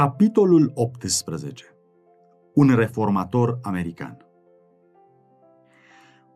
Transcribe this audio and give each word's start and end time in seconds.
Capitolul 0.00 0.70
18. 0.74 1.64
Un 2.54 2.74
reformator 2.74 3.58
american. 3.62 4.16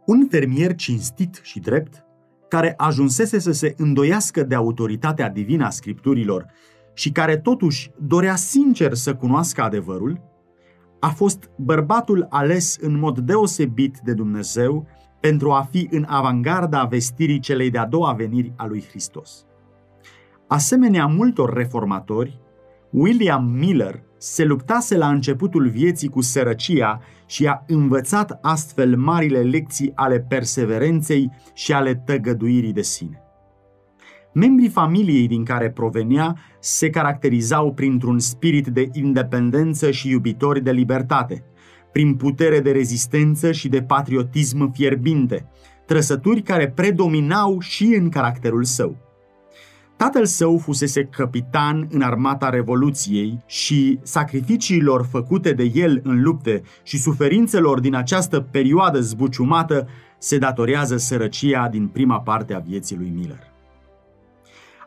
Un 0.07 0.27
fermier 0.31 0.75
cinstit 0.75 1.41
și 1.43 1.61
drept, 1.61 2.05
care 2.49 2.75
ajunsese 2.77 3.39
să 3.39 3.53
se 3.53 3.75
îndoiască 3.77 4.43
de 4.43 4.55
autoritatea 4.55 5.29
divină 5.29 5.65
a 5.65 5.71
scripturilor 5.71 6.47
și 6.95 7.13
care 7.13 7.37
totuși 7.37 7.91
dorea 7.99 8.37
sincer 8.37 8.95
să 8.95 9.15
cunoască 9.15 9.63
adevărul, 9.63 10.21
a 11.01 11.09
fost 11.09 11.51
bărbatul 11.57 12.27
ales 12.31 12.77
în 12.81 12.99
mod 12.99 13.19
deosebit 13.19 13.99
de 13.99 14.13
Dumnezeu 14.13 14.87
pentru 15.21 15.51
a 15.51 15.63
fi 15.71 15.89
în 15.91 16.05
avangarda 16.09 16.85
vestirii 16.85 17.41
celei 17.41 17.71
de-a 17.71 17.87
doua 17.87 18.13
veniri 18.13 18.53
a 18.57 18.67
lui 18.67 18.85
Hristos. 18.89 19.47
Asemenea 20.47 21.07
multor 21.07 21.53
reformatori, 21.53 22.43
William 22.97 23.45
Miller 23.45 24.03
se 24.19 24.45
luptase 24.45 24.97
la 24.97 25.09
începutul 25.09 25.69
vieții 25.69 26.09
cu 26.09 26.21
sărăcia 26.21 27.01
și 27.27 27.47
a 27.47 27.65
învățat 27.67 28.39
astfel 28.43 28.97
marile 28.97 29.39
lecții 29.41 29.93
ale 29.95 30.21
perseverenței 30.21 31.31
și 31.55 31.73
ale 31.73 31.95
tăgăduirii 31.95 32.73
de 32.73 32.83
sine. 32.83 33.23
Membrii 34.35 34.69
familiei 34.69 35.27
din 35.27 35.45
care 35.45 35.71
provenea 35.71 36.37
se 36.61 36.91
caracterizau 36.91 37.73
printr-un 37.73 38.19
spirit 38.19 38.67
de 38.67 38.89
independență 38.93 39.91
și 39.91 40.11
iubitori 40.11 40.63
de 40.63 40.71
libertate, 40.71 41.45
prin 41.93 42.15
putere 42.15 42.61
de 42.61 42.71
rezistență 42.71 43.53
și 43.53 43.69
de 43.69 43.83
patriotism 43.83 44.73
fierbinte, 44.73 45.49
trăsături 45.87 46.43
care 46.43 46.71
predominau 46.71 47.61
și 47.61 47.85
în 47.85 48.09
caracterul 48.09 48.65
său. 48.65 49.04
Tatăl 49.97 50.25
său 50.25 50.59
fusese 50.59 51.05
capitan 51.05 51.87
în 51.91 52.03
armata 52.03 52.49
Revoluției 52.49 53.39
și 53.47 53.99
sacrificiilor 54.03 55.07
făcute 55.11 55.53
de 55.53 55.71
el 55.75 56.01
în 56.05 56.23
lupte 56.23 56.63
și 56.83 56.99
suferințelor 56.99 57.81
din 57.81 57.95
această 57.95 58.41
perioadă 58.41 59.01
zbuciumată 59.01 59.89
se 60.19 60.39
datorează 60.39 60.97
sărăcia 60.97 61.69
din 61.69 61.87
prima 61.89 62.21
parte 62.21 62.55
a 62.55 62.59
vieții 62.59 62.97
lui 62.97 63.13
Miller. 63.15 63.53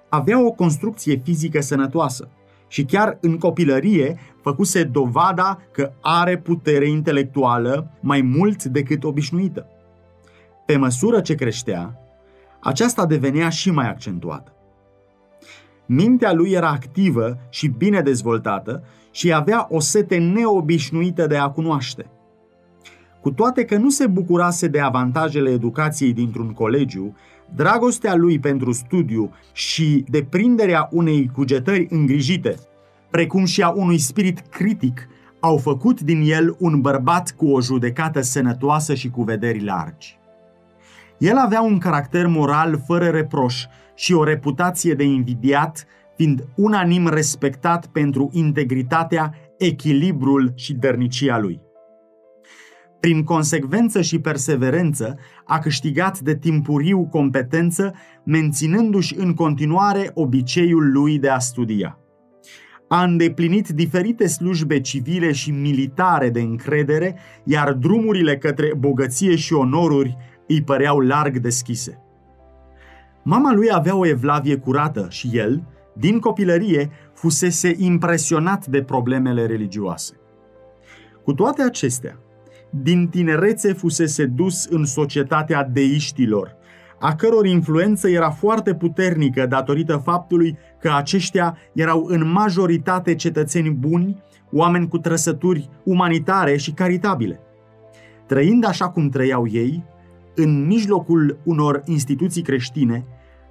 Avea 0.10 0.46
o 0.46 0.52
construcție 0.52 1.22
fizică 1.24 1.62
sănătoasă 1.62 2.30
și 2.68 2.84
chiar 2.84 3.18
în 3.22 3.38
copilărie 3.38 4.20
făcuse 4.42 4.84
dovada 4.84 5.60
că 5.72 5.92
are 6.02 6.38
putere 6.38 6.90
intelectuală 6.90 7.92
mai 8.00 8.22
mult 8.22 8.64
decât 8.64 9.04
obișnuită. 9.04 9.66
Pe 10.66 10.78
măsură 10.78 11.22
ce 11.22 11.36
creștea, 11.36 12.00
aceasta 12.60 13.06
devenea 13.06 13.50
și 13.50 13.72
mai 13.72 13.90
accentuată. 13.90 14.57
Mintea 15.88 16.34
lui 16.34 16.52
era 16.52 16.70
activă 16.70 17.38
și 17.50 17.68
bine 17.68 18.02
dezvoltată 18.02 18.84
și 19.12 19.34
avea 19.34 19.68
o 19.70 19.80
sete 19.80 20.18
neobișnuită 20.18 21.28
de 21.28 21.38
a 21.38 21.50
cunoaște. 21.50 22.06
Cu 23.22 23.32
toate 23.32 23.66
că 23.66 23.78
nu 23.78 23.90
se 23.90 24.08
bucurase 24.08 24.68
de 24.68 24.80
avantajele 24.80 25.50
educației 25.50 26.14
dintr-un 26.14 26.52
colegiu, 26.52 27.16
dragostea 27.56 28.16
lui 28.16 28.40
pentru 28.40 28.72
studiu 28.72 29.32
și 29.54 30.06
deprinderea 30.10 30.90
unei 30.92 31.30
cugetări 31.34 31.88
îngrijite, 31.90 32.56
precum 33.10 33.46
și 33.46 33.62
a 33.62 33.70
unui 33.70 33.98
spirit 33.98 34.40
critic, 34.40 35.08
au 35.40 35.58
făcut 35.58 36.02
din 36.02 36.22
el 36.26 36.56
un 36.60 36.82
bărbat 36.82 37.34
cu 37.38 37.48
o 37.48 37.62
judecată 37.62 38.22
sănătoasă 38.22 38.94
și 38.94 39.10
cu 39.10 39.24
vederi 39.24 39.64
largi. 39.64 40.18
El 41.18 41.38
avea 41.38 41.62
un 41.62 41.78
caracter 41.78 42.28
moral 42.28 42.82
fără 42.86 43.06
reproș 43.06 43.66
și 43.98 44.14
o 44.14 44.24
reputație 44.24 44.94
de 44.94 45.04
invidiat, 45.04 45.86
fiind 46.16 46.48
unanim 46.56 47.08
respectat 47.08 47.88
pentru 47.88 48.30
integritatea, 48.34 49.34
echilibrul 49.58 50.52
și 50.56 50.74
dărnicia 50.74 51.40
lui. 51.40 51.62
Prin 53.00 53.24
consecvență 53.24 54.02
și 54.02 54.20
perseverență, 54.20 55.18
a 55.46 55.60
câștigat 55.60 56.20
de 56.20 56.36
timpuriu 56.36 57.06
competență, 57.06 57.94
menținându-și 58.24 59.16
în 59.18 59.34
continuare 59.34 60.12
obiceiul 60.14 60.92
lui 60.92 61.20
de 61.20 61.30
a 61.30 61.40
studia. 61.40 62.00
A 62.88 63.04
îndeplinit 63.04 63.68
diferite 63.68 64.28
slujbe 64.28 64.80
civile 64.82 65.32
și 65.32 65.52
militare 65.52 66.30
de 66.30 66.42
încredere, 66.42 67.16
iar 67.44 67.74
drumurile 67.74 68.38
către 68.38 68.74
bogăție 68.78 69.36
și 69.36 69.54
onoruri 69.54 70.18
îi 70.48 70.64
păreau 70.64 71.00
larg 71.00 71.38
deschise. 71.38 72.02
Mama 73.30 73.54
lui 73.54 73.68
avea 73.72 73.96
o 73.96 74.08
evlavie 74.08 74.58
curată 74.58 75.06
și 75.10 75.30
el, 75.34 75.64
din 75.94 76.20
copilărie, 76.20 76.90
fusese 77.14 77.76
impresionat 77.78 78.66
de 78.66 78.84
problemele 78.84 79.46
religioase. 79.46 80.14
Cu 81.24 81.34
toate 81.34 81.62
acestea, 81.62 82.20
din 82.70 83.08
tinerețe 83.08 83.74
fusese 83.74 84.26
dus 84.26 84.66
în 84.66 84.86
societatea 84.86 85.64
deiștilor, 85.64 86.56
a 87.00 87.16
căror 87.16 87.46
influență 87.46 88.10
era 88.10 88.30
foarte 88.30 88.76
puternică 88.76 89.46
datorită 89.46 89.98
faptului 89.98 90.58
că 90.80 90.92
aceștia 90.96 91.58
erau 91.74 92.06
în 92.06 92.32
majoritate 92.32 93.16
cetățeni 93.16 93.70
buni, 93.70 94.24
oameni 94.52 94.88
cu 94.88 94.98
trăsături 94.98 95.70
umanitare 95.84 96.58
și 96.58 96.72
caritabile. 96.72 97.40
Trăind 98.26 98.66
așa 98.66 98.90
cum 98.90 99.10
trăiau 99.10 99.48
ei, 99.48 99.84
în 100.36 100.66
mijlocul 100.66 101.40
unor 101.44 101.82
instituții 101.86 102.42
creștine, 102.42 103.06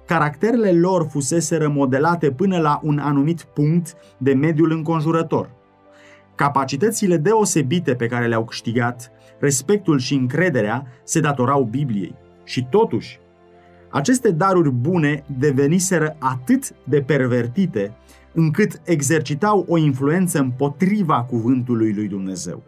caracterele 0.07 0.71
lor 0.71 1.07
fusese 1.09 1.57
remodelate 1.57 2.31
până 2.31 2.57
la 2.57 2.79
un 2.83 2.99
anumit 2.99 3.41
punct 3.41 3.95
de 4.17 4.33
mediul 4.33 4.71
înconjurător. 4.71 5.49
Capacitățile 6.35 7.17
deosebite 7.17 7.95
pe 7.95 8.07
care 8.07 8.27
le-au 8.27 8.45
câștigat, 8.45 9.11
respectul 9.39 9.99
și 9.99 10.13
încrederea 10.13 10.87
se 11.03 11.19
datorau 11.19 11.63
Bibliei. 11.63 12.15
Și 12.43 12.67
totuși, 12.69 13.19
aceste 13.89 14.31
daruri 14.31 14.71
bune 14.71 15.23
deveniseră 15.37 16.15
atât 16.19 16.73
de 16.83 17.01
pervertite 17.01 17.95
încât 18.33 18.81
exercitau 18.83 19.65
o 19.67 19.77
influență 19.77 20.39
împotriva 20.39 21.23
cuvântului 21.23 21.93
lui 21.93 22.07
Dumnezeu. 22.07 22.63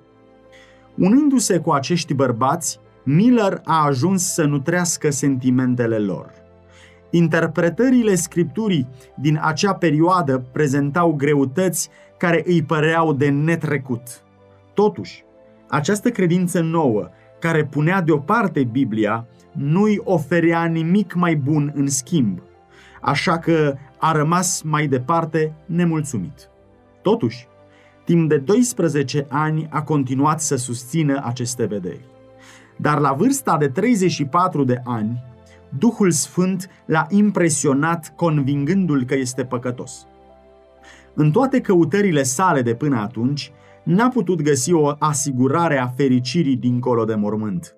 Unindu-se 0.96 1.60
cu 1.60 1.72
acești 1.72 2.14
bărbați, 2.14 2.80
Miller 3.04 3.62
a 3.64 3.86
ajuns 3.86 4.34
să 4.34 4.46
nutrească 4.46 5.10
sentimentele 5.10 5.98
lor. 5.98 6.39
Interpretările 7.10 8.16
scripturii 8.16 8.88
din 9.16 9.40
acea 9.42 9.74
perioadă 9.74 10.44
prezentau 10.52 11.14
greutăți 11.14 11.90
care 12.18 12.44
îi 12.46 12.64
păreau 12.64 13.14
de 13.14 13.30
netrecut. 13.30 14.02
Totuși, 14.74 15.24
această 15.68 16.10
credință 16.10 16.60
nouă, 16.60 17.10
care 17.40 17.66
punea 17.66 18.02
deoparte 18.02 18.64
Biblia, 18.64 19.28
nu-i 19.52 20.02
oferea 20.04 20.66
nimic 20.66 21.14
mai 21.14 21.36
bun 21.36 21.72
în 21.76 21.88
schimb, 21.88 22.42
așa 23.02 23.38
că 23.38 23.76
a 23.98 24.12
rămas 24.12 24.62
mai 24.62 24.88
departe 24.88 25.54
nemulțumit. 25.66 26.50
Totuși, 27.02 27.48
timp 28.04 28.30
de 28.30 28.38
12 28.38 29.26
ani 29.30 29.68
a 29.70 29.82
continuat 29.82 30.42
să 30.42 30.56
susțină 30.56 31.22
aceste 31.24 31.66
vederi. 31.66 32.06
Dar 32.78 33.00
la 33.00 33.14
vârsta 33.14 33.58
de 33.58 33.68
34 33.68 34.64
de 34.64 34.82
ani, 34.84 35.24
Duhul 35.78 36.12
Sfânt 36.12 36.70
l-a 36.86 37.06
impresionat 37.10 38.14
convingându-l 38.16 39.04
că 39.04 39.16
este 39.16 39.46
păcătos. 39.46 40.08
În 41.14 41.32
toate 41.32 41.62
căutările 41.62 42.24
sale 42.24 42.62
de 42.62 42.76
până 42.76 43.00
atunci, 43.00 43.52
n-a 43.84 44.08
putut 44.08 44.42
găsi 44.42 44.74
o 44.74 44.92
asigurare 45.00 45.78
a 45.78 45.88
fericirii 45.88 46.56
dincolo 46.56 47.06
de 47.06 47.16
mormânt. 47.16 47.76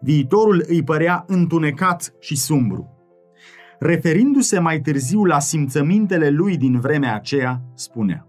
Viitorul 0.00 0.64
îi 0.68 0.82
părea 0.82 1.24
întunecat 1.26 2.14
și 2.20 2.36
sumbru. 2.36 2.92
Referindu-se 3.78 4.58
mai 4.58 4.80
târziu 4.80 5.24
la 5.24 5.38
simțămintele 5.38 6.30
lui 6.30 6.56
din 6.56 6.80
vremea 6.80 7.14
aceea, 7.14 7.60
spunea 7.74 8.26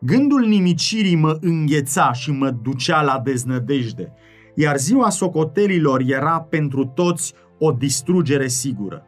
Gândul 0.00 0.44
nimicirii 0.46 1.16
mă 1.16 1.38
îngheța 1.40 2.12
și 2.12 2.30
mă 2.30 2.50
ducea 2.50 3.02
la 3.02 3.20
deznădejde, 3.24 4.12
iar 4.54 4.76
ziua 4.76 5.10
socotelilor 5.10 6.02
era 6.06 6.40
pentru 6.40 6.84
toți 6.84 7.34
o 7.58 7.72
distrugere 7.72 8.46
sigură. 8.46 9.06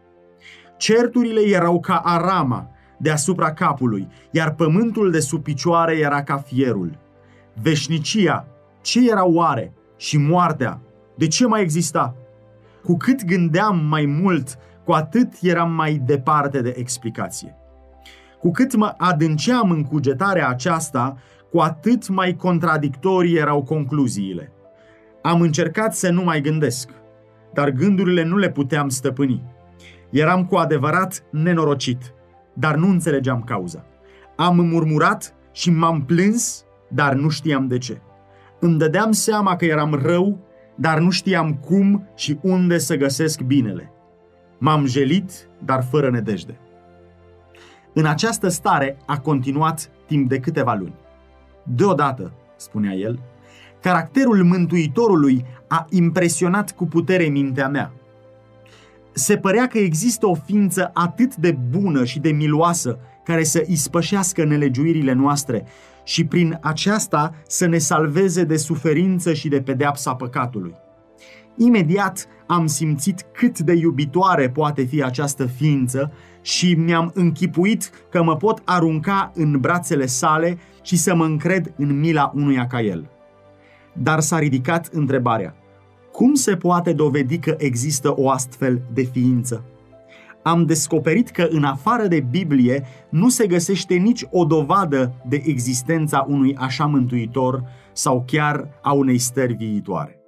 Certurile 0.77 1.41
erau 1.41 1.81
ca 1.81 1.97
arama 1.97 2.71
deasupra 2.99 3.53
capului, 3.53 4.09
iar 4.31 4.55
pământul 4.55 5.11
de 5.11 5.21
sub 5.21 5.43
picioare 5.43 5.99
era 5.99 6.23
ca 6.23 6.37
fierul. 6.37 6.99
Veșnicia, 7.63 8.47
ce 8.81 9.11
era 9.11 9.27
oare? 9.27 9.73
Și 9.97 10.17
moartea, 10.17 10.81
de 11.17 11.27
ce 11.27 11.47
mai 11.47 11.63
exista? 11.63 12.17
Cu 12.85 12.97
cât 12.97 13.25
gândeam 13.25 13.87
mai 13.89 14.05
mult, 14.07 14.59
cu 14.85 14.93
atât 14.93 15.33
eram 15.41 15.73
mai 15.73 15.95
departe 15.95 16.61
de 16.61 16.75
explicație. 16.77 17.57
Cu 18.41 18.51
cât 18.51 18.75
mă 18.75 18.95
adânceam 18.97 19.71
în 19.71 19.83
cugetarea 19.83 20.49
aceasta, 20.49 21.17
cu 21.51 21.59
atât 21.59 22.09
mai 22.09 22.37
contradictorii 22.37 23.37
erau 23.37 23.63
concluziile. 23.63 24.53
Am 25.23 25.41
încercat 25.41 25.95
să 25.95 26.11
nu 26.11 26.23
mai 26.23 26.41
gândesc, 26.41 26.91
dar 27.53 27.71
gândurile 27.71 28.23
nu 28.23 28.37
le 28.37 28.51
puteam 28.51 28.89
stăpâni. 28.89 29.43
Eram 30.11 30.47
cu 30.47 30.57
adevărat 30.57 31.25
nenorocit, 31.31 32.15
dar 32.53 32.77
nu 32.77 32.89
înțelegeam 32.89 33.43
cauza. 33.43 33.85
Am 34.37 34.57
murmurat 34.57 35.35
și 35.53 35.71
m-am 35.71 36.05
plâns, 36.05 36.65
dar 36.89 37.15
nu 37.15 37.29
știam 37.29 37.67
de 37.67 37.79
ce. 37.79 38.01
Îmi 38.61 38.79
dădeam 38.79 39.13
seama 39.13 39.57
că 39.57 39.65
eram 39.65 39.95
rău, 39.95 40.39
dar 40.75 40.99
nu 40.99 41.11
știam 41.11 41.55
cum 41.55 42.09
și 42.17 42.39
unde 42.43 42.79
să 42.79 42.97
găsesc 42.97 43.41
binele. 43.41 43.93
M-am 44.59 44.87
jelit, 44.87 45.49
dar 45.65 45.83
fără 45.83 46.11
nedejde. 46.11 46.59
În 47.93 48.07
această 48.07 48.49
stare 48.49 48.97
a 49.07 49.21
continuat 49.21 49.91
timp 50.07 50.29
de 50.29 50.39
câteva 50.39 50.75
luni. 50.75 50.95
Deodată, 51.63 52.33
spunea 52.57 52.93
el, 52.93 53.21
caracterul 53.81 54.45
Mântuitorului 54.45 55.45
a 55.69 55.87
impresionat 55.91 56.71
cu 56.71 56.87
putere 56.87 57.25
mintea 57.25 57.69
mea. 57.69 57.93
Se 59.13 59.37
părea 59.37 59.67
că 59.67 59.79
există 59.79 60.27
o 60.27 60.35
ființă 60.35 60.91
atât 60.95 61.37
de 61.37 61.59
bună 61.71 62.05
și 62.05 62.19
de 62.19 62.31
miloasă 62.31 62.99
care 63.25 63.45
să 63.45 63.65
ispășească 63.67 64.45
nelegiuirile 64.45 65.13
noastre 65.13 65.67
și 66.05 66.25
prin 66.25 66.59
aceasta 66.63 67.35
să 67.47 67.67
ne 67.67 67.79
salveze 67.79 68.45
de 68.45 68.57
suferință 68.57 69.33
și 69.33 69.49
de 69.49 69.61
pedeapsa 69.61 70.15
păcatului. 70.15 70.75
Imediat 71.57 72.27
am 72.47 72.67
simțit 72.67 73.25
cât 73.33 73.59
de 73.59 73.73
iubitoare 73.73 74.51
poate 74.51 74.83
fi 74.83 75.03
această 75.03 75.47
ființă 75.47 76.13
și 76.43 76.75
mi-am 76.75 77.11
închipuit 77.15 77.91
că 78.11 78.23
mă 78.23 78.37
pot 78.37 78.63
arunca 78.65 79.33
în 79.35 79.61
brațele 79.61 80.07
sale 80.07 80.59
și 80.83 80.97
să 80.97 81.15
mă 81.15 81.25
încred 81.25 81.73
în 81.77 81.99
mila 81.99 82.33
unuia 82.35 82.67
ca 82.67 82.81
el. 82.81 83.18
Dar 84.03 84.21
s-a 84.21 84.39
ridicat 84.39 84.89
întrebarea, 84.93 85.55
cum 86.13 86.35
se 86.35 86.57
poate 86.57 86.93
dovedi 86.93 87.39
că 87.39 87.55
există 87.59 88.13
o 88.17 88.31
astfel 88.31 88.83
de 88.93 89.03
ființă? 89.03 89.65
Am 90.43 90.65
descoperit 90.65 91.29
că 91.29 91.47
în 91.51 91.65
afară 91.65 92.07
de 92.07 92.21
Biblie 92.31 92.85
nu 93.11 93.29
se 93.29 93.47
găsește 93.47 93.95
nici 93.95 94.25
o 94.31 94.45
dovadă 94.45 95.15
de 95.29 95.43
existența 95.45 96.27
unui 96.29 96.57
așa 96.57 96.87
mântuitor 96.87 97.63
sau 97.93 98.25
chiar 98.27 98.69
a 98.83 98.93
unei 98.93 99.19
stări 99.19 99.55
viitoare. 99.55 100.19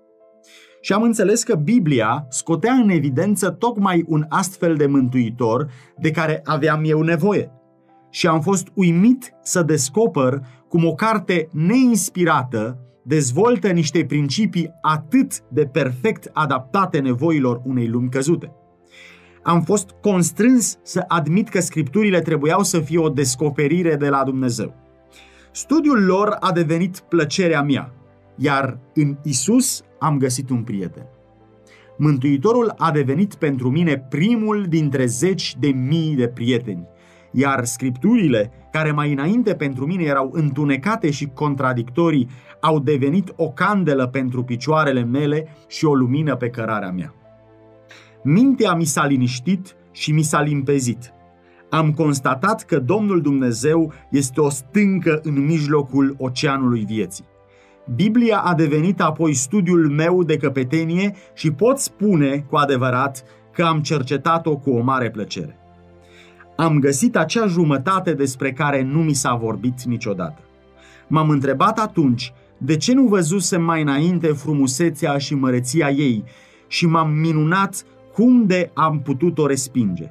Și 0.81 0.93
am 0.93 1.02
înțeles 1.02 1.43
că 1.43 1.55
Biblia 1.55 2.26
scotea 2.28 2.73
în 2.73 2.88
evidență 2.88 3.50
tocmai 3.50 4.05
un 4.06 4.25
astfel 4.28 4.76
de 4.76 4.87
mântuitor 4.87 5.70
de 5.99 6.11
care 6.11 6.40
aveam 6.44 6.82
eu 6.84 7.02
nevoie. 7.02 7.50
Și 8.11 8.26
am 8.26 8.40
fost 8.40 8.69
uimit 8.75 9.32
să 9.43 9.62
descoper 9.62 10.40
cum 10.69 10.84
o 10.84 10.94
carte 10.94 11.49
neinspirată 11.52 12.78
dezvoltă 13.10 13.68
niște 13.68 14.04
principii 14.04 14.70
atât 14.80 15.40
de 15.48 15.66
perfect 15.66 16.30
adaptate 16.32 16.98
nevoilor 16.98 17.60
unei 17.64 17.88
lumi 17.88 18.08
căzute. 18.08 18.52
Am 19.42 19.62
fost 19.62 19.90
constrâns 20.00 20.78
să 20.82 21.04
admit 21.08 21.48
că 21.48 21.60
scripturile 21.60 22.20
trebuiau 22.20 22.62
să 22.62 22.80
fie 22.80 22.98
o 22.98 23.08
descoperire 23.08 23.96
de 23.96 24.08
la 24.08 24.24
Dumnezeu. 24.24 24.74
Studiul 25.52 26.04
lor 26.04 26.36
a 26.40 26.52
devenit 26.52 26.98
plăcerea 26.98 27.62
mea, 27.62 27.92
iar 28.36 28.78
în 28.94 29.16
Isus 29.22 29.82
am 29.98 30.18
găsit 30.18 30.50
un 30.50 30.62
prieten. 30.62 31.06
Mântuitorul 31.98 32.74
a 32.76 32.90
devenit 32.90 33.34
pentru 33.34 33.70
mine 33.70 33.98
primul 33.98 34.66
dintre 34.68 35.06
zeci 35.06 35.56
de 35.58 35.68
mii 35.68 36.14
de 36.14 36.28
prieteni, 36.28 36.86
iar 37.32 37.64
scripturile, 37.64 38.52
care 38.72 38.92
mai 38.92 39.12
înainte 39.12 39.54
pentru 39.54 39.86
mine 39.86 40.02
erau 40.02 40.30
întunecate 40.32 41.10
și 41.10 41.30
contradictorii, 41.34 42.28
au 42.60 42.78
devenit 42.78 43.32
o 43.36 43.48
candelă 43.50 44.06
pentru 44.06 44.44
picioarele 44.44 45.04
mele 45.04 45.46
și 45.68 45.84
o 45.84 45.94
lumină 45.94 46.36
pe 46.36 46.48
cărarea 46.48 46.90
mea. 46.90 47.14
Mintea 48.22 48.74
mi 48.74 48.84
s-a 48.84 49.06
liniștit 49.06 49.76
și 49.90 50.12
mi 50.12 50.22
s-a 50.22 50.40
limpezit. 50.40 51.12
Am 51.70 51.92
constatat 51.92 52.62
că 52.62 52.78
Domnul 52.78 53.20
Dumnezeu 53.20 53.92
este 54.10 54.40
o 54.40 54.48
stâncă 54.48 55.20
în 55.22 55.44
mijlocul 55.44 56.14
oceanului 56.18 56.84
vieții. 56.84 57.24
Biblia 57.94 58.38
a 58.38 58.54
devenit 58.54 59.00
apoi 59.00 59.34
studiul 59.34 59.88
meu 59.88 60.22
de 60.22 60.36
căpetenie 60.36 61.14
și 61.34 61.50
pot 61.50 61.78
spune 61.78 62.44
cu 62.48 62.56
adevărat 62.56 63.24
că 63.52 63.62
am 63.62 63.80
cercetat-o 63.80 64.56
cu 64.56 64.70
o 64.70 64.82
mare 64.82 65.10
plăcere. 65.10 65.58
Am 66.56 66.78
găsit 66.78 67.16
acea 67.16 67.46
jumătate 67.46 68.14
despre 68.14 68.52
care 68.52 68.82
nu 68.82 69.02
mi 69.02 69.12
s-a 69.12 69.34
vorbit 69.34 69.82
niciodată. 69.82 70.40
M-am 71.08 71.28
întrebat 71.28 71.78
atunci 71.78 72.32
de 72.62 72.76
ce 72.76 72.94
nu 72.94 73.02
văzusem 73.02 73.62
mai 73.62 73.82
înainte 73.82 74.26
frumusețea 74.26 75.18
și 75.18 75.34
măreția 75.34 75.90
ei 75.90 76.24
și 76.66 76.86
m-am 76.86 77.12
minunat 77.12 77.84
cum 78.12 78.46
de 78.46 78.70
am 78.74 79.00
putut 79.00 79.38
o 79.38 79.46
respinge. 79.46 80.10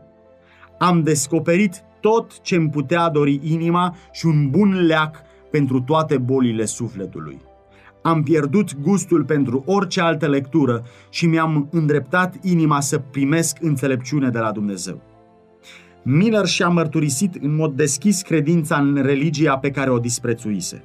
Am 0.80 1.04
descoperit 1.04 1.84
tot 2.00 2.42
ce 2.42 2.56
îmi 2.56 2.70
putea 2.70 3.10
dori 3.10 3.40
inima 3.44 3.96
și 4.12 4.26
un 4.26 4.50
bun 4.50 4.86
leac 4.86 5.16
pentru 5.52 5.82
toate 5.82 6.18
bolile 6.18 6.66
sufletului. 6.66 7.42
Am 8.02 8.24
pierdut 8.24 8.82
gustul 8.82 9.24
pentru 9.24 9.64
orice 9.66 10.02
altă 10.02 10.28
lectură 10.28 10.84
și 11.10 11.26
mi-am 11.26 11.68
îndreptat 11.72 12.36
inima 12.42 12.80
să 12.80 12.98
primesc 12.98 13.58
înțelepciune 13.62 14.30
de 14.30 14.40
la 14.40 14.52
Dumnezeu. 14.52 15.02
Miller 16.04 16.46
și-a 16.46 16.68
mărturisit 16.68 17.36
în 17.42 17.56
mod 17.56 17.74
deschis 17.76 18.22
credința 18.22 18.78
în 18.78 19.02
religia 19.02 19.58
pe 19.58 19.72
care 19.72 19.90
o 19.90 20.00
disprețuise. 20.00 20.84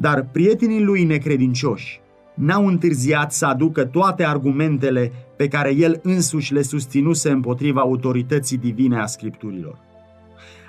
Dar 0.00 0.28
prietenii 0.32 0.82
lui 0.82 1.04
necredincioși 1.04 2.00
n-au 2.34 2.66
întârziat 2.66 3.32
să 3.32 3.46
aducă 3.46 3.84
toate 3.84 4.24
argumentele 4.24 5.12
pe 5.36 5.48
care 5.48 5.74
el 5.74 6.00
însuși 6.02 6.52
le 6.52 6.62
susținuse 6.62 7.30
împotriva 7.30 7.80
autorității 7.80 8.56
divine 8.56 8.98
a 8.98 9.06
scripturilor. 9.06 9.78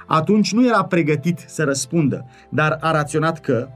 Atunci 0.08 0.54
nu 0.54 0.68
era 0.68 0.84
pregătit 0.84 1.44
să 1.48 1.64
răspundă, 1.64 2.26
dar 2.50 2.78
a 2.82 2.92
raționat 2.92 3.40
că, 3.40 3.68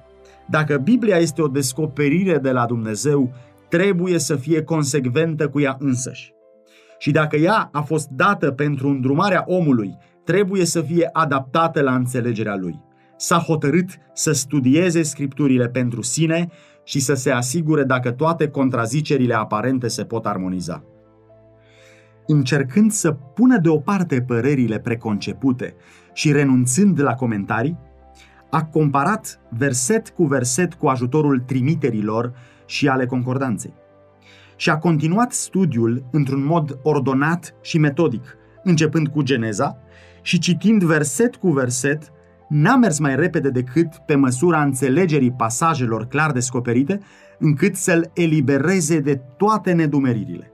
dacă 0.49 0.77
Biblia 0.77 1.17
este 1.17 1.41
o 1.41 1.47
descoperire 1.47 2.37
de 2.37 2.51
la 2.51 2.65
Dumnezeu, 2.65 3.33
trebuie 3.69 4.19
să 4.19 4.35
fie 4.35 4.63
consecventă 4.63 5.49
cu 5.49 5.59
ea 5.59 5.77
însăși. 5.79 6.33
Și 6.97 7.11
dacă 7.11 7.35
ea 7.35 7.69
a 7.71 7.81
fost 7.81 8.09
dată 8.09 8.51
pentru 8.51 8.87
îndrumarea 8.87 9.43
omului, 9.47 9.97
trebuie 10.23 10.65
să 10.65 10.81
fie 10.81 11.09
adaptată 11.13 11.81
la 11.81 11.95
înțelegerea 11.95 12.55
lui. 12.55 12.79
S-a 13.23 13.37
hotărât 13.37 13.89
să 14.13 14.31
studieze 14.31 15.01
scripturile 15.01 15.69
pentru 15.69 16.01
sine 16.01 16.49
și 16.83 16.99
să 16.99 17.13
se 17.13 17.31
asigure 17.31 17.83
dacă 17.83 18.11
toate 18.11 18.47
contrazicerile 18.47 19.33
aparente 19.33 19.87
se 19.87 20.03
pot 20.03 20.25
armoniza. 20.25 20.83
Încercând 22.27 22.91
să 22.91 23.11
pună 23.11 23.57
deoparte 23.57 24.21
părerile 24.21 24.79
preconcepute 24.79 25.75
și 26.13 26.31
renunțând 26.31 27.01
la 27.01 27.13
comentarii, 27.13 27.77
a 28.49 28.65
comparat 28.65 29.39
verset 29.49 30.09
cu 30.09 30.25
verset 30.25 30.73
cu 30.73 30.87
ajutorul 30.87 31.39
trimiterilor 31.39 32.33
și 32.65 32.87
ale 32.87 33.05
concordanței. 33.05 33.73
Și 34.55 34.69
a 34.69 34.77
continuat 34.77 35.31
studiul 35.31 36.05
într-un 36.11 36.45
mod 36.45 36.79
ordonat 36.81 37.55
și 37.61 37.77
metodic, 37.77 38.37
începând 38.63 39.07
cu 39.07 39.21
Geneza 39.21 39.77
și 40.21 40.39
citind 40.39 40.83
verset 40.83 41.35
cu 41.35 41.51
verset, 41.51 42.12
n-a 42.53 42.75
mers 42.75 42.99
mai 42.99 43.15
repede 43.15 43.49
decât 43.49 43.87
pe 44.05 44.15
măsura 44.15 44.61
înțelegerii 44.61 45.31
pasajelor 45.31 46.05
clar 46.07 46.31
descoperite, 46.31 46.99
încât 47.39 47.75
să-l 47.75 48.11
elibereze 48.13 48.99
de 48.99 49.21
toate 49.37 49.71
nedumeririle. 49.71 50.51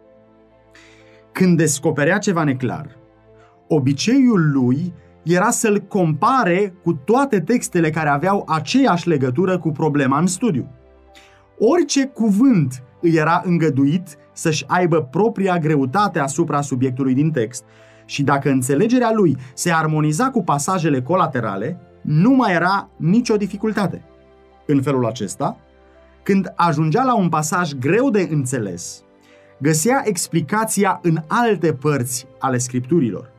Când 1.31 1.57
descoperea 1.57 2.17
ceva 2.17 2.43
neclar, 2.43 2.97
obiceiul 3.67 4.51
lui 4.51 4.93
era 5.23 5.49
să-l 5.49 5.79
compare 5.79 6.73
cu 6.83 6.93
toate 6.93 7.39
textele 7.39 7.89
care 7.89 8.09
aveau 8.09 8.45
aceeași 8.47 9.07
legătură 9.07 9.59
cu 9.59 9.71
problema 9.71 10.19
în 10.19 10.27
studiu. 10.27 10.67
Orice 11.57 12.05
cuvânt 12.05 12.83
îi 13.01 13.15
era 13.15 13.41
îngăduit 13.45 14.17
să-și 14.33 14.63
aibă 14.67 15.01
propria 15.01 15.57
greutate 15.57 16.19
asupra 16.19 16.61
subiectului 16.61 17.13
din 17.13 17.31
text 17.31 17.63
și 18.05 18.23
dacă 18.23 18.49
înțelegerea 18.49 19.11
lui 19.13 19.37
se 19.53 19.71
armoniza 19.71 20.29
cu 20.29 20.43
pasajele 20.43 21.01
colaterale, 21.01 21.79
nu 22.01 22.31
mai 22.31 22.53
era 22.53 22.89
nicio 22.95 23.37
dificultate. 23.37 24.03
În 24.65 24.81
felul 24.81 25.05
acesta, 25.05 25.57
când 26.23 26.53
ajungea 26.55 27.03
la 27.03 27.15
un 27.15 27.29
pasaj 27.29 27.73
greu 27.73 28.09
de 28.09 28.27
înțeles, 28.31 29.03
găsea 29.61 30.01
explicația 30.05 30.99
în 31.03 31.17
alte 31.27 31.73
părți 31.73 32.27
ale 32.39 32.57
scripturilor. 32.57 33.31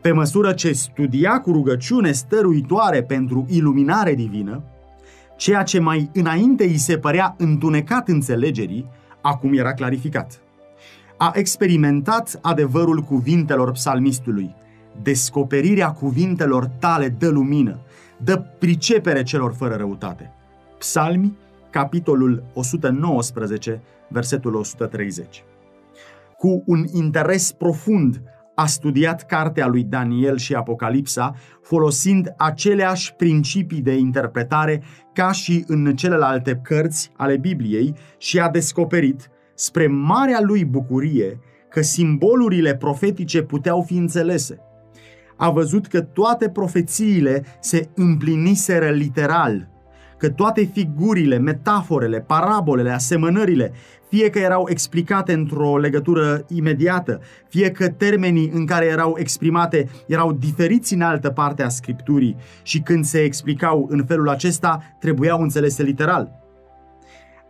Pe 0.00 0.12
măsură 0.12 0.52
ce 0.52 0.72
studia 0.72 1.40
cu 1.40 1.52
rugăciune 1.52 2.12
stăruitoare 2.12 3.02
pentru 3.02 3.46
iluminare 3.48 4.14
divină, 4.14 4.62
ceea 5.36 5.62
ce 5.62 5.78
mai 5.78 6.10
înainte 6.12 6.64
îi 6.64 6.76
se 6.76 6.98
părea 6.98 7.34
întunecat 7.38 8.08
înțelegerii, 8.08 8.86
acum 9.20 9.58
era 9.58 9.74
clarificat. 9.74 10.40
A 11.16 11.32
experimentat 11.34 12.38
adevărul 12.42 13.00
cuvintelor 13.00 13.72
psalmistului. 13.72 14.54
Descoperirea 15.02 15.92
cuvintelor 15.92 16.66
tale 16.66 17.08
dă 17.08 17.28
lumină, 17.28 17.78
dă 18.16 18.44
pricepere 18.58 19.22
celor 19.22 19.52
fără 19.52 19.74
răutate. 19.74 20.32
Psalmi, 20.78 21.36
capitolul 21.70 22.42
119, 22.54 23.82
versetul 24.08 24.54
130. 24.54 25.44
Cu 26.36 26.62
un 26.66 26.84
interes 26.92 27.52
profund 27.52 28.22
a 28.54 28.66
studiat 28.66 29.26
cartea 29.26 29.66
lui 29.66 29.84
Daniel 29.84 30.36
și 30.36 30.54
Apocalipsa 30.54 31.34
folosind 31.62 32.34
aceleași 32.36 33.14
principii 33.14 33.80
de 33.80 33.96
interpretare 33.96 34.82
ca 35.12 35.32
și 35.32 35.64
în 35.66 35.96
celelalte 35.96 36.60
cărți 36.62 37.10
ale 37.16 37.36
Bibliei 37.36 37.94
și 38.18 38.38
a 38.38 38.48
descoperit, 38.48 39.30
spre 39.54 39.86
marea 39.86 40.40
lui 40.40 40.64
bucurie, 40.64 41.38
că 41.68 41.80
simbolurile 41.80 42.76
profetice 42.76 43.42
puteau 43.42 43.82
fi 43.82 43.96
înțelese. 43.96 44.69
A 45.40 45.50
văzut 45.50 45.86
că 45.86 46.00
toate 46.00 46.48
profețiile 46.48 47.44
se 47.60 47.88
împliniseră 47.94 48.90
literal 48.90 49.68
că 50.16 50.30
toate 50.30 50.64
figurile, 50.72 51.38
metaforele, 51.38 52.20
parabolele, 52.20 52.90
asemănările, 52.90 53.72
fie 54.08 54.30
că 54.30 54.38
erau 54.38 54.66
explicate 54.68 55.32
într-o 55.32 55.78
legătură 55.78 56.44
imediată, 56.48 57.20
fie 57.48 57.70
că 57.70 57.88
termenii 57.88 58.50
în 58.54 58.66
care 58.66 58.86
erau 58.86 59.14
exprimate 59.18 59.88
erau 60.06 60.32
diferiți 60.32 60.94
în 60.94 61.00
altă 61.00 61.30
parte 61.30 61.62
a 61.62 61.68
Scripturii 61.68 62.36
și 62.62 62.80
când 62.80 63.04
se 63.04 63.18
explicau 63.18 63.86
în 63.90 64.04
felul 64.04 64.28
acesta, 64.28 64.82
trebuiau 64.98 65.40
înțelese 65.40 65.82
literal. 65.82 66.40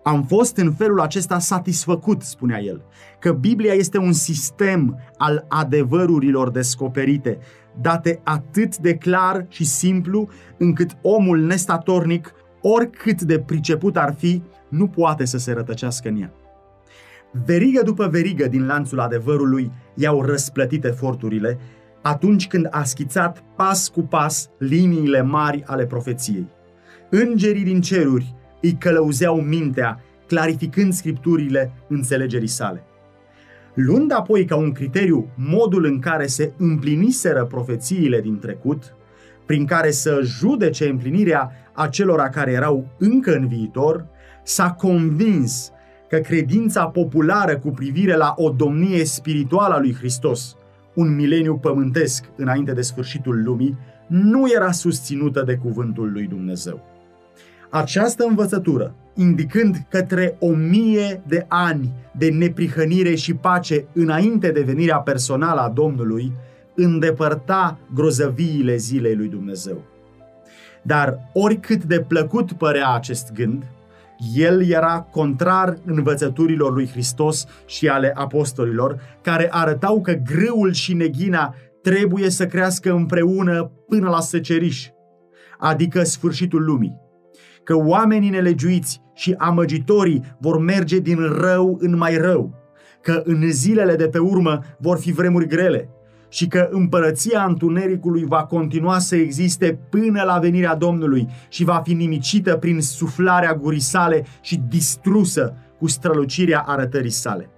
Am 0.02 0.22
fost 0.22 0.56
în 0.56 0.72
felul 0.72 1.00
acesta 1.00 1.38
satisfăcut, 1.38 2.22
spunea 2.22 2.60
el, 2.60 2.82
că 3.18 3.32
Biblia 3.32 3.72
este 3.72 3.98
un 3.98 4.12
sistem 4.12 4.98
al 5.16 5.44
adevărurilor 5.48 6.50
descoperite, 6.50 7.38
date 7.80 8.20
atât 8.24 8.76
de 8.76 8.94
clar 8.94 9.46
și 9.48 9.64
simplu, 9.64 10.28
încât 10.58 10.90
omul 11.02 11.40
nestatornic 11.40 12.32
oricât 12.62 13.22
de 13.22 13.38
priceput 13.38 13.96
ar 13.96 14.14
fi, 14.18 14.42
nu 14.68 14.86
poate 14.86 15.24
să 15.24 15.38
se 15.38 15.52
rătăcească 15.52 16.08
în 16.08 16.20
ea. 16.20 16.32
Verigă 17.44 17.82
după 17.82 18.06
verigă 18.06 18.46
din 18.46 18.66
lanțul 18.66 19.00
adevărului 19.00 19.72
i-au 19.94 20.22
răsplătit 20.22 20.84
eforturile 20.84 21.58
atunci 22.02 22.46
când 22.46 22.66
a 22.70 22.82
schițat 22.84 23.44
pas 23.56 23.88
cu 23.88 24.02
pas 24.02 24.50
liniile 24.58 25.22
mari 25.22 25.62
ale 25.66 25.86
profeției. 25.86 26.48
Îngerii 27.10 27.64
din 27.64 27.80
ceruri 27.80 28.34
îi 28.62 28.72
călăuzeau 28.72 29.40
mintea, 29.40 30.00
clarificând 30.26 30.92
scripturile 30.92 31.72
înțelegerii 31.88 32.48
sale. 32.48 32.84
Luând 33.86 34.12
apoi 34.12 34.44
ca 34.44 34.56
un 34.56 34.72
criteriu 34.72 35.28
modul 35.36 35.84
în 35.84 35.98
care 35.98 36.26
se 36.26 36.52
împliniseră 36.56 37.44
profețiile 37.44 38.20
din 38.20 38.38
trecut, 38.38 38.94
prin 39.46 39.64
care 39.64 39.90
să 39.90 40.20
judece 40.22 40.88
împlinirea 40.88 41.50
acelora 41.72 42.28
care 42.28 42.52
erau 42.52 42.86
încă 42.98 43.34
în 43.34 43.46
viitor, 43.48 44.06
s-a 44.42 44.72
convins 44.72 45.70
că 46.08 46.18
credința 46.18 46.86
populară 46.86 47.58
cu 47.58 47.70
privire 47.70 48.16
la 48.16 48.34
o 48.36 48.50
domnie 48.50 49.04
spirituală 49.04 49.74
a 49.74 49.78
lui 49.78 49.94
Hristos, 49.94 50.56
un 50.94 51.14
mileniu 51.14 51.56
pământesc 51.56 52.24
înainte 52.36 52.72
de 52.72 52.82
sfârșitul 52.82 53.42
lumii, 53.42 53.76
nu 54.06 54.52
era 54.54 54.72
susținută 54.72 55.42
de 55.42 55.54
cuvântul 55.54 56.12
lui 56.12 56.26
Dumnezeu. 56.26 56.80
Această 57.70 58.24
învățătură, 58.28 58.94
indicând 59.14 59.76
către 59.88 60.36
o 60.38 60.48
mie 60.48 61.22
de 61.26 61.44
ani 61.48 61.92
de 62.16 62.28
neprihănire 62.28 63.14
și 63.14 63.34
pace 63.34 63.86
înainte 63.92 64.50
de 64.50 64.60
venirea 64.60 64.98
personală 64.98 65.60
a 65.60 65.68
Domnului, 65.68 66.32
îndepărta 66.74 67.78
grozăviile 67.94 68.76
zilei 68.76 69.14
lui 69.14 69.28
Dumnezeu. 69.28 69.82
Dar 70.82 71.18
oricât 71.32 71.84
de 71.84 72.00
plăcut 72.00 72.52
părea 72.52 72.94
acest 72.94 73.32
gând, 73.32 73.64
el 74.34 74.70
era 74.70 75.06
contrar 75.10 75.78
învățăturilor 75.84 76.72
lui 76.72 76.88
Hristos 76.88 77.46
și 77.66 77.88
ale 77.88 78.12
apostolilor, 78.14 79.00
care 79.22 79.48
arătau 79.50 80.00
că 80.00 80.12
grâul 80.12 80.72
și 80.72 80.94
neghina 80.94 81.54
trebuie 81.82 82.30
să 82.30 82.46
crească 82.46 82.92
împreună 82.92 83.70
până 83.88 84.08
la 84.08 84.20
seceriș, 84.20 84.88
adică 85.58 86.02
sfârșitul 86.02 86.64
lumii. 86.64 87.09
Că 87.64 87.76
oamenii 87.76 88.30
nelegiuiți 88.30 89.00
și 89.14 89.34
amăgitorii 89.38 90.22
vor 90.38 90.58
merge 90.58 90.98
din 90.98 91.18
rău 91.18 91.76
în 91.80 91.96
mai 91.96 92.16
rău, 92.16 92.54
că 93.02 93.22
în 93.24 93.50
zilele 93.50 93.96
de 93.96 94.08
pe 94.08 94.18
urmă 94.18 94.60
vor 94.78 94.98
fi 94.98 95.12
vremuri 95.12 95.46
grele, 95.46 95.88
și 96.30 96.46
că 96.46 96.68
împărăția 96.70 97.44
întunericului 97.44 98.24
va 98.24 98.44
continua 98.44 98.98
să 98.98 99.16
existe 99.16 99.78
până 99.88 100.22
la 100.22 100.38
venirea 100.38 100.74
Domnului 100.74 101.28
și 101.48 101.64
va 101.64 101.80
fi 101.84 101.94
nimicită 101.94 102.56
prin 102.56 102.80
suflarea 102.80 103.54
gurii 103.54 103.80
sale 103.80 104.24
și 104.40 104.62
distrusă 104.68 105.54
cu 105.78 105.86
strălucirea 105.86 106.60
arătării 106.66 107.10
sale. 107.10 107.50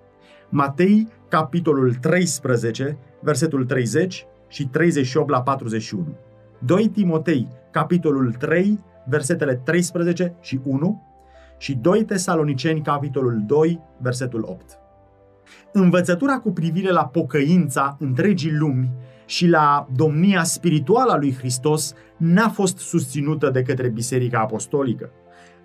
Matei, 0.48 1.08
capitolul 1.28 1.94
13, 1.94 2.98
versetul 3.20 3.64
30 3.64 4.26
și 4.48 4.66
38 4.66 5.30
la 5.30 5.42
41. 5.42 6.16
2 6.58 6.88
Timotei, 6.88 7.48
capitolul 7.70 8.32
3, 8.38 8.78
versetele 9.04 9.54
13 9.54 10.34
și 10.40 10.60
1 10.64 11.02
și 11.58 11.74
2 11.74 12.04
Tesaloniceni, 12.04 12.82
capitolul 12.82 13.42
2, 13.46 13.80
versetul 13.98 14.44
8. 14.48 14.78
Învățătura 15.72 16.38
cu 16.38 16.52
privire 16.52 16.90
la 16.90 17.06
pocăința 17.06 17.96
întregii 18.00 18.52
lumi 18.52 18.90
și 19.26 19.46
la 19.46 19.88
domnia 19.94 20.42
spirituală 20.42 21.12
a 21.12 21.16
lui 21.16 21.34
Hristos 21.34 21.94
n-a 22.16 22.48
fost 22.48 22.78
susținută 22.78 23.50
de 23.50 23.62
către 23.62 23.88
Biserica 23.88 24.38
Apostolică. 24.38 25.10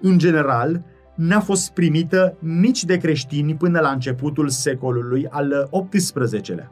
În 0.01 0.17
general, 0.17 0.84
n-a 1.15 1.39
fost 1.39 1.72
primită 1.72 2.38
nici 2.39 2.84
de 2.84 2.98
creștini 2.98 3.56
până 3.56 3.79
la 3.79 3.89
începutul 3.89 4.50
secolului 4.50 5.27
al 5.29 5.70
XVIII-lea. 5.89 6.72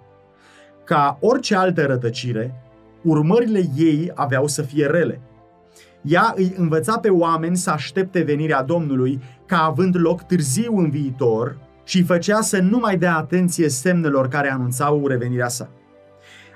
Ca 0.84 1.18
orice 1.22 1.56
altă 1.56 1.86
rătăcire, 1.86 2.62
urmările 3.04 3.62
ei 3.76 4.12
aveau 4.16 4.48
să 4.48 4.62
fie 4.62 4.86
rele. 4.86 5.22
Ea 6.08 6.34
îi 6.36 6.54
învăța 6.58 6.98
pe 7.00 7.10
oameni 7.10 7.58
să 7.58 7.70
aștepte 7.70 8.22
venirea 8.22 8.64
Domnului 8.64 9.22
ca 9.46 9.64
având 9.64 9.96
loc 10.00 10.22
târziu 10.22 10.78
în 10.78 10.90
viitor 10.90 11.58
și 11.84 11.98
îi 11.98 12.04
făcea 12.04 12.42
să 12.42 12.60
nu 12.60 12.78
mai 12.78 12.98
dea 12.98 13.18
atenție 13.18 13.70
semnelor 13.70 14.28
care 14.28 14.52
anunțau 14.52 15.08
revenirea 15.08 15.48
sa. 15.48 15.70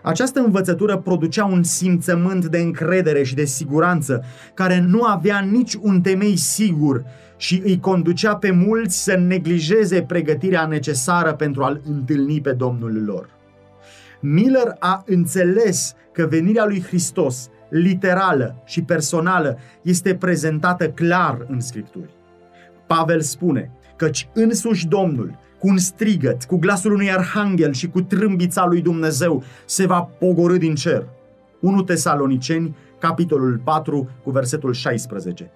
Această 0.03 0.39
învățătură 0.39 0.97
producea 0.97 1.45
un 1.45 1.63
simțământ 1.63 2.45
de 2.45 2.57
încredere 2.57 3.23
și 3.23 3.35
de 3.35 3.45
siguranță, 3.45 4.23
care 4.53 4.85
nu 4.87 5.03
avea 5.03 5.39
nici 5.39 5.73
un 5.73 6.01
temei 6.01 6.35
sigur 6.35 7.03
și 7.37 7.61
îi 7.65 7.79
conducea 7.79 8.35
pe 8.35 8.51
mulți 8.51 9.03
să 9.03 9.15
neglijeze 9.15 10.01
pregătirea 10.01 10.65
necesară 10.65 11.33
pentru 11.33 11.63
a-L 11.63 11.81
întâlni 11.85 12.41
pe 12.41 12.51
Domnul 12.51 13.03
lor. 13.05 13.29
Miller 14.19 14.75
a 14.79 15.03
înțeles 15.05 15.93
că 16.13 16.25
venirea 16.25 16.65
lui 16.65 16.81
Hristos, 16.81 17.49
literală 17.69 18.61
și 18.65 18.81
personală, 18.81 19.57
este 19.81 20.15
prezentată 20.15 20.89
clar 20.89 21.45
în 21.47 21.59
Scripturi. 21.59 22.09
Pavel 22.87 23.21
spune, 23.21 23.71
căci 23.95 24.29
însuși 24.33 24.87
Domnul, 24.87 25.37
cu 25.59 25.67
un 25.67 25.77
strigăt, 25.77 26.43
cu 26.43 26.57
glasul 26.57 26.93
unui 26.93 27.11
arhanghel 27.11 27.73
și 27.73 27.87
cu 27.87 28.01
trâmbița 28.01 28.65
lui 28.65 28.81
Dumnezeu, 28.81 29.43
se 29.65 29.85
va 29.85 30.01
pogorâ 30.01 30.57
din 30.57 30.75
cer. 30.75 31.07
1 31.59 31.83
Tesaloniceni, 31.83 32.75
capitolul 32.99 33.61
4, 33.63 34.09
cu 34.23 34.31
versetul 34.31 34.73
16. 34.73 35.51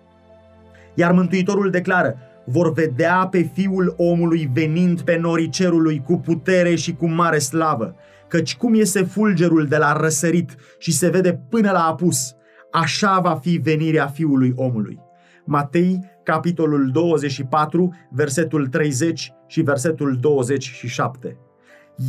Iar 0.93 1.11
Mântuitorul 1.11 1.69
declară, 1.69 2.17
vor 2.45 2.71
vedea 2.71 3.27
pe 3.31 3.49
Fiul 3.53 3.93
omului 3.97 4.49
venind 4.53 5.01
pe 5.01 5.17
norii 5.17 5.49
cerului 5.49 6.01
cu 6.05 6.17
putere 6.17 6.75
și 6.75 6.93
cu 6.93 7.07
mare 7.07 7.37
slavă, 7.37 7.95
căci 8.33 8.55
cum 8.55 8.73
iese 8.73 9.03
fulgerul 9.03 9.65
de 9.65 9.77
la 9.77 9.97
răsărit 9.97 10.55
și 10.77 10.91
se 10.91 11.09
vede 11.09 11.41
până 11.49 11.71
la 11.71 11.85
apus, 11.85 12.35
așa 12.71 13.19
va 13.19 13.35
fi 13.35 13.57
venirea 13.57 14.07
Fiului 14.07 14.53
omului. 14.55 14.99
Matei, 15.45 15.99
capitolul 16.23 16.91
24, 16.91 17.93
versetul 18.11 18.67
30 18.67 19.33
și 19.47 19.61
versetul 19.61 20.17
27. 20.21 21.37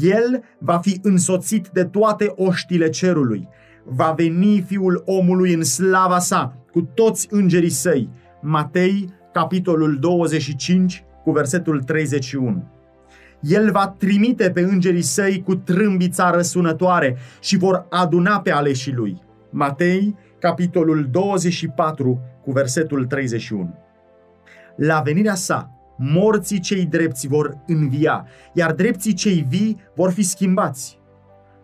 El 0.00 0.42
va 0.58 0.78
fi 0.78 0.98
însoțit 1.02 1.68
de 1.68 1.84
toate 1.84 2.32
oștile 2.36 2.88
cerului. 2.88 3.48
Va 3.84 4.12
veni 4.16 4.60
fiul 4.66 5.02
omului 5.06 5.54
în 5.54 5.62
slava 5.62 6.18
sa, 6.18 6.56
cu 6.70 6.80
toți 6.94 7.26
îngerii 7.30 7.68
săi. 7.68 8.08
Matei, 8.42 9.08
capitolul 9.32 9.98
25, 9.98 11.04
cu 11.22 11.30
versetul 11.30 11.82
31. 11.82 12.73
El 13.46 13.70
va 13.70 13.88
trimite 13.98 14.50
pe 14.50 14.60
îngerii 14.60 15.02
săi 15.02 15.42
cu 15.42 15.54
trâmbița 15.54 16.30
răsunătoare 16.30 17.16
și 17.40 17.56
vor 17.56 17.86
aduna 17.90 18.40
pe 18.40 18.50
aleșii 18.50 18.92
lui. 18.92 19.22
Matei, 19.50 20.16
capitolul 20.38 21.08
24, 21.10 22.20
cu 22.42 22.52
versetul 22.52 23.04
31. 23.04 23.78
La 24.76 25.00
venirea 25.00 25.34
sa, 25.34 25.70
morții 25.96 26.60
cei 26.60 26.86
drepți 26.86 27.28
vor 27.28 27.58
învia, 27.66 28.26
iar 28.52 28.72
drepții 28.72 29.12
cei 29.12 29.46
vii 29.48 29.80
vor 29.94 30.10
fi 30.10 30.22
schimbați. 30.22 30.98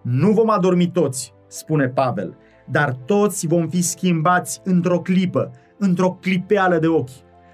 Nu 0.03 0.31
vom 0.31 0.51
adormi 0.51 0.91
toți, 0.91 1.35
spune 1.49 1.89
Pavel, 1.89 2.37
dar 2.67 2.93
toți 2.93 3.47
vom 3.47 3.69
fi 3.69 3.83
schimbați 3.83 4.61
într-o 4.65 5.01
clipă, 5.01 5.51
într-o 5.79 6.19
clipeală 6.21 6.79
de 6.79 6.87
ochi, 6.87 7.11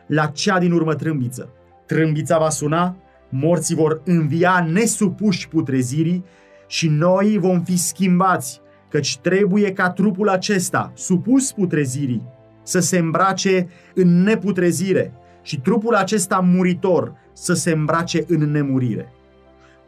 la 0.06 0.26
cea 0.26 0.58
din 0.58 0.72
urmă 0.72 0.94
trâmbiță. 0.94 1.48
Trâmbița 1.86 2.38
va 2.38 2.48
suna, 2.48 2.96
morții 3.28 3.74
vor 3.74 4.00
învia 4.04 4.68
nesupuși 4.72 5.48
putrezirii 5.48 6.24
și 6.66 6.88
noi 6.88 7.38
vom 7.38 7.62
fi 7.62 7.78
schimbați, 7.78 8.60
căci 8.88 9.18
trebuie 9.18 9.72
ca 9.72 9.90
trupul 9.90 10.28
acesta, 10.28 10.92
supus 10.94 11.52
putrezirii, 11.52 12.22
să 12.62 12.78
se 12.80 12.98
îmbrace 12.98 13.68
în 13.94 14.22
neputrezire 14.22 15.12
și 15.42 15.60
trupul 15.60 15.94
acesta 15.94 16.38
muritor 16.38 17.14
să 17.32 17.54
se 17.54 17.70
îmbrace 17.70 18.24
în 18.28 18.50
nemurire. 18.50 19.12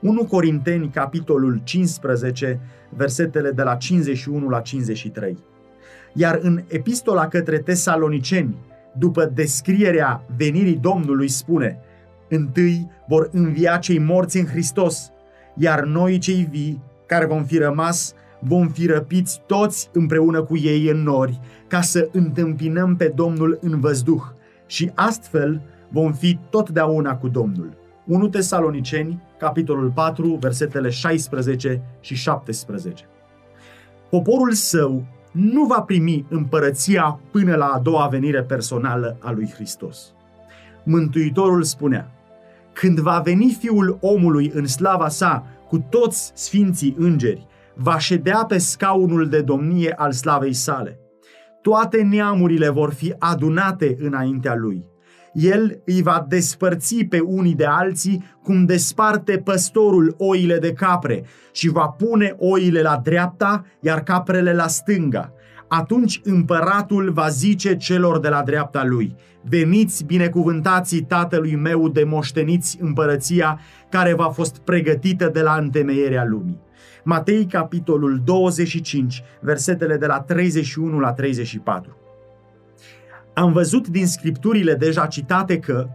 1 0.00 0.24
Corinteni, 0.24 0.88
capitolul 0.88 1.60
15, 1.64 2.60
versetele 2.88 3.50
de 3.50 3.62
la 3.62 3.74
51 3.74 4.48
la 4.48 4.60
53. 4.60 5.36
Iar 6.12 6.38
în 6.42 6.62
epistola 6.68 7.28
către 7.28 7.58
tesaloniceni, 7.58 8.56
după 8.98 9.24
descrierea 9.34 10.24
venirii 10.36 10.76
Domnului, 10.76 11.28
spune 11.28 11.80
Întâi 12.28 12.90
vor 13.06 13.28
învia 13.32 13.76
cei 13.76 13.98
morți 13.98 14.38
în 14.38 14.46
Hristos, 14.46 15.10
iar 15.54 15.84
noi 15.84 16.18
cei 16.18 16.48
vii, 16.50 16.82
care 17.06 17.26
vom 17.26 17.44
fi 17.44 17.58
rămas, 17.58 18.14
vom 18.40 18.68
fi 18.68 18.86
răpiți 18.86 19.42
toți 19.46 19.90
împreună 19.92 20.42
cu 20.42 20.56
ei 20.56 20.88
în 20.88 21.02
nori, 21.02 21.40
ca 21.66 21.80
să 21.80 22.08
întâmpinăm 22.12 22.96
pe 22.96 23.12
Domnul 23.14 23.58
în 23.60 23.80
văzduh 23.80 24.22
și 24.66 24.90
astfel 24.94 25.62
vom 25.88 26.12
fi 26.12 26.38
totdeauna 26.50 27.16
cu 27.16 27.28
Domnul. 27.28 27.76
1 28.06 28.28
Tesaloniceni, 28.28 29.22
capitolul 29.38 29.90
4, 29.90 30.36
versetele 30.40 30.88
16 30.88 31.82
și 32.00 32.14
17. 32.14 33.04
Poporul 34.10 34.52
său 34.52 35.04
nu 35.32 35.64
va 35.64 35.80
primi 35.80 36.26
împărăția 36.28 37.20
până 37.30 37.56
la 37.56 37.66
a 37.66 37.78
doua 37.78 38.06
venire 38.06 38.42
personală 38.42 39.16
a 39.20 39.30
lui 39.30 39.50
Hristos. 39.54 40.12
Mântuitorul 40.84 41.62
spunea, 41.62 42.10
când 42.80 42.98
va 42.98 43.20
veni 43.24 43.56
Fiul 43.58 43.98
omului 44.00 44.50
în 44.54 44.66
slava 44.66 45.08
sa 45.08 45.46
cu 45.68 45.78
toți 45.78 46.32
sfinții 46.34 46.94
îngeri, 46.98 47.46
va 47.74 47.98
ședea 47.98 48.44
pe 48.44 48.58
scaunul 48.58 49.28
de 49.28 49.40
domnie 49.40 49.92
al 49.96 50.12
slavei 50.12 50.52
sale. 50.52 50.98
Toate 51.62 52.02
neamurile 52.02 52.68
vor 52.68 52.92
fi 52.92 53.14
adunate 53.18 53.96
înaintea 53.98 54.54
lui. 54.54 54.84
El 55.32 55.80
îi 55.84 56.02
va 56.02 56.26
despărți 56.28 57.04
pe 57.04 57.20
unii 57.20 57.54
de 57.54 57.64
alții 57.64 58.24
cum 58.42 58.64
desparte 58.64 59.38
păstorul 59.38 60.14
oile 60.18 60.58
de 60.58 60.72
capre 60.72 61.24
și 61.52 61.68
va 61.68 61.86
pune 61.86 62.34
oile 62.38 62.82
la 62.82 63.00
dreapta, 63.02 63.64
iar 63.80 64.02
caprele 64.02 64.52
la 64.52 64.66
stânga. 64.66 65.32
Atunci 65.68 66.20
împăratul 66.24 67.12
va 67.12 67.28
zice 67.28 67.76
celor 67.76 68.20
de 68.20 68.28
la 68.28 68.42
dreapta 68.42 68.84
lui, 68.84 69.14
veniți 69.42 70.04
binecuvântații 70.04 71.02
tatălui 71.02 71.54
meu 71.54 71.88
de 71.88 72.04
moșteniți 72.04 72.78
împărăția 72.80 73.60
care 73.88 74.14
v-a 74.14 74.28
fost 74.28 74.58
pregătită 74.58 75.28
de 75.28 75.40
la 75.40 75.54
întemeierea 75.54 76.24
lumii. 76.24 76.60
Matei, 77.04 77.46
capitolul 77.46 78.20
25, 78.24 79.22
versetele 79.40 79.96
de 79.96 80.06
la 80.06 80.20
31 80.20 80.98
la 80.98 81.12
34. 81.12 81.96
Am 83.34 83.52
văzut 83.52 83.88
din 83.88 84.06
scripturile 84.06 84.74
deja 84.74 85.06
citate 85.06 85.58
că, 85.58 85.88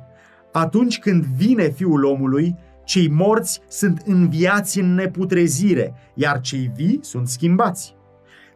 atunci 0.51 1.00
când 1.00 1.25
vine 1.25 1.70
Fiul 1.70 2.03
omului, 2.03 2.56
cei 2.84 3.10
morți 3.10 3.62
sunt 3.68 4.01
înviați 4.06 4.80
în 4.80 4.94
neputrezire, 4.94 5.94
iar 6.13 6.39
cei 6.42 6.72
vii 6.75 7.00
sunt 7.01 7.27
schimbați. 7.27 7.96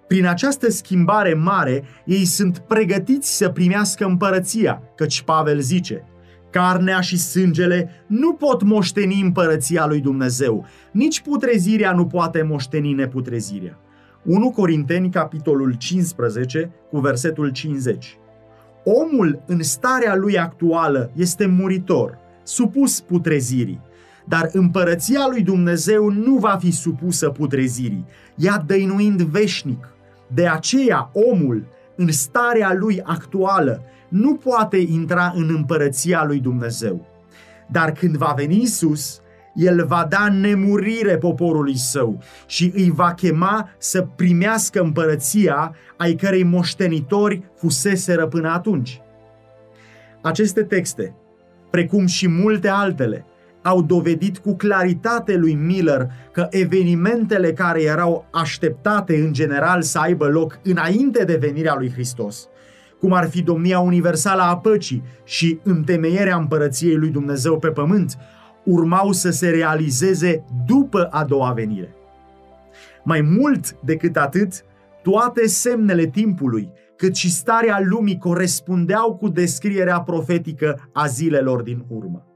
Prin 0.08 0.26
această 0.26 0.70
schimbare 0.70 1.34
mare, 1.34 1.84
ei 2.06 2.26
sunt 2.26 2.58
pregătiți 2.58 3.38
să 3.38 3.50
primească 3.50 4.06
împărăția, 4.06 4.82
căci 4.96 5.22
Pavel 5.22 5.60
zice– 5.60 6.04
Carnea 6.50 7.00
și 7.00 7.18
sângele 7.18 7.90
nu 8.08 8.34
pot 8.34 8.64
moșteni 8.64 9.22
împărăția 9.22 9.86
lui 9.86 10.00
Dumnezeu, 10.00 10.66
nici 10.92 11.22
putrezirea 11.22 11.92
nu 11.92 12.06
poate 12.06 12.42
moșteni 12.42 12.94
neputrezirea. 12.94 13.80
1 14.24 14.52
Corinteni, 14.52 15.10
capitolul 15.10 15.74
15, 15.74 16.72
cu 16.90 17.00
versetul 17.00 17.50
50. 17.50 18.18
Omul 18.84 19.44
în 19.46 19.64
starea 19.64 20.16
lui 20.16 20.40
actuală 20.40 21.12
este 21.16 21.46
muritor, 21.46 22.18
supus 22.44 23.00
putrezirii, 23.01 23.81
dar 24.25 24.50
împărăția 24.51 25.27
lui 25.29 25.42
Dumnezeu 25.42 26.10
nu 26.10 26.36
va 26.36 26.58
fi 26.60 26.72
supusă 26.72 27.29
putrezirii, 27.29 28.05
ea 28.36 28.64
dăinuind 28.68 29.22
veșnic. 29.22 29.97
De 30.27 30.48
aceea 30.48 31.09
omul, 31.13 31.68
în 31.96 32.11
starea 32.11 32.74
lui 32.74 33.01
actuală, 33.03 33.81
nu 34.07 34.35
poate 34.35 34.77
intra 34.77 35.33
în 35.35 35.50
împărăția 35.55 36.24
lui 36.25 36.40
Dumnezeu. 36.40 37.05
Dar 37.72 37.92
când 37.92 38.16
va 38.16 38.33
veni 38.35 38.61
Isus, 38.61 39.22
el 39.53 39.85
va 39.85 40.05
da 40.09 40.29
nemurire 40.29 41.18
poporului 41.18 41.77
său 41.77 42.20
și 42.46 42.72
îi 42.75 42.92
va 42.92 43.13
chema 43.13 43.70
să 43.77 44.07
primească 44.16 44.81
împărăția 44.81 45.75
ai 45.98 46.13
cărei 46.13 46.44
moștenitori 46.44 47.44
fuseseră 47.55 48.27
până 48.27 48.50
atunci. 48.50 49.01
Aceste 50.22 50.63
texte, 50.63 51.16
precum 51.70 52.05
și 52.05 52.27
multe 52.27 52.68
altele, 52.68 53.25
au 53.68 53.82
dovedit 53.82 54.38
cu 54.38 54.56
claritate 54.56 55.36
lui 55.36 55.53
Miller 55.53 56.08
că 56.32 56.48
evenimentele 56.50 57.53
care 57.53 57.82
erau 57.82 58.25
așteptate 58.32 59.16
în 59.16 59.34
general 59.34 59.82
să 59.82 60.00
aibă 60.00 60.27
loc 60.27 60.60
înainte 60.64 61.24
de 61.24 61.36
venirea 61.36 61.75
lui 61.77 61.92
Hristos 61.92 62.48
cum 63.00 63.14
ar 63.14 63.30
fi 63.30 63.42
domnia 63.42 63.80
universală 63.80 64.42
a 64.42 64.58
păcii 64.58 65.03
și 65.24 65.60
întemeierea 65.64 66.38
împărăției 66.38 66.96
lui 66.96 67.10
Dumnezeu 67.10 67.60
pe 67.60 67.68
pământ, 67.68 68.18
urmau 68.64 69.12
să 69.12 69.30
se 69.30 69.50
realizeze 69.50 70.44
după 70.66 71.08
a 71.12 71.24
doua 71.24 71.51
venire. 71.51 71.96
Mai 73.03 73.22
mult 73.22 73.80
decât 73.80 74.18
atât, 74.18 74.64
toate 75.03 75.48
semnele 75.48 76.06
timpului, 76.06 76.72
cât 76.96 77.16
și 77.16 77.32
starea 77.32 77.80
lumii 77.84 78.18
corespundeau 78.18 79.16
cu 79.16 79.27
descrierea 79.27 80.01
profetică 80.01 80.90
a 80.94 81.06
zilelor 81.06 81.62
din 81.62 81.86
urmă. 81.88 82.26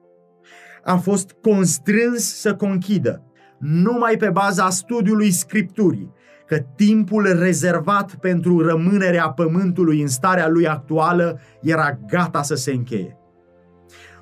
A 0.84 0.96
fost 0.96 1.36
constrâns 1.42 2.40
să 2.40 2.56
conchidă, 2.56 3.24
numai 3.60 4.18
pe 4.18 4.30
baza 4.30 4.70
studiului 4.70 5.32
Scripturii, 5.32 6.14
că 6.48 6.58
timpul 6.76 7.38
rezervat 7.40 8.16
pentru 8.16 8.68
rămânerea 8.68 9.30
pământului 9.30 10.02
în 10.02 10.08
starea 10.08 10.48
lui 10.48 10.68
actuală 10.68 11.40
era 11.62 12.00
gata 12.08 12.42
să 12.42 12.56
se 12.56 12.72
încheie. 12.72 13.18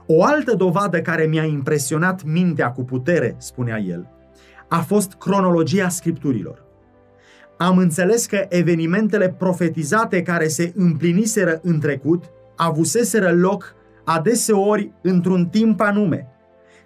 O 0.06 0.24
altă 0.24 0.56
dovadă 0.56 1.02
care 1.02 1.26
mi-a 1.26 1.44
impresionat 1.44 2.24
mintea 2.24 2.72
cu 2.72 2.84
putere, 2.84 3.36
spunea 3.38 3.78
el, 3.78 4.10
a 4.70 4.80
fost 4.80 5.14
cronologia 5.14 5.90
scripturilor. 5.90 6.66
Am 7.58 7.78
înțeles 7.78 8.26
că 8.26 8.46
evenimentele 8.50 9.30
profetizate 9.30 10.22
care 10.22 10.48
se 10.48 10.72
împliniseră 10.76 11.60
în 11.64 11.80
trecut 11.80 12.24
avuseseră 12.56 13.32
loc 13.32 13.76
adeseori 14.06 14.92
într-un 15.02 15.46
timp 15.46 15.82
anume. 15.82 16.28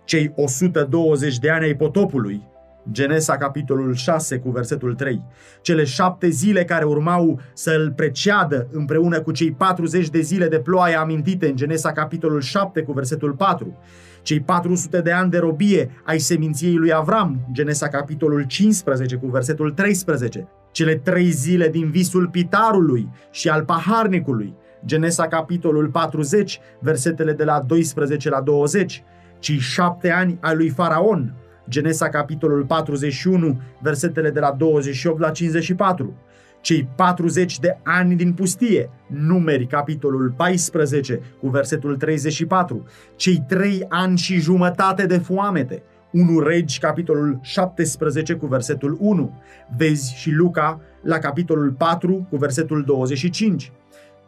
Cei 0.06 0.32
120 0.36 1.38
de 1.38 1.50
ani 1.50 1.66
ai 1.66 1.76
potopului, 1.76 2.52
Genesa, 2.92 3.38
capitolul 3.38 3.94
6, 3.94 4.38
cu 4.38 4.50
versetul 4.50 4.94
3. 4.94 5.22
Cele 5.62 5.84
șapte 5.84 6.30
zile 6.30 6.64
care 6.64 6.86
urmau 6.86 7.40
să 7.54 7.72
îl 7.80 7.92
preceadă 7.92 8.68
împreună 8.72 9.22
cu 9.22 9.32
cei 9.32 9.52
40 9.52 10.10
de 10.10 10.20
zile 10.20 10.48
de 10.48 10.60
ploaie 10.60 10.96
amintite 10.96 11.48
în 11.48 11.56
Genesa, 11.56 11.92
capitolul 11.92 12.42
7, 12.42 12.82
cu 12.82 12.92
versetul 12.92 13.32
4. 13.32 13.78
Cei 14.22 14.40
400 14.40 15.02
de 15.02 15.12
ani 15.12 15.30
de 15.30 15.38
robie 15.38 15.92
ai 16.04 16.20
seminției 16.20 16.76
lui 16.76 16.94
Avram, 16.94 17.48
Genesa, 17.52 17.88
capitolul 17.88 18.44
15, 18.44 19.16
cu 19.16 19.28
versetul 19.28 19.72
13. 19.72 20.48
Cele 20.72 20.96
trei 20.96 21.30
zile 21.30 21.70
din 21.70 21.90
visul 21.90 22.28
pitarului 22.28 23.10
și 23.32 23.50
al 23.50 23.64
paharnicului, 23.64 24.56
Genesa, 24.86 25.28
capitolul 25.28 25.88
40, 25.88 26.60
versetele 26.80 27.34
de 27.34 27.44
la 27.44 27.64
12 27.68 28.30
la 28.30 28.42
20. 28.42 29.04
Cei 29.44 29.58
șapte 29.58 30.12
ani 30.12 30.38
ai 30.42 30.56
lui 30.56 30.70
Faraon, 30.70 31.34
Genesa 31.70 32.10
capitolul 32.10 32.66
41, 32.66 33.62
versetele 33.82 34.30
de 34.30 34.40
la 34.40 34.52
28 34.52 35.20
la 35.20 35.30
54. 35.30 36.14
Cei 36.62 36.90
40 36.96 37.60
de 37.60 37.78
ani 37.84 38.16
din 38.16 38.34
pustie, 38.34 38.90
numeri 39.08 39.66
capitolul 39.66 40.34
14 40.38 41.22
cu 41.40 41.48
versetul 41.48 41.96
34. 41.96 42.86
Cei 43.16 43.44
3 43.48 43.86
ani 43.90 44.18
și 44.18 44.40
jumătate 44.40 45.06
de 45.06 45.18
foamete, 45.18 45.84
1 46.12 46.40
Regi, 46.40 46.80
capitolul 46.80 47.40
17 47.42 48.34
cu 48.34 48.46
versetul 48.46 48.98
1. 49.00 49.42
Vezi 49.78 50.16
și 50.16 50.32
Luca 50.32 50.82
la 51.02 51.18
capitolul 51.18 51.72
4 51.72 52.28
cu 52.30 52.38
versetul 52.38 52.84
25. 52.84 53.72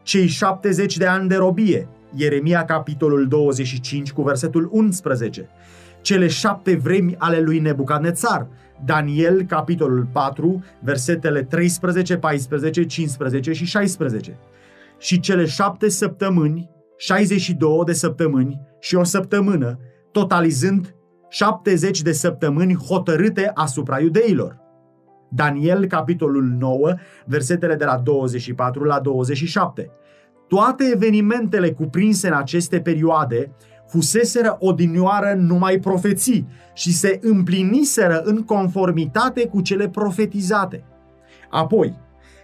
Cei 0.03 0.27
70 0.27 0.97
de 0.97 1.05
ani 1.05 1.29
de 1.29 1.35
robie, 1.35 1.87
Ieremia 2.15 2.65
capitolul 2.65 3.27
25 3.27 4.11
cu 4.11 4.21
versetul 4.21 4.69
11 4.71 5.49
cele 6.05 6.27
șapte 6.27 6.75
vremi 6.75 7.15
ale 7.17 7.39
lui 7.39 7.59
Nebucadnețar. 7.59 8.47
Daniel, 8.85 9.43
capitolul 9.43 10.07
4, 10.11 10.63
versetele 10.81 11.43
13, 11.43 12.17
14, 12.17 12.85
15 12.85 13.51
și 13.51 13.65
16. 13.65 14.37
Și 14.97 15.19
cele 15.19 15.45
șapte 15.45 15.89
săptămâni, 15.89 16.69
62 16.97 17.81
de 17.85 17.93
săptămâni 17.93 18.61
și 18.79 18.95
o 18.95 19.03
săptămână, 19.03 19.79
totalizând 20.11 20.95
70 21.29 22.01
de 22.01 22.11
săptămâni 22.11 22.75
hotărâte 22.75 23.51
asupra 23.53 23.99
iudeilor. 23.99 24.59
Daniel, 25.29 25.85
capitolul 25.85 26.43
9, 26.43 26.93
versetele 27.25 27.75
de 27.75 27.85
la 27.85 27.97
24 27.97 28.83
la 28.83 28.99
27. 28.99 29.91
Toate 30.47 30.91
evenimentele 30.93 31.71
cuprinse 31.71 32.27
în 32.27 32.33
aceste 32.33 32.79
perioade 32.79 33.51
fuseseră 33.87 34.57
odinioară 34.59 35.33
numai 35.37 35.79
profeții 35.79 36.47
și 36.73 36.93
se 36.93 37.19
împliniseră 37.21 38.21
în 38.23 38.43
conformitate 38.43 39.47
cu 39.47 39.61
cele 39.61 39.89
profetizate. 39.89 40.83
Apoi, 41.49 41.97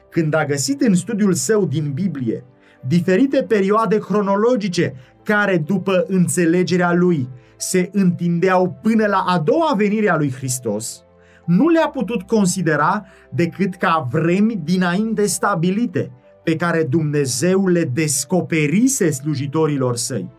când 0.10 0.34
a 0.34 0.46
găsit 0.46 0.82
în 0.82 0.96
studiul 0.96 1.34
său 1.34 1.66
din 1.66 1.92
Biblie 1.94 2.46
diferite 2.88 3.44
perioade 3.44 3.98
cronologice 3.98 4.94
care, 5.24 5.58
după 5.58 6.06
înțelegerea 6.08 6.94
lui, 6.94 7.30
se 7.58 7.90
întindeau 7.94 8.78
până 8.82 9.06
la 9.06 9.24
a 9.28 9.40
doua 9.40 9.74
venire 9.78 10.10
a 10.10 10.16
lui 10.18 10.32
Hristos, 10.32 11.04
nu 11.46 11.68
le-a 11.68 11.88
putut 11.88 12.22
considera 12.22 13.06
decât 13.30 13.76
ca 13.76 14.08
vremi 14.12 14.62
dinainte 14.64 15.26
stabilite, 15.26 16.12
pe 16.43 16.56
care 16.56 16.84
Dumnezeu 16.84 17.67
le 17.67 17.84
descoperise 17.84 19.12
slujitorilor 19.12 19.95
săi. 19.95 20.30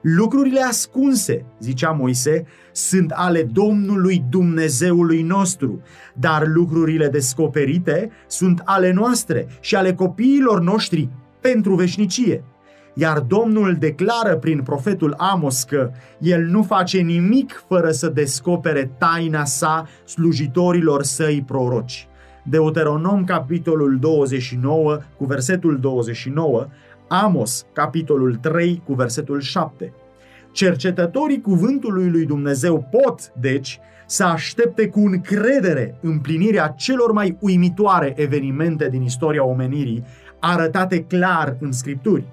Lucrurile 0.00 0.60
ascunse, 0.60 1.44
zicea 1.60 1.90
Moise, 1.90 2.46
sunt 2.72 3.10
ale 3.10 3.42
Domnului 3.42 4.24
Dumnezeului 4.30 5.22
nostru, 5.22 5.80
dar 6.14 6.46
lucrurile 6.46 7.08
descoperite 7.08 8.10
sunt 8.26 8.62
ale 8.64 8.92
noastre 8.92 9.46
și 9.60 9.76
ale 9.76 9.94
copiilor 9.94 10.60
noștri 10.60 11.08
pentru 11.40 11.74
veșnicie. 11.74 12.44
Iar 12.94 13.20
Domnul 13.20 13.76
declară 13.78 14.36
prin 14.36 14.62
profetul 14.62 15.14
Amos 15.16 15.62
că 15.62 15.90
el 16.18 16.42
nu 16.42 16.62
face 16.62 16.98
nimic 16.98 17.64
fără 17.68 17.90
să 17.90 18.08
descopere 18.08 18.90
taina 18.98 19.44
sa 19.44 19.86
slujitorilor 20.04 21.02
săi 21.02 21.42
proroci. 21.46 22.08
Deuteronom 22.48 23.24
capitolul 23.24 23.98
29 23.98 24.98
cu 25.16 25.24
versetul 25.24 25.78
29, 25.80 26.66
Amos 27.08 27.66
capitolul 27.72 28.34
3 28.34 28.82
cu 28.84 28.94
versetul 28.94 29.40
7. 29.40 29.92
Cercetătorii 30.52 31.40
cuvântului 31.40 32.10
lui 32.10 32.24
Dumnezeu 32.24 32.88
pot, 32.90 33.32
deci, 33.40 33.80
să 34.06 34.24
aștepte 34.24 34.88
cu 34.88 35.00
încredere 35.00 35.98
împlinirea 36.02 36.68
celor 36.68 37.12
mai 37.12 37.36
uimitoare 37.40 38.12
evenimente 38.16 38.88
din 38.88 39.02
istoria 39.02 39.44
omenirii, 39.44 40.04
arătate 40.40 41.02
clar 41.02 41.56
în 41.60 41.72
Scripturi. 41.72 42.24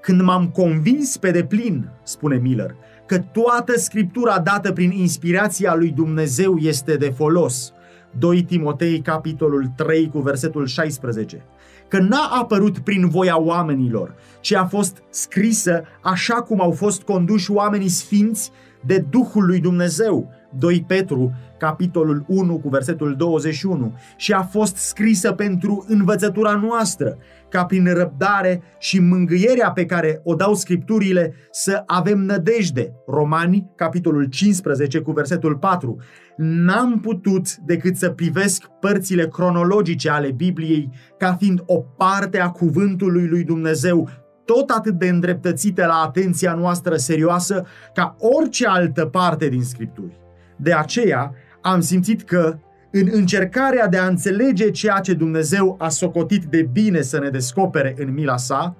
Când 0.00 0.20
m-am 0.20 0.48
convins 0.48 1.16
pe 1.16 1.30
deplin, 1.30 1.88
spune 2.02 2.36
Miller, 2.36 2.74
că 3.06 3.18
toată 3.18 3.78
scriptura 3.78 4.38
dată 4.38 4.72
prin 4.72 4.90
inspirația 4.90 5.74
lui 5.74 5.90
Dumnezeu 5.90 6.56
este 6.56 6.96
de 6.96 7.10
folos. 7.10 7.72
2 8.18 8.42
Timotei, 8.42 9.00
capitolul 9.00 9.72
3, 9.76 10.08
cu 10.08 10.18
versetul 10.18 10.66
16. 10.66 11.44
Că 11.88 11.98
n-a 11.98 12.28
apărut 12.40 12.78
prin 12.78 13.08
voia 13.08 13.40
oamenilor, 13.40 14.14
ci 14.40 14.52
a 14.52 14.64
fost 14.64 15.02
scrisă 15.10 15.82
așa 16.00 16.34
cum 16.34 16.60
au 16.60 16.70
fost 16.70 17.02
conduși 17.02 17.50
oamenii 17.50 17.88
sfinți 17.88 18.50
de 18.80 19.04
Duhul 19.10 19.46
lui 19.46 19.60
Dumnezeu. 19.60 20.30
2 20.58 20.84
Petru, 20.86 21.32
capitolul 21.58 22.24
1 22.26 22.58
cu 22.58 22.68
versetul 22.68 23.14
21, 23.16 23.96
și 24.16 24.32
a 24.32 24.42
fost 24.42 24.76
scrisă 24.76 25.32
pentru 25.32 25.84
învățătura 25.88 26.52
noastră, 26.52 27.16
ca 27.52 27.64
prin 27.64 27.94
răbdare 27.94 28.62
și 28.78 29.00
mângâierea 29.00 29.70
pe 29.70 29.86
care 29.86 30.20
o 30.24 30.34
dau 30.34 30.54
scripturile 30.54 31.34
să 31.50 31.82
avem 31.86 32.18
nădejde. 32.18 32.92
Romani, 33.06 33.70
capitolul 33.76 34.24
15 34.24 35.00
cu 35.00 35.12
versetul 35.12 35.56
4. 35.56 35.96
N-am 36.36 37.00
putut 37.00 37.56
decât 37.56 37.96
să 37.96 38.10
privesc 38.10 38.66
părțile 38.80 39.28
cronologice 39.28 40.10
ale 40.10 40.30
Bibliei 40.30 40.90
ca 41.18 41.34
fiind 41.34 41.62
o 41.66 41.76
parte 41.78 42.40
a 42.40 42.50
cuvântului 42.50 43.26
lui 43.26 43.44
Dumnezeu 43.44 44.08
tot 44.44 44.70
atât 44.70 44.98
de 44.98 45.08
îndreptățite 45.08 45.86
la 45.86 45.94
atenția 45.94 46.54
noastră 46.54 46.96
serioasă 46.96 47.66
ca 47.94 48.16
orice 48.18 48.66
altă 48.66 49.04
parte 49.06 49.48
din 49.48 49.62
Scripturi. 49.62 50.20
De 50.56 50.72
aceea 50.72 51.34
am 51.62 51.80
simțit 51.80 52.22
că, 52.22 52.58
în 52.92 53.08
încercarea 53.12 53.88
de 53.88 53.96
a 53.96 54.06
înțelege 54.06 54.70
ceea 54.70 55.00
ce 55.00 55.14
Dumnezeu 55.14 55.76
a 55.78 55.88
socotit 55.88 56.44
de 56.44 56.68
bine 56.72 57.00
să 57.00 57.18
ne 57.18 57.28
descopere 57.28 57.94
în 57.98 58.12
mila 58.12 58.36
sa, 58.36 58.76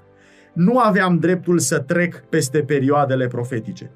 nu 0.53 0.79
aveam 0.79 1.19
dreptul 1.19 1.59
să 1.59 1.79
trec 1.79 2.25
peste 2.29 2.59
perioadele 2.59 3.27
profetice. 3.27 3.91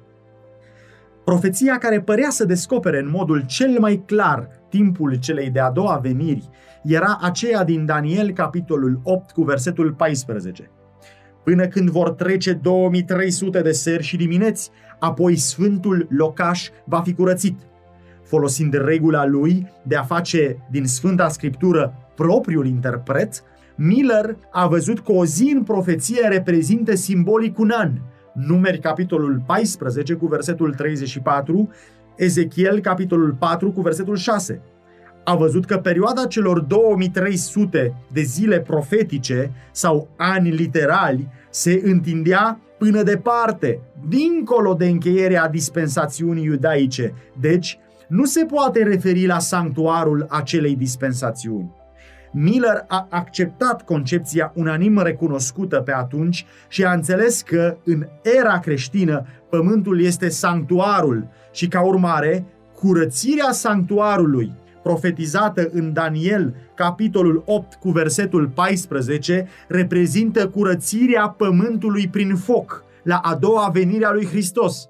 Profeția 1.25 1.77
care 1.77 2.01
părea 2.01 2.29
să 2.29 2.45
descopere 2.45 2.99
în 2.99 3.09
modul 3.09 3.43
cel 3.45 3.79
mai 3.79 4.03
clar 4.05 4.49
timpul 4.69 5.15
celei 5.15 5.49
de-a 5.49 5.71
doua 5.71 5.99
veniri 6.01 6.49
era 6.83 7.17
aceea 7.21 7.63
din 7.63 7.85
Daniel, 7.85 8.31
capitolul 8.31 8.99
8, 9.03 9.31
cu 9.31 9.43
versetul 9.43 9.93
14. 9.93 10.71
Până 11.43 11.67
când 11.67 11.89
vor 11.89 12.11
trece 12.11 12.53
2300 12.53 13.61
de 13.61 13.71
seri 13.71 14.03
și 14.03 14.17
dimineți, 14.17 14.69
apoi 14.99 15.35
sfântul 15.35 16.07
locaș 16.09 16.69
va 16.85 17.01
fi 17.01 17.13
curățit– 17.13 17.59
folosind 18.27 18.73
regula 18.73 19.25
lui 19.25 19.71
de 19.83 19.95
a 19.95 20.03
face 20.03 20.57
din 20.71 20.85
Sfânta 20.85 21.29
Scriptură 21.29 21.93
propriul 22.15 22.67
interpret, 22.67 23.43
Miller 23.75 24.37
a 24.51 24.67
văzut 24.67 24.99
că 24.99 25.11
o 25.11 25.25
zi 25.25 25.51
în 25.55 25.63
profeție 25.63 26.27
reprezintă 26.27 26.95
simbolic 26.95 27.59
un 27.59 27.71
an. 27.73 27.91
Numeri 28.33 28.79
capitolul 28.79 29.43
14 29.45 30.13
cu 30.13 30.27
versetul 30.27 30.73
34, 30.73 31.69
Ezechiel 32.15 32.79
capitolul 32.79 33.35
4 33.39 33.71
cu 33.71 33.81
versetul 33.81 34.15
6. 34.15 34.61
A 35.23 35.35
văzut 35.35 35.65
că 35.65 35.77
perioada 35.77 36.25
celor 36.25 36.59
2300 36.59 37.93
de 38.11 38.21
zile 38.21 38.59
profetice 38.59 39.51
sau 39.71 40.07
ani 40.17 40.49
literali 40.49 41.27
se 41.49 41.81
întindea 41.83 42.59
până 42.77 43.03
departe, 43.03 43.79
dincolo 44.07 44.73
de 44.73 44.85
încheierea 44.85 45.49
dispensațiunii 45.49 46.43
iudaice, 46.43 47.13
deci 47.39 47.79
nu 48.07 48.25
se 48.25 48.45
poate 48.45 48.83
referi 48.83 49.25
la 49.25 49.39
sanctuarul 49.39 50.25
acelei 50.29 50.75
dispensațiuni. 50.75 51.75
Miller 52.31 52.83
a 52.87 53.07
acceptat 53.09 53.83
concepția 53.83 54.51
unanim 54.55 54.99
recunoscută 54.99 55.81
pe 55.81 55.93
atunci 55.93 56.45
și 56.67 56.83
a 56.83 56.91
înțeles 56.91 57.41
că 57.41 57.77
în 57.83 58.07
era 58.37 58.59
creștină 58.59 59.25
pământul 59.49 60.01
este 60.01 60.29
sanctuarul 60.29 61.27
și 61.51 61.67
ca 61.67 61.81
urmare 61.81 62.45
curățirea 62.75 63.51
sanctuarului 63.51 64.51
profetizată 64.83 65.69
în 65.71 65.93
Daniel, 65.93 66.55
capitolul 66.75 67.43
8 67.45 67.73
cu 67.73 67.89
versetul 67.89 68.47
14, 68.47 69.47
reprezintă 69.67 70.47
curățirea 70.47 71.29
pământului 71.29 72.07
prin 72.07 72.35
foc 72.35 72.83
la 73.03 73.17
a 73.17 73.35
doua 73.35 73.69
venire 73.73 74.05
a 74.05 74.11
lui 74.11 74.25
Hristos. 74.25 74.89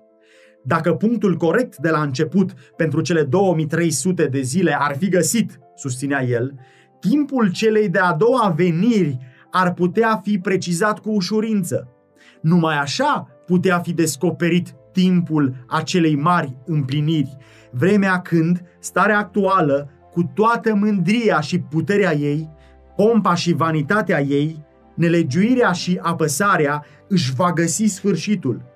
Dacă 0.67 0.93
punctul 0.93 1.35
corect 1.35 1.77
de 1.77 1.89
la 1.89 2.01
început 2.01 2.53
pentru 2.75 3.01
cele 3.01 3.23
2300 3.23 4.25
de 4.25 4.41
zile 4.41 4.77
ar 4.79 4.95
fi 4.97 5.09
găsit, 5.09 5.59
susținea 5.75 6.23
el, 6.23 6.53
timpul 6.99 7.51
celei 7.51 7.89
de-a 7.89 8.13
doua 8.13 8.53
veniri 8.55 9.17
ar 9.51 9.73
putea 9.73 10.21
fi 10.23 10.39
precizat 10.39 10.99
cu 10.99 11.09
ușurință. 11.09 11.87
Numai 12.41 12.77
așa 12.77 13.27
putea 13.45 13.79
fi 13.79 13.93
descoperit 13.93 14.75
timpul 14.91 15.65
acelei 15.67 16.15
mari 16.15 16.57
împliniri, 16.65 17.37
vremea 17.71 18.21
când 18.21 18.63
starea 18.79 19.17
actuală, 19.17 19.89
cu 20.11 20.31
toată 20.33 20.75
mândria 20.75 21.39
și 21.39 21.59
puterea 21.59 22.13
ei, 22.13 22.49
pompa 22.95 23.35
și 23.35 23.53
vanitatea 23.53 24.21
ei, 24.21 24.65
nelegiuirea 24.95 25.71
și 25.71 25.99
apăsarea 26.01 26.85
își 27.07 27.33
va 27.33 27.51
găsi 27.51 27.85
sfârșitul 27.85 28.75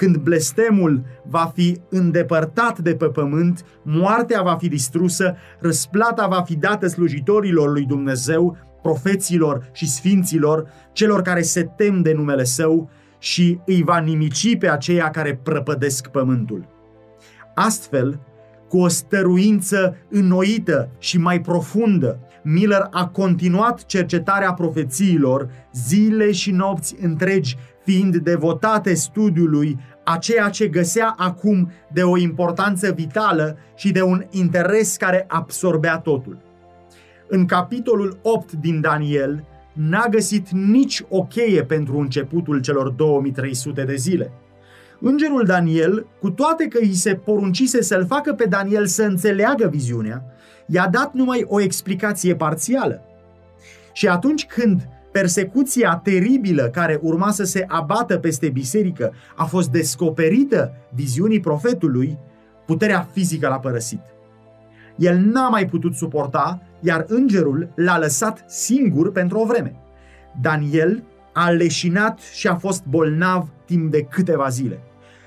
când 0.00 0.16
blestemul 0.16 1.02
va 1.28 1.50
fi 1.54 1.80
îndepărtat 1.88 2.78
de 2.78 2.94
pe 2.94 3.06
pământ, 3.06 3.64
moartea 3.82 4.42
va 4.42 4.54
fi 4.54 4.68
distrusă, 4.68 5.36
răsplata 5.58 6.26
va 6.26 6.42
fi 6.42 6.56
dată 6.56 6.86
slujitorilor 6.86 7.72
lui 7.72 7.84
Dumnezeu, 7.84 8.56
profeților 8.82 9.70
și 9.72 9.88
sfinților, 9.88 10.68
celor 10.92 11.22
care 11.22 11.42
se 11.42 11.62
tem 11.76 12.02
de 12.02 12.12
numele 12.12 12.44
Său 12.44 12.90
și 13.18 13.58
îi 13.66 13.82
va 13.82 13.98
nimici 13.98 14.58
pe 14.58 14.70
aceia 14.70 15.10
care 15.10 15.40
prăpădesc 15.42 16.06
pământul. 16.06 16.66
Astfel, 17.54 18.20
cu 18.68 18.78
o 18.78 18.88
stăruință 18.88 19.96
înnoită 20.08 20.90
și 20.98 21.18
mai 21.18 21.40
profundă, 21.40 22.18
Miller 22.42 22.86
a 22.90 23.06
continuat 23.06 23.86
cercetarea 23.86 24.52
profețiilor 24.52 25.50
zile 25.72 26.32
și 26.32 26.50
nopți 26.50 26.96
întregi, 27.00 27.56
fiind 27.84 28.16
devotate 28.16 28.94
studiului 28.94 29.78
a 30.12 30.16
ceea 30.16 30.48
ce 30.48 30.68
găsea 30.68 31.14
acum 31.16 31.70
de 31.92 32.02
o 32.02 32.16
importanță 32.16 32.92
vitală 32.92 33.56
și 33.76 33.92
de 33.92 34.02
un 34.02 34.24
interes 34.30 34.96
care 34.96 35.24
absorbea 35.28 35.98
totul. 35.98 36.38
În 37.28 37.46
capitolul 37.46 38.18
8 38.22 38.52
din 38.52 38.80
Daniel, 38.80 39.44
n-a 39.72 40.06
găsit 40.10 40.50
nici 40.50 41.02
o 41.08 41.24
cheie 41.24 41.64
pentru 41.64 41.98
începutul 41.98 42.60
celor 42.60 42.88
2300 42.88 43.84
de 43.84 43.94
zile. 43.94 44.32
Îngerul 45.00 45.44
Daniel, 45.44 46.06
cu 46.20 46.30
toate 46.30 46.68
că 46.68 46.78
îi 46.80 46.94
se 46.94 47.14
poruncise 47.14 47.82
să-l 47.82 48.06
facă 48.06 48.32
pe 48.32 48.44
Daniel 48.44 48.86
să 48.86 49.02
înțeleagă 49.02 49.68
viziunea, 49.68 50.24
i-a 50.66 50.88
dat 50.88 51.14
numai 51.14 51.44
o 51.46 51.60
explicație 51.60 52.34
parțială. 52.34 53.02
Și 53.92 54.08
atunci 54.08 54.46
când 54.46 54.88
persecuția 55.12 56.00
teribilă 56.02 56.68
care 56.68 56.98
urma 57.02 57.30
să 57.30 57.44
se 57.44 57.64
abată 57.68 58.18
peste 58.18 58.48
biserică 58.48 59.12
a 59.36 59.44
fost 59.44 59.70
descoperită 59.70 60.72
viziunii 60.94 61.40
profetului, 61.40 62.18
puterea 62.66 63.08
fizică 63.12 63.48
l-a 63.48 63.58
părăsit. 63.58 64.00
El 64.96 65.18
n-a 65.18 65.48
mai 65.48 65.66
putut 65.66 65.94
suporta, 65.94 66.62
iar 66.80 67.04
îngerul 67.08 67.72
l-a 67.74 67.98
lăsat 67.98 68.44
singur 68.46 69.12
pentru 69.12 69.38
o 69.38 69.46
vreme. 69.46 69.76
Daniel 70.40 71.02
a 71.32 71.50
leșinat 71.50 72.18
și 72.18 72.48
a 72.48 72.54
fost 72.54 72.84
bolnav 72.84 73.48
timp 73.64 73.90
de 73.90 74.02
câteva 74.02 74.48
zile. 74.48 74.80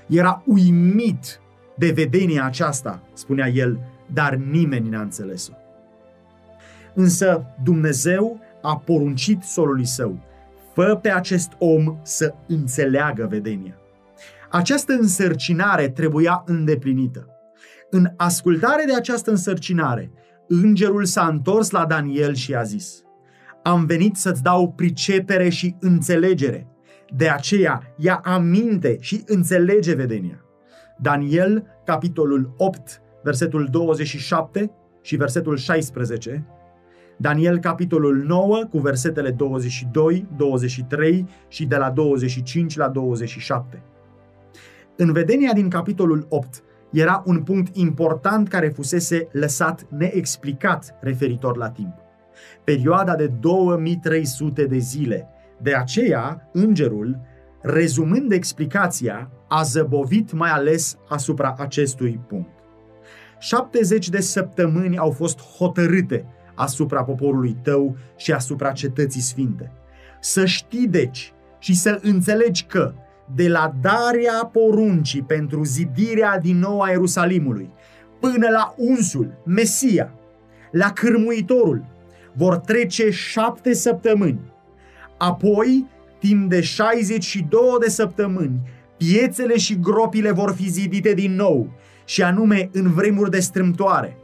Era 0.06 0.42
uimit 0.46 1.40
de 1.76 1.90
vedenia 1.90 2.44
aceasta, 2.44 3.02
spunea 3.12 3.48
el, 3.48 3.78
dar 4.12 4.34
nimeni 4.34 4.88
n-a 4.88 5.00
înțeles-o. 5.00 5.52
Însă 6.94 7.44
Dumnezeu 7.62 8.40
a 8.64 8.76
poruncit 8.76 9.42
solului 9.42 9.86
său, 9.86 10.18
fă 10.74 10.98
pe 11.02 11.10
acest 11.10 11.52
om 11.58 11.98
să 12.02 12.34
înțeleagă 12.46 13.26
vedenia. 13.30 13.78
Această 14.50 14.92
însărcinare 14.92 15.88
trebuia 15.88 16.42
îndeplinită. 16.46 17.28
În 17.90 18.10
ascultare 18.16 18.84
de 18.86 18.94
această 18.94 19.30
însărcinare, 19.30 20.12
îngerul 20.48 21.04
s-a 21.04 21.26
întors 21.26 21.70
la 21.70 21.86
Daniel 21.86 22.34
și 22.34 22.54
a 22.54 22.62
zis, 22.62 23.02
Am 23.62 23.86
venit 23.86 24.16
să-ți 24.16 24.42
dau 24.42 24.72
pricepere 24.72 25.48
și 25.48 25.76
înțelegere. 25.80 26.66
De 27.16 27.28
aceea, 27.28 27.94
ia 27.96 28.20
aminte 28.24 28.96
și 29.00 29.22
înțelege 29.26 29.94
vedenia. 29.94 30.44
Daniel, 30.98 31.66
capitolul 31.84 32.54
8, 32.56 33.00
versetul 33.22 33.68
27 33.70 34.70
și 35.02 35.16
versetul 35.16 35.56
16, 35.56 36.46
Daniel, 37.16 37.58
capitolul 37.58 38.16
9, 38.16 38.64
cu 38.70 38.78
versetele 38.78 39.30
22, 39.30 40.26
23 40.36 41.28
și 41.48 41.64
de 41.64 41.76
la 41.76 41.90
25 41.90 42.76
la 42.76 42.88
27. 42.88 43.82
În 44.96 45.12
vedenia 45.12 45.52
din 45.52 45.68
capitolul 45.68 46.26
8 46.28 46.62
era 46.90 47.22
un 47.26 47.42
punct 47.42 47.76
important 47.76 48.48
care 48.48 48.68
fusese 48.68 49.28
lăsat 49.32 49.86
neexplicat 49.90 50.96
referitor 51.00 51.56
la 51.56 51.70
timp. 51.70 51.94
Perioada 52.64 53.16
de 53.16 53.26
2300 53.26 54.64
de 54.64 54.78
zile. 54.78 55.28
De 55.62 55.74
aceea, 55.74 56.48
îngerul, 56.52 57.20
rezumând 57.60 58.32
explicația, 58.32 59.30
a 59.48 59.62
zăbovit 59.62 60.32
mai 60.32 60.50
ales 60.50 60.98
asupra 61.08 61.54
acestui 61.58 62.20
punct. 62.26 62.48
70 63.38 64.08
de 64.08 64.20
săptămâni 64.20 64.98
au 64.98 65.10
fost 65.10 65.40
hotărâte 65.40 66.26
asupra 66.54 67.04
poporului 67.04 67.56
tău 67.62 67.96
și 68.16 68.32
asupra 68.32 68.72
cetății 68.72 69.20
sfinte. 69.20 69.72
Să 70.20 70.44
știi 70.44 70.88
deci 70.88 71.32
și 71.58 71.74
să 71.74 71.98
înțelegi 72.02 72.64
că 72.64 72.92
de 73.34 73.48
la 73.48 73.74
darea 73.80 74.50
poruncii 74.52 75.22
pentru 75.22 75.64
zidirea 75.64 76.38
din 76.38 76.58
nou 76.58 76.80
a 76.80 76.88
Ierusalimului 76.88 77.70
până 78.20 78.48
la 78.48 78.74
unsul, 78.76 79.42
Mesia, 79.44 80.12
la 80.70 80.92
cârmuitorul, 80.92 81.84
vor 82.32 82.56
trece 82.56 83.10
șapte 83.10 83.72
săptămâni. 83.72 84.40
Apoi, 85.18 85.86
timp 86.18 86.50
de 86.50 86.60
62 86.60 87.60
de 87.80 87.88
săptămâni, 87.88 88.60
piețele 88.96 89.56
și 89.56 89.80
gropile 89.80 90.30
vor 90.30 90.52
fi 90.52 90.68
zidite 90.70 91.14
din 91.14 91.34
nou, 91.34 91.70
și 92.04 92.22
anume 92.22 92.68
în 92.72 92.92
vremuri 92.92 93.30
de 93.30 93.40
strâmtoare. 93.40 94.16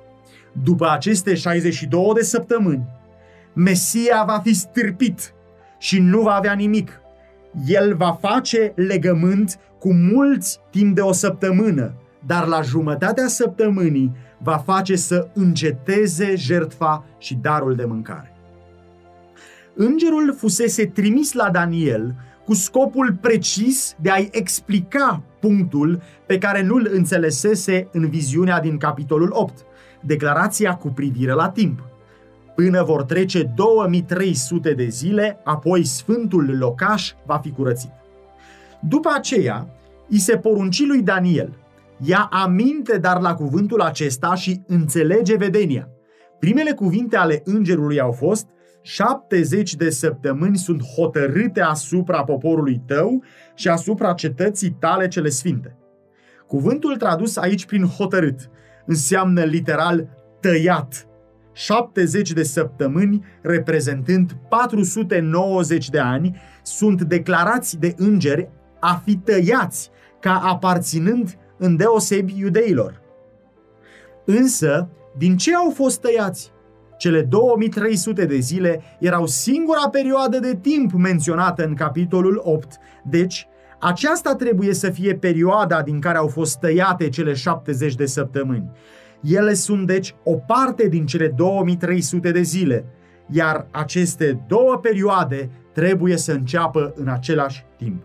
După 0.53 0.91
aceste 0.91 1.35
62 1.35 2.13
de 2.15 2.23
săptămâni, 2.23 2.87
Mesia 3.53 4.25
va 4.27 4.39
fi 4.39 4.55
stârpit 4.55 5.35
și 5.79 5.99
nu 5.99 6.21
va 6.21 6.35
avea 6.35 6.53
nimic. 6.53 7.01
El 7.67 7.97
va 7.97 8.19
face 8.21 8.73
legământ 8.77 9.59
cu 9.79 9.93
mulți 9.93 10.61
timp 10.71 10.95
de 10.95 11.01
o 11.01 11.13
săptămână, 11.13 11.95
dar 12.27 12.47
la 12.47 12.63
jumătatea 12.63 13.27
săptămânii 13.27 14.13
va 14.39 14.57
face 14.57 14.97
să 14.97 15.29
înceteze 15.35 16.35
jertfa 16.37 17.05
și 17.19 17.35
darul 17.35 17.75
de 17.75 17.85
mâncare. 17.85 18.35
Îngerul 19.75 20.35
fusese 20.39 20.87
trimis 20.87 21.33
la 21.33 21.51
Daniel 21.51 22.15
cu 22.45 22.55
scopul 22.55 23.19
precis 23.21 23.97
de 24.01 24.11
a-i 24.11 24.29
explica 24.33 25.23
punctul 25.41 26.03
pe 26.27 26.39
care 26.39 26.63
nu-l 26.63 26.89
înțelesese 26.93 27.89
în 27.93 28.09
viziunea 28.09 28.61
din 28.61 28.77
capitolul 28.77 29.31
8 29.33 29.65
declarația 30.01 30.75
cu 30.75 30.89
privire 30.89 31.33
la 31.33 31.49
timp. 31.49 31.83
Până 32.55 32.83
vor 32.83 33.03
trece 33.03 33.43
2300 33.43 34.75
de 34.75 34.87
zile, 34.89 35.41
apoi 35.45 35.85
sfântul 35.85 36.57
locaș 36.59 37.13
va 37.27 37.37
fi 37.37 37.51
curățit. 37.51 37.91
După 38.81 39.11
aceea, 39.17 39.69
îi 40.09 40.19
se 40.19 40.37
porunci 40.37 40.87
lui 40.87 41.03
Daniel, 41.03 41.57
ia 41.99 42.29
aminte 42.31 42.99
dar 42.99 43.21
la 43.21 43.35
cuvântul 43.35 43.81
acesta 43.81 44.35
și 44.35 44.61
înțelege 44.67 45.37
vedenia. 45.37 45.89
Primele 46.39 46.73
cuvinte 46.73 47.17
ale 47.17 47.43
îngerului 47.45 48.01
au 48.01 48.13
fost, 48.13 48.47
70 48.83 49.75
de 49.75 49.91
săptămâni 49.91 50.57
sunt 50.57 50.83
hotărâte 50.83 51.61
asupra 51.61 52.25
poporului 52.25 52.83
tău 52.87 53.23
și 53.55 53.69
asupra 53.69 54.13
cetății 54.13 54.71
tale 54.71 55.09
cele 55.09 55.29
sfinte. 55.29 55.77
Cuvântul 56.47 56.97
tradus 56.97 57.37
aici 57.37 57.67
prin 57.67 57.85
hotărât 57.85 58.51
înseamnă 58.91 59.43
literal 59.43 60.09
tăiat. 60.41 61.07
70 61.53 62.33
de 62.33 62.43
săptămâni, 62.43 63.25
reprezentând 63.43 64.37
490 64.49 65.89
de 65.89 65.99
ani, 65.99 66.41
sunt 66.63 67.03
declarați 67.03 67.79
de 67.79 67.95
îngeri 67.97 68.49
a 68.81 69.03
fi 69.05 69.17
tăiați 69.17 69.91
ca 70.21 70.41
aparținând 70.45 71.39
îndeosebi 71.59 72.35
iudeilor. 72.39 73.01
Însă, 74.25 74.89
din 75.19 75.37
ce 75.37 75.55
au 75.55 75.71
fost 75.71 76.01
tăiați? 76.01 76.53
Cele 76.99 77.23
2300 77.23 78.25
de 78.25 78.39
zile 78.39 78.83
erau 78.99 79.27
singura 79.27 79.89
perioadă 79.89 80.39
de 80.39 80.57
timp 80.57 80.93
menționată 80.93 81.65
în 81.65 81.75
capitolul 81.75 82.41
8, 82.45 82.77
deci 83.05 83.49
aceasta 83.81 84.35
trebuie 84.35 84.75
să 84.75 84.91
fie 84.91 85.15
perioada 85.15 85.83
din 85.83 86.01
care 86.01 86.19
au 86.19 86.27
fost 86.27 86.59
tăiate 86.59 87.09
cele 87.09 87.33
70 87.33 87.95
de 87.95 88.07
săptămâni. 88.07 88.71
Ele 89.23 89.55
sunt 89.55 89.87
deci 89.87 90.15
o 90.25 90.35
parte 90.35 90.89
din 90.89 91.07
cele 91.07 91.29
2300 91.29 92.31
de 92.31 92.43
zile, 92.43 92.85
iar 93.31 93.67
aceste 93.71 94.45
două 94.49 94.77
perioade 94.77 95.51
trebuie 95.73 96.17
să 96.17 96.33
înceapă 96.33 96.93
în 96.97 97.09
același 97.09 97.65
timp. 97.77 98.03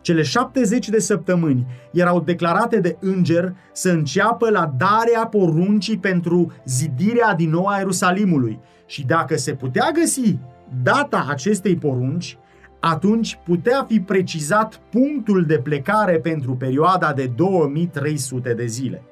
Cele 0.00 0.22
70 0.22 0.88
de 0.88 0.98
săptămâni 0.98 1.66
erau 1.92 2.20
declarate 2.20 2.80
de 2.80 2.96
înger 3.00 3.54
să 3.72 3.90
înceapă 3.90 4.50
la 4.50 4.72
darea 4.76 5.26
poruncii 5.26 5.98
pentru 5.98 6.52
zidirea 6.64 7.34
din 7.34 7.50
nou 7.50 7.66
a 7.66 7.76
Ierusalimului 7.76 8.60
și 8.86 9.04
dacă 9.04 9.36
se 9.36 9.54
putea 9.54 9.90
găsi 9.90 10.38
data 10.82 11.26
acestei 11.28 11.76
porunci, 11.76 12.38
atunci 12.80 13.38
putea 13.44 13.84
fi 13.88 14.00
precizat 14.00 14.80
punctul 14.90 15.44
de 15.44 15.58
plecare 15.58 16.18
pentru 16.18 16.56
perioada 16.56 17.12
de 17.12 17.26
2300 17.26 18.54
de 18.54 18.66
zile. 18.66 19.02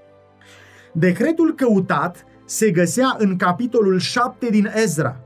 Decretul 0.92 1.54
căutat 1.54 2.24
se 2.44 2.70
găsea 2.70 3.16
în 3.18 3.36
capitolul 3.36 3.98
7 3.98 4.46
din 4.50 4.70
Ezra, 4.74 5.16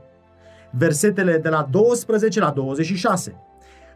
versetele 0.71 1.37
de 1.37 1.49
la 1.49 1.67
12 1.71 2.39
la 2.39 2.49
26. 2.49 3.35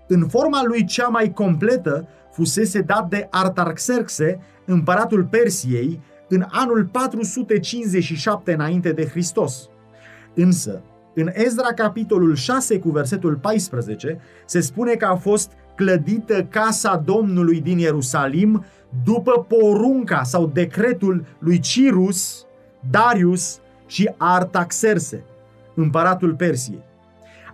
În 0.08 0.28
forma 0.28 0.64
lui 0.64 0.86
cea 0.86 1.08
mai 1.08 1.32
completă 1.34 2.08
fusese 2.32 2.82
dat 2.82 3.10
de 3.10 3.28
Artaxerxe, 3.32 4.40
împăratul 4.66 5.24
Persiei, 5.26 6.02
în 6.28 6.46
anul 6.50 6.86
457 6.86 8.54
înainte 8.54 8.92
de 8.92 9.06
Hristos. 9.06 9.70
Însă, 10.34 10.82
în 11.16 11.30
Ezra, 11.34 11.74
capitolul 11.76 12.36
6, 12.36 12.80
cu 12.80 12.90
versetul 12.90 13.36
14, 13.36 14.20
se 14.46 14.60
spune 14.60 14.94
că 14.94 15.06
a 15.06 15.16
fost 15.16 15.52
clădită 15.76 16.44
casa 16.44 17.02
Domnului 17.06 17.62
din 17.62 17.78
Ierusalim 17.78 18.66
după 19.04 19.46
porunca 19.48 20.24
sau 20.24 20.48
decretul 20.48 21.26
lui 21.40 21.60
Cirus, 21.60 22.46
Darius 22.90 23.60
și 23.86 24.10
Artaxerse, 24.18 25.24
împăratul 25.76 26.36
Persiei. 26.36 26.84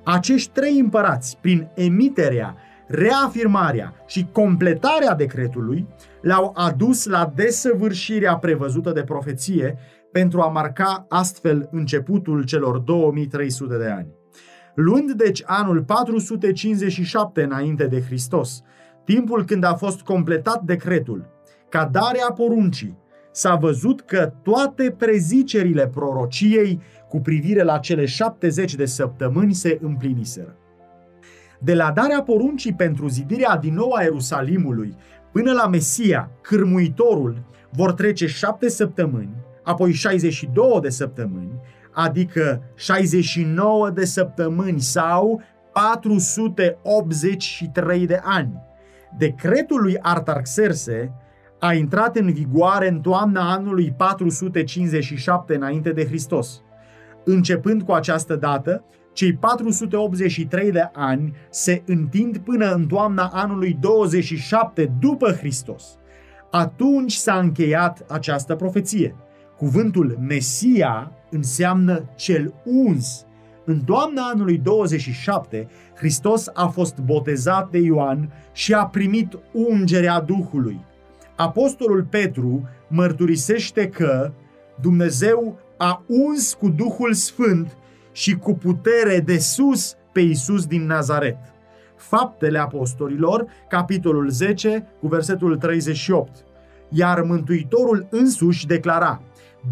Acești 0.03 0.51
trei 0.51 0.79
împărați, 0.79 1.37
prin 1.41 1.67
emiterea, 1.75 2.55
reafirmarea 2.87 3.93
și 4.07 4.27
completarea 4.31 5.15
decretului, 5.15 5.87
l-au 6.21 6.51
adus 6.55 7.05
la 7.05 7.31
desăvârșirea 7.35 8.35
prevăzută 8.35 8.91
de 8.91 9.03
profeție 9.03 9.77
pentru 10.11 10.41
a 10.41 10.47
marca 10.47 11.05
astfel 11.09 11.69
începutul 11.71 12.43
celor 12.43 12.77
2300 12.77 13.77
de 13.77 13.85
ani. 13.87 14.17
Luând 14.75 15.11
deci 15.11 15.43
anul 15.45 15.83
457 15.83 17.43
înainte 17.43 17.85
de 17.87 18.01
Hristos, 18.01 18.61
timpul 19.03 19.45
când 19.45 19.63
a 19.63 19.73
fost 19.73 20.01
completat 20.01 20.61
decretul, 20.61 21.25
ca 21.69 21.89
dare 21.91 22.19
a 22.29 22.31
poruncii, 22.31 22.97
s-a 23.31 23.55
văzut 23.55 24.01
că 24.01 24.33
toate 24.43 24.95
prezicerile 24.97 25.87
prorociei 25.87 26.81
cu 27.09 27.19
privire 27.19 27.63
la 27.63 27.77
cele 27.77 28.05
70 28.05 28.75
de 28.75 28.85
săptămâni 28.85 29.53
se 29.53 29.79
împliniseră. 29.81 30.55
De 31.59 31.73
la 31.73 31.91
darea 31.91 32.21
poruncii 32.21 32.73
pentru 32.73 33.07
zidirea 33.07 33.57
din 33.57 33.73
nou 33.73 33.91
a 33.91 34.01
Ierusalimului 34.01 34.95
până 35.31 35.51
la 35.51 35.67
Mesia, 35.67 36.31
cârmuitorul, 36.41 37.43
vor 37.71 37.93
trece 37.93 38.27
șapte 38.27 38.69
săptămâni, 38.69 39.38
apoi 39.69 39.91
62 39.91 40.79
de 40.81 40.89
săptămâni, 40.89 41.59
adică 41.93 42.61
69 42.75 43.89
de 43.89 44.05
săptămâni 44.05 44.79
sau 44.79 45.41
483 45.73 48.05
de 48.05 48.19
ani. 48.23 48.53
Decretul 49.17 49.81
lui 49.81 49.97
Artaxerse 50.01 51.13
a 51.59 51.73
intrat 51.73 52.15
în 52.15 52.33
vigoare 52.33 52.87
în 52.87 53.01
toamna 53.01 53.51
anului 53.51 53.93
457 53.97 55.55
înainte 55.55 55.91
de 55.91 56.05
Hristos. 56.05 56.61
Începând 57.23 57.83
cu 57.83 57.91
această 57.91 58.35
dată, 58.35 58.83
cei 59.13 59.33
483 59.33 60.71
de 60.71 60.89
ani 60.93 61.35
se 61.49 61.81
întind 61.85 62.37
până 62.37 62.73
în 62.73 62.87
toamna 62.87 63.29
anului 63.33 63.77
27 63.79 64.91
după 64.99 65.31
Hristos. 65.31 65.97
Atunci 66.51 67.13
s-a 67.13 67.39
încheiat 67.39 68.05
această 68.07 68.55
profeție. 68.55 69.15
Cuvântul 69.59 70.17
Mesia 70.27 71.11
înseamnă 71.29 72.03
cel 72.15 72.53
uns. 72.63 73.25
În 73.65 73.79
toamna 73.79 74.21
anului 74.33 74.57
27, 74.57 75.67
Hristos 75.95 76.47
a 76.53 76.67
fost 76.67 76.97
botezat 76.97 77.69
de 77.69 77.77
Ioan 77.77 78.33
și 78.51 78.73
a 78.73 78.85
primit 78.85 79.39
ungerea 79.51 80.19
Duhului. 80.21 80.85
Apostolul 81.35 82.03
Petru 82.09 82.67
mărturisește 82.87 83.87
că 83.87 84.31
Dumnezeu 84.81 85.59
a 85.77 86.03
uns 86.07 86.53
cu 86.53 86.69
Duhul 86.69 87.13
Sfânt 87.13 87.77
și 88.11 88.35
cu 88.35 88.53
putere 88.53 89.19
de 89.19 89.37
sus 89.37 89.95
pe 90.11 90.19
Iisus 90.19 90.65
din 90.65 90.85
Nazaret. 90.85 91.37
Faptele 91.95 92.59
Apostolilor, 92.59 93.45
capitolul 93.69 94.29
10, 94.29 94.87
cu 94.99 95.07
versetul 95.07 95.57
38. 95.57 96.45
Iar 96.89 97.21
Mântuitorul 97.21 98.07
însuși 98.09 98.67
declara, 98.67 99.21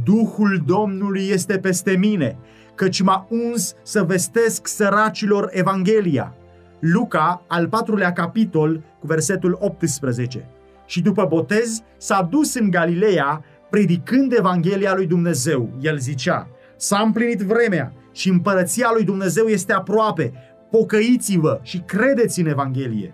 Duhul 0.04 0.64
Domnului 0.66 1.28
este 1.32 1.58
peste 1.58 1.98
mine, 1.98 2.38
căci 2.76 3.02
m-a 3.02 3.28
uns 3.30 3.76
să 3.84 4.04
vestesc 4.04 4.68
săracilor 4.68 5.50
Evanghelia. 5.52 6.36
Luca, 6.80 7.44
al 7.48 7.68
patrulea 7.68 8.14
capitol, 8.14 8.84
cu 9.00 9.08
versetul 9.08 9.58
18. 9.60 10.50
Și 10.86 11.02
după 11.02 11.26
botez 11.30 11.82
s-a 11.98 12.28
dus 12.30 12.54
în 12.54 12.70
Galileea, 12.70 13.44
predicând 13.70 14.34
Evanghelia 14.38 14.96
lui 14.96 15.06
Dumnezeu. 15.06 15.70
El 15.82 15.98
zicea, 15.98 16.48
s-a 16.76 17.00
împlinit 17.00 17.40
vremea 17.40 17.94
și 18.12 18.30
împărăția 18.30 18.90
lui 18.94 19.04
Dumnezeu 19.04 19.46
este 19.46 19.74
aproape. 19.74 20.34
Pocăiți-vă 20.72 21.60
și 21.62 21.80
credeți 21.80 22.40
în 22.40 22.48
Evanghelie. 22.48 23.14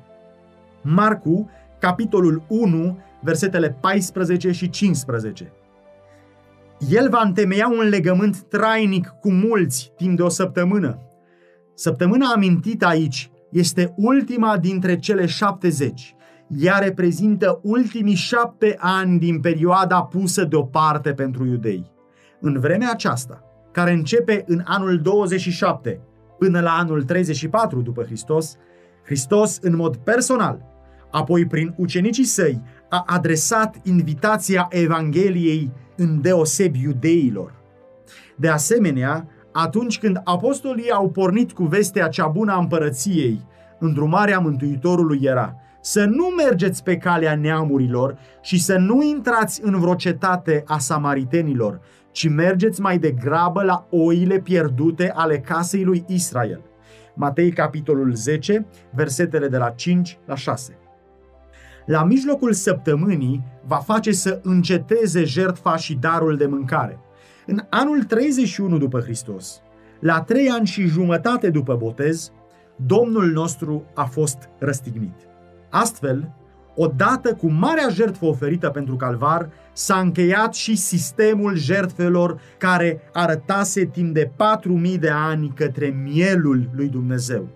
Marcu, 0.81 1.49
capitolul 1.79 2.43
1, 2.47 2.99
versetele 3.21 3.77
14 3.81 4.51
și 4.51 4.69
15. 4.69 5.51
El 6.89 7.09
va 7.09 7.21
întemeia 7.23 7.67
un 7.67 7.89
legământ 7.89 8.41
trainic 8.41 9.07
cu 9.07 9.31
mulți 9.31 9.91
timp 9.97 10.15
de 10.15 10.21
o 10.21 10.29
săptămână. 10.29 10.99
Săptămâna 11.73 12.31
amintită 12.35 12.85
aici 12.85 13.31
este 13.51 13.93
ultima 13.97 14.57
dintre 14.57 14.97
cele 14.97 15.25
70. 15.25 16.15
Ea 16.47 16.77
reprezintă 16.77 17.59
ultimii 17.63 18.15
șapte 18.15 18.75
ani 18.79 19.19
din 19.19 19.39
perioada 19.39 20.03
pusă 20.03 20.43
deoparte 20.43 21.13
pentru 21.13 21.45
iudei. 21.45 21.91
În 22.39 22.59
vremea 22.59 22.91
aceasta, 22.91 23.43
care 23.71 23.91
începe 23.91 24.43
în 24.47 24.61
anul 24.65 25.01
27 25.01 25.99
până 26.37 26.59
la 26.59 26.71
anul 26.71 27.03
34 27.03 27.81
după 27.81 28.03
Hristos, 28.03 28.57
Hristos 29.05 29.57
în 29.61 29.75
mod 29.75 29.95
personal, 29.95 30.65
apoi 31.11 31.45
prin 31.45 31.73
ucenicii 31.77 32.23
săi, 32.23 32.61
a 32.89 33.03
adresat 33.07 33.75
invitația 33.83 34.67
Evangheliei 34.69 35.71
în 35.95 36.21
deosebi 36.21 36.81
iudeilor. 36.81 37.53
De 38.35 38.47
asemenea, 38.47 39.27
atunci 39.51 39.99
când 39.99 40.21
apostolii 40.23 40.91
au 40.91 41.09
pornit 41.09 41.51
cu 41.51 41.63
vestea 41.63 42.07
cea 42.07 42.27
bună 42.27 42.51
a 42.51 42.59
împărăției, 42.59 43.41
îndrumarea 43.79 44.39
Mântuitorului 44.39 45.19
era 45.21 45.55
să 45.81 46.05
nu 46.05 46.25
mergeți 46.25 46.83
pe 46.83 46.97
calea 46.97 47.35
neamurilor 47.35 48.17
și 48.41 48.61
să 48.61 48.77
nu 48.77 49.03
intrați 49.03 49.61
în 49.63 49.79
vreo 49.79 49.95
cetate 49.95 50.63
a 50.67 50.77
samaritenilor, 50.77 51.79
ci 52.11 52.29
mergeți 52.29 52.81
mai 52.81 52.97
degrabă 52.97 53.63
la 53.63 53.87
oile 53.89 54.39
pierdute 54.39 55.11
ale 55.15 55.39
casei 55.39 55.83
lui 55.83 56.03
Israel. 56.07 56.61
Matei 57.15 57.51
capitolul 57.51 58.13
10, 58.13 58.65
versetele 58.91 59.47
de 59.47 59.57
la 59.57 59.69
5 59.69 60.17
la 60.25 60.35
6. 60.35 60.77
La 61.85 62.03
mijlocul 62.03 62.53
săptămânii 62.53 63.43
va 63.65 63.75
face 63.75 64.11
să 64.11 64.39
înceteze 64.43 65.23
jertfa 65.23 65.75
și 65.75 65.93
darul 65.93 66.37
de 66.37 66.45
mâncare. 66.45 66.99
În 67.45 67.59
anul 67.69 68.03
31 68.03 68.77
după 68.77 68.99
Hristos, 68.99 69.61
la 69.99 70.21
trei 70.21 70.49
ani 70.49 70.67
și 70.67 70.87
jumătate 70.87 71.49
după 71.49 71.75
botez, 71.75 72.31
Domnul 72.75 73.31
nostru 73.31 73.85
a 73.93 74.03
fost 74.03 74.49
răstignit. 74.59 75.15
Astfel, 75.69 76.33
odată 76.75 77.33
cu 77.33 77.51
marea 77.51 77.89
jertfă 77.89 78.25
oferită 78.25 78.69
pentru 78.69 78.95
calvar, 78.95 79.49
s-a 79.73 79.99
încheiat 79.99 80.53
și 80.53 80.75
sistemul 80.75 81.55
jertfelor 81.57 82.39
care 82.57 83.01
arătase 83.13 83.85
timp 83.85 84.13
de 84.13 84.31
4000 84.35 84.97
de 84.97 85.09
ani 85.09 85.51
către 85.55 85.87
mielul 86.03 86.69
lui 86.75 86.87
Dumnezeu. 86.87 87.47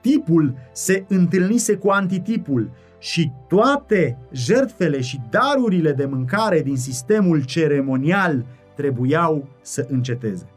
Tipul 0.00 0.54
se 0.72 1.04
întâlnise 1.08 1.76
cu 1.76 1.88
antitipul 1.88 2.70
și 3.02 3.32
toate 3.48 4.18
jertfele 4.32 5.00
și 5.00 5.20
darurile 5.30 5.92
de 5.92 6.04
mâncare 6.04 6.60
din 6.60 6.76
sistemul 6.76 7.44
ceremonial 7.44 8.44
trebuiau 8.76 9.48
să 9.62 9.86
înceteze. 9.90 10.48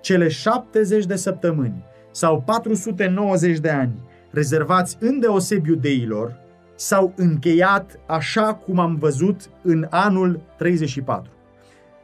Cele 0.00 0.28
70 0.28 1.04
de 1.06 1.16
săptămâni 1.16 1.84
sau 2.10 2.40
490 2.40 3.58
de 3.58 3.70
ani 3.70 3.92
rezervați 4.30 4.96
îndeosebi 5.00 5.68
iudeilor 5.68 6.40
s-au 6.74 7.12
încheiat 7.16 8.00
așa 8.06 8.54
cum 8.54 8.78
am 8.78 8.96
văzut 8.96 9.50
în 9.62 9.86
anul 9.90 10.40
34. 10.58 11.30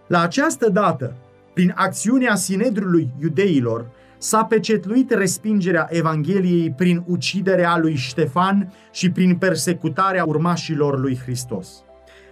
La 0.07 0.21
această 0.21 0.69
dată, 0.69 1.17
prin 1.55 1.73
acțiunea 1.77 2.35
Sinedrului 2.35 3.11
iudeilor, 3.21 3.91
s-a 4.19 4.45
pecetluit 4.45 5.11
respingerea 5.11 5.87
Evangheliei 5.91 6.73
prin 6.73 7.05
uciderea 7.07 7.79
lui 7.79 7.95
Ștefan 7.95 8.73
și 8.91 9.11
prin 9.11 9.37
persecutarea 9.37 10.25
urmașilor 10.25 11.01
lui 11.01 11.17
Hristos. 11.17 11.85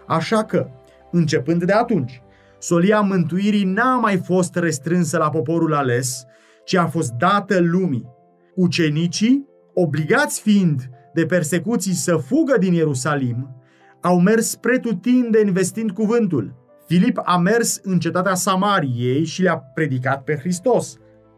Așa 0.07 0.45
că, 0.45 0.69
începând 1.11 1.65
de 1.65 1.73
atunci, 1.73 2.23
solia 2.59 3.01
mântuirii 3.01 3.65
n-a 3.65 3.97
mai 3.97 4.17
fost 4.17 4.57
restrânsă 4.57 5.19
la 5.19 5.31
poporul 5.31 5.75
ales, 5.75 6.25
ci 6.65 6.75
a 6.75 6.87
fost 6.87 7.13
dată 7.13 7.59
lumii. 7.61 8.09
Ucenicii, 8.55 9.47
obligați 9.75 10.41
fiind 10.41 10.91
de 11.15 11.27
persecuții 11.27 11.93
să 11.93 12.17
fugă 12.17 12.57
din 12.59 12.73
Ierusalim, 12.73 13.57
au 14.01 14.21
mers 14.21 14.51
spre 14.51 14.79
tutinde 14.79 15.41
investind 15.47 15.91
cuvântul. 15.91 16.55
Filip 16.87 17.21
a 17.25 17.37
mers 17.37 17.81
în 17.83 17.99
cetatea 17.99 18.35
Samariei 18.35 19.25
și 19.25 19.43
le-a 19.43 19.57
predicat 19.57 20.25
pe 20.25 20.37
Hristos. 20.37 20.97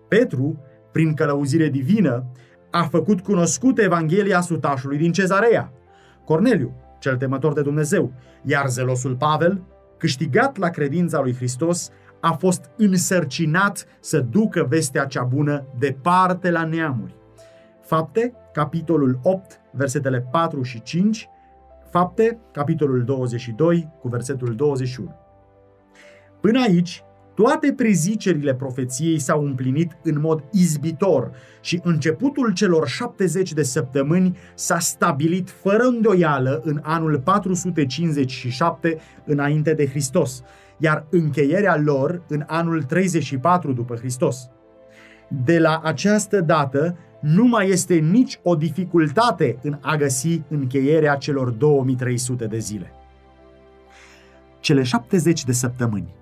Petru, 0.08 0.58
prin 0.92 1.14
călăuzire 1.14 1.68
divină, 1.68 2.24
a 2.70 2.82
făcut 2.82 3.20
cunoscut 3.20 3.78
Evanghelia 3.78 4.40
sutașului 4.40 4.96
din 4.96 5.12
Cezarea. 5.12 5.72
Corneliu, 6.24 6.72
cel 6.98 7.16
temător 7.16 7.52
de 7.52 7.62
Dumnezeu, 7.62 8.12
iar 8.42 8.68
zelosul 8.68 9.16
Pavel, 9.16 9.62
câștigat 9.96 10.56
la 10.56 10.68
credința 10.68 11.20
lui 11.20 11.34
Hristos, 11.34 11.90
a 12.20 12.32
fost 12.32 12.70
însărcinat 12.76 13.86
să 14.00 14.20
ducă 14.20 14.66
vestea 14.68 15.04
cea 15.04 15.22
bună 15.22 15.64
departe 15.78 16.50
la 16.50 16.64
neamuri. 16.64 17.14
Fapte, 17.82 18.32
capitolul 18.52 19.18
8, 19.22 19.60
versetele 19.72 20.20
4 20.30 20.62
și 20.62 20.82
5, 20.82 21.28
Fapte, 21.90 22.38
capitolul 22.52 23.04
22, 23.04 23.88
cu 24.00 24.08
versetul 24.08 24.54
21. 24.54 25.14
Până 26.40 26.60
aici, 26.60 27.02
toate 27.38 27.72
prezicerile 27.72 28.54
profeției 28.54 29.18
s-au 29.18 29.44
împlinit 29.44 29.96
în 30.02 30.20
mod 30.20 30.44
izbitor 30.52 31.30
și 31.60 31.80
începutul 31.82 32.52
celor 32.52 32.88
70 32.88 33.52
de 33.52 33.62
săptămâni 33.62 34.36
s-a 34.54 34.78
stabilit 34.78 35.50
fără 35.50 35.82
îndoială 35.82 36.60
în 36.64 36.80
anul 36.82 37.20
457 37.20 38.98
înainte 39.24 39.74
de 39.74 39.86
Hristos, 39.86 40.42
iar 40.78 41.06
încheierea 41.10 41.76
lor 41.76 42.22
în 42.28 42.44
anul 42.46 42.82
34 42.82 43.72
după 43.72 43.94
Hristos. 43.94 44.48
De 45.44 45.58
la 45.58 45.80
această 45.84 46.40
dată, 46.40 46.96
nu 47.20 47.44
mai 47.44 47.68
este 47.68 47.94
nici 47.94 48.40
o 48.42 48.54
dificultate 48.54 49.58
în 49.62 49.78
a 49.80 49.96
găsi 49.96 50.42
încheierea 50.48 51.14
celor 51.14 51.50
2300 51.50 52.46
de 52.46 52.58
zile. 52.58 52.92
Cele 54.60 54.82
70 54.82 55.44
de 55.44 55.52
săptămâni, 55.52 56.17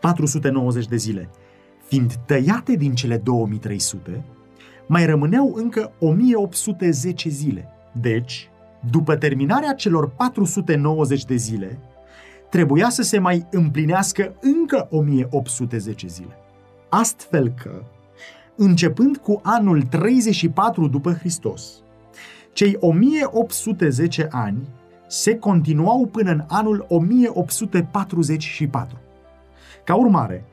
490 0.00 0.86
de 0.86 0.96
zile, 0.96 1.28
fiind 1.86 2.14
tăiate 2.26 2.74
din 2.74 2.94
cele 2.94 3.16
2300, 3.16 4.24
mai 4.86 5.06
rămâneau 5.06 5.52
încă 5.54 5.92
1810 5.98 7.28
zile. 7.28 7.68
Deci, 8.00 8.50
după 8.90 9.16
terminarea 9.16 9.72
celor 9.72 10.08
490 10.08 11.24
de 11.24 11.36
zile, 11.36 11.78
trebuia 12.50 12.88
să 12.88 13.02
se 13.02 13.18
mai 13.18 13.46
împlinească 13.50 14.34
încă 14.40 14.88
1810 14.90 16.06
zile. 16.06 16.36
Astfel 16.88 17.52
că, 17.62 17.82
începând 18.56 19.16
cu 19.16 19.40
anul 19.42 19.82
34 19.82 20.86
după 20.86 21.12
Hristos, 21.12 21.82
cei 22.52 22.76
1810 22.80 24.28
ani 24.30 24.68
se 25.06 25.38
continuau 25.38 26.06
până 26.06 26.30
în 26.30 26.44
anul 26.48 26.86
1844. 26.88 28.98
Ca 29.90 29.96
urmare, 29.96 30.44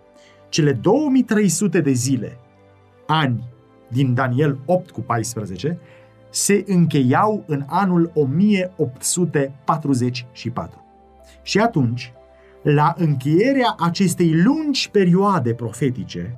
cele 0.49 0.71
2300 0.71 1.81
de 1.81 1.91
zile, 1.91 2.39
ani 3.07 3.43
din 3.91 4.13
Daniel 4.13 4.59
8 4.65 4.91
cu 4.91 5.01
14, 5.01 5.79
se 6.29 6.63
încheiau 6.67 7.43
în 7.47 7.63
anul 7.67 8.11
1844. 8.13 10.85
Și 11.41 11.59
atunci, 11.59 12.13
la 12.63 12.93
încheierea 12.97 13.75
acestei 13.79 14.41
lungi 14.41 14.89
perioade 14.91 15.53
profetice, 15.53 16.37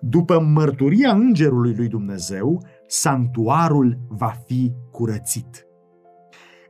după 0.00 0.40
mărturia 0.40 1.12
îngerului 1.12 1.74
lui 1.74 1.88
Dumnezeu, 1.88 2.62
sanctuarul 2.86 3.98
va 4.08 4.34
fi 4.46 4.72
curățit. 4.90 5.66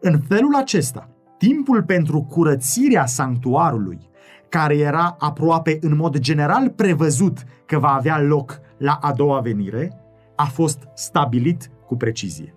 În 0.00 0.20
felul 0.20 0.54
acesta, 0.54 1.08
timpul 1.38 1.82
pentru 1.82 2.22
curățirea 2.22 3.06
sanctuarului, 3.06 4.12
care 4.54 4.76
era 4.76 5.16
aproape 5.18 5.78
în 5.80 5.96
mod 5.96 6.18
general 6.18 6.70
prevăzut 6.70 7.38
că 7.66 7.78
va 7.78 7.88
avea 7.88 8.20
loc 8.20 8.60
la 8.78 8.98
a 9.00 9.12
doua 9.12 9.40
venire, 9.40 10.00
a 10.36 10.44
fost 10.44 10.78
stabilit 10.94 11.70
cu 11.86 11.96
precizie. 11.96 12.54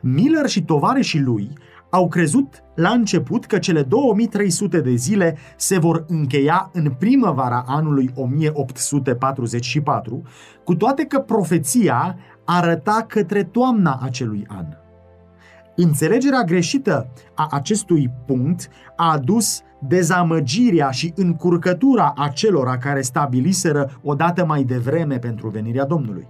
Miller 0.00 0.46
și 0.46 0.64
tovarășii 0.64 1.20
lui 1.20 1.50
au 1.90 2.08
crezut 2.08 2.62
la 2.74 2.90
început 2.90 3.44
că 3.44 3.58
cele 3.58 3.82
2300 3.82 4.80
de 4.80 4.94
zile 4.94 5.36
se 5.56 5.78
vor 5.78 6.04
încheia 6.08 6.70
în 6.72 6.90
primăvara 6.98 7.64
anului 7.66 8.10
1844, 8.14 10.22
cu 10.64 10.74
toate 10.74 11.04
că 11.04 11.18
profeția 11.18 12.18
arăta 12.44 13.04
către 13.08 13.44
toamna 13.44 14.00
acelui 14.02 14.46
an. 14.48 14.66
Înțelegerea 15.74 16.42
greșită 16.42 17.12
a 17.34 17.48
acestui 17.50 18.10
punct 18.26 18.68
a 18.96 19.12
adus 19.12 19.64
dezamăgirea 19.88 20.90
și 20.90 21.12
încurcătura 21.16 22.12
acelora 22.16 22.78
care 22.78 23.00
stabiliseră 23.00 23.90
o 24.02 24.14
dată 24.14 24.44
mai 24.44 24.62
devreme 24.62 25.18
pentru 25.18 25.48
venirea 25.48 25.84
Domnului. 25.84 26.28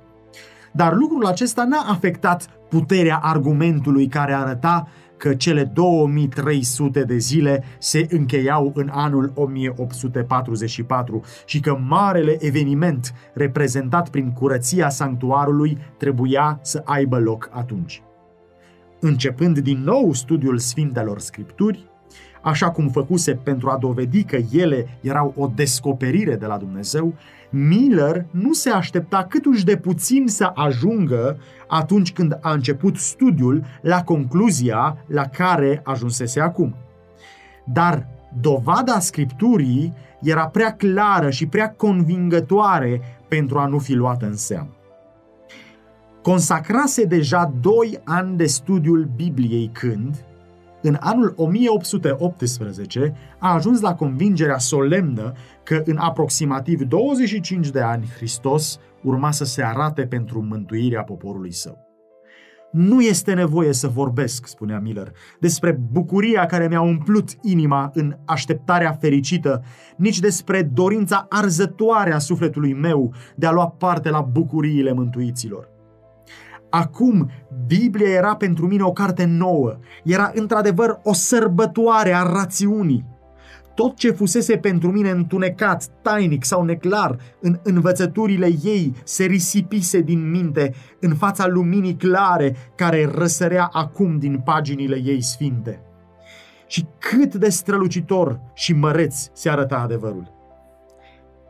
Dar 0.72 0.94
lucrul 0.94 1.26
acesta 1.26 1.64
n-a 1.64 1.84
afectat 1.88 2.48
puterea 2.68 3.16
argumentului 3.16 4.06
care 4.06 4.32
arăta 4.32 4.88
că 5.16 5.34
cele 5.34 5.64
2300 5.64 7.02
de 7.02 7.16
zile 7.16 7.64
se 7.78 8.06
încheiau 8.10 8.72
în 8.74 8.88
anul 8.92 9.32
1844 9.34 11.22
și 11.44 11.60
că 11.60 11.78
marele 11.88 12.36
eveniment 12.40 13.12
reprezentat 13.34 14.08
prin 14.08 14.32
curăția 14.32 14.88
sanctuarului 14.88 15.78
trebuia 15.98 16.58
să 16.62 16.82
aibă 16.84 17.18
loc 17.18 17.50
atunci. 17.52 18.02
Începând 19.00 19.58
din 19.58 19.82
nou 19.84 20.12
studiul 20.12 20.58
Sfintelor 20.58 21.18
Scripturi, 21.18 21.90
așa 22.42 22.70
cum 22.70 22.88
făcuse 22.88 23.34
pentru 23.34 23.68
a 23.68 23.76
dovedi 23.76 24.24
că 24.24 24.38
ele 24.52 24.98
erau 25.00 25.34
o 25.36 25.50
descoperire 25.54 26.36
de 26.36 26.46
la 26.46 26.56
Dumnezeu, 26.56 27.14
Miller 27.50 28.26
nu 28.30 28.52
se 28.52 28.70
aștepta 28.70 29.26
câtuși 29.28 29.64
de 29.64 29.76
puțin 29.76 30.28
să 30.28 30.50
ajungă 30.54 31.38
atunci 31.68 32.12
când 32.12 32.38
a 32.40 32.52
început 32.52 32.96
studiul 32.96 33.64
la 33.80 34.02
concluzia 34.02 34.96
la 35.06 35.22
care 35.22 35.80
ajunsese 35.84 36.40
acum. 36.40 36.74
Dar 37.64 38.06
dovada 38.40 38.98
scripturii 38.98 39.92
era 40.22 40.46
prea 40.46 40.72
clară 40.72 41.30
și 41.30 41.46
prea 41.46 41.70
convingătoare 41.70 43.00
pentru 43.28 43.58
a 43.58 43.66
nu 43.66 43.78
fi 43.78 43.92
luată 43.92 44.26
în 44.26 44.36
seamă. 44.36 44.70
Consacrase 46.22 47.04
deja 47.04 47.52
doi 47.60 48.00
ani 48.04 48.36
de 48.36 48.46
studiul 48.46 49.08
Bibliei 49.16 49.70
când, 49.72 50.24
în 50.86 50.96
anul 51.00 51.32
1818 51.36 53.14
a 53.38 53.54
ajuns 53.54 53.80
la 53.80 53.94
convingerea 53.94 54.58
solemnă 54.58 55.32
că 55.62 55.82
în 55.84 55.96
aproximativ 55.96 56.82
25 56.82 57.68
de 57.68 57.80
ani 57.80 58.08
Hristos 58.16 58.78
urma 59.02 59.30
să 59.30 59.44
se 59.44 59.62
arate 59.62 60.06
pentru 60.06 60.42
mântuirea 60.48 61.02
poporului 61.02 61.52
său. 61.52 61.84
Nu 62.72 63.00
este 63.00 63.34
nevoie 63.34 63.72
să 63.72 63.88
vorbesc, 63.88 64.46
spunea 64.46 64.78
Miller, 64.78 65.12
despre 65.40 65.80
bucuria 65.92 66.46
care 66.46 66.68
mi-a 66.68 66.80
umplut 66.80 67.28
inima 67.42 67.90
în 67.94 68.16
așteptarea 68.24 68.92
fericită, 68.92 69.62
nici 69.96 70.18
despre 70.18 70.62
dorința 70.62 71.26
arzătoare 71.28 72.12
a 72.12 72.18
sufletului 72.18 72.74
meu 72.74 73.14
de 73.36 73.46
a 73.46 73.52
lua 73.52 73.68
parte 73.68 74.10
la 74.10 74.20
bucuriile 74.20 74.92
mântuiților. 74.92 75.75
Acum, 76.76 77.30
Biblia 77.66 78.08
era 78.08 78.36
pentru 78.36 78.66
mine 78.66 78.82
o 78.82 78.92
carte 78.92 79.24
nouă. 79.24 79.78
Era 80.04 80.30
într-adevăr 80.34 81.00
o 81.02 81.12
sărbătoare 81.12 82.12
a 82.14 82.22
rațiunii. 82.22 83.04
Tot 83.74 83.96
ce 83.96 84.10
fusese 84.10 84.56
pentru 84.56 84.90
mine 84.90 85.10
întunecat, 85.10 85.86
tainic 86.02 86.44
sau 86.44 86.64
neclar 86.64 87.16
în 87.40 87.58
învățăturile 87.62 88.46
ei 88.62 88.92
se 89.04 89.24
risipise 89.24 90.00
din 90.00 90.30
minte 90.30 90.74
în 91.00 91.14
fața 91.14 91.46
luminii 91.46 91.96
clare 91.96 92.56
care 92.74 93.10
răsărea 93.14 93.68
acum 93.72 94.18
din 94.18 94.40
paginile 94.44 95.00
ei 95.04 95.22
sfinte. 95.22 95.80
Și 96.66 96.86
cât 96.98 97.34
de 97.34 97.48
strălucitor 97.48 98.40
și 98.54 98.72
măreț 98.72 99.28
se 99.32 99.50
arăta 99.50 99.76
adevărul. 99.76 100.35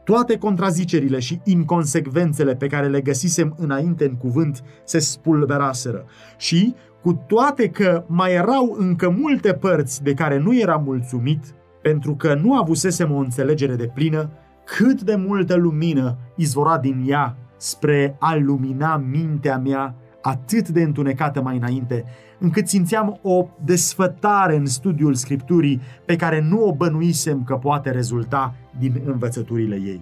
Toate 0.07 0.39
contrazicerile 0.39 1.19
și 1.19 1.41
inconsecvențele 1.45 2.55
pe 2.55 2.67
care 2.67 2.89
le 2.89 3.01
găsisem 3.01 3.55
înainte 3.59 4.05
în 4.05 4.17
cuvânt 4.17 4.63
se 4.85 4.99
spulberaseră. 4.99 6.05
Și, 6.37 6.75
cu 7.03 7.25
toate 7.27 7.69
că 7.69 8.05
mai 8.07 8.33
erau 8.33 8.77
încă 8.79 9.11
multe 9.11 9.53
părți 9.53 10.03
de 10.03 10.15
care 10.15 10.39
nu 10.39 10.59
eram 10.59 10.83
mulțumit, 10.83 11.45
pentru 11.83 12.15
că 12.15 12.35
nu 12.35 12.55
avusesem 12.55 13.13
o 13.13 13.17
înțelegere 13.17 13.75
de 13.75 13.91
plină, 13.95 14.31
cât 14.65 15.03
de 15.03 15.15
multă 15.15 15.55
lumină 15.55 16.19
izvora 16.37 16.79
din 16.79 17.05
ea 17.07 17.37
spre 17.57 18.17
a 18.19 18.35
lumina 18.35 18.97
mintea 18.97 19.59
mea 19.59 19.95
atât 20.27 20.69
de 20.69 20.83
întunecată 20.83 21.43
mai 21.43 21.57
înainte, 21.57 22.05
încât 22.39 22.69
simțeam 22.69 23.19
o 23.23 23.47
desfătare 23.65 24.57
în 24.57 24.67
studiul 24.67 25.15
Scripturii 25.15 25.81
pe 26.05 26.17
care 26.17 26.41
nu 26.41 26.65
o 26.65 26.75
bănuisem 26.75 27.45
că 27.45 27.55
poate 27.55 27.91
rezulta 27.91 28.55
din 28.79 29.03
învățăturile 29.05 29.75
ei. 29.75 30.01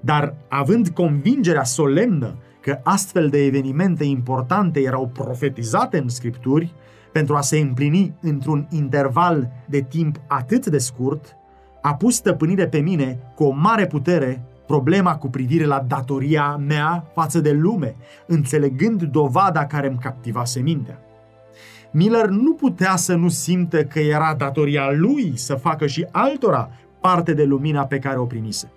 Dar 0.00 0.34
având 0.48 0.88
convingerea 0.88 1.64
solemnă 1.64 2.36
că 2.60 2.78
astfel 2.82 3.28
de 3.28 3.44
evenimente 3.44 4.04
importante 4.04 4.80
erau 4.80 5.10
profetizate 5.12 5.98
în 5.98 6.08
Scripturi, 6.08 6.74
pentru 7.12 7.36
a 7.36 7.40
se 7.40 7.58
împlini 7.58 8.14
într-un 8.20 8.66
interval 8.70 9.50
de 9.68 9.80
timp 9.80 10.16
atât 10.26 10.66
de 10.66 10.78
scurt, 10.78 11.36
a 11.82 11.94
pus 11.94 12.14
stăpânire 12.14 12.66
pe 12.66 12.78
mine 12.78 13.18
cu 13.34 13.44
o 13.44 13.50
mare 13.50 13.86
putere 13.86 14.44
problema 14.66 15.16
cu 15.16 15.28
privire 15.28 15.64
la 15.64 15.84
datoria 15.88 16.56
mea 16.56 17.10
față 17.14 17.40
de 17.40 17.52
lume, 17.52 17.96
înțelegând 18.26 19.02
dovada 19.02 19.66
care 19.66 19.88
îmi 19.88 19.98
captivase 19.98 20.60
mintea. 20.60 21.00
Miller 21.90 22.26
nu 22.26 22.52
putea 22.52 22.96
să 22.96 23.14
nu 23.14 23.28
simtă 23.28 23.84
că 23.84 23.98
era 23.98 24.34
datoria 24.38 24.90
lui 24.92 25.32
să 25.34 25.54
facă 25.54 25.86
și 25.86 26.06
altora 26.10 26.70
parte 27.00 27.34
de 27.34 27.44
lumina 27.44 27.84
pe 27.84 27.98
care 27.98 28.18
o 28.18 28.24
primise. 28.24 28.70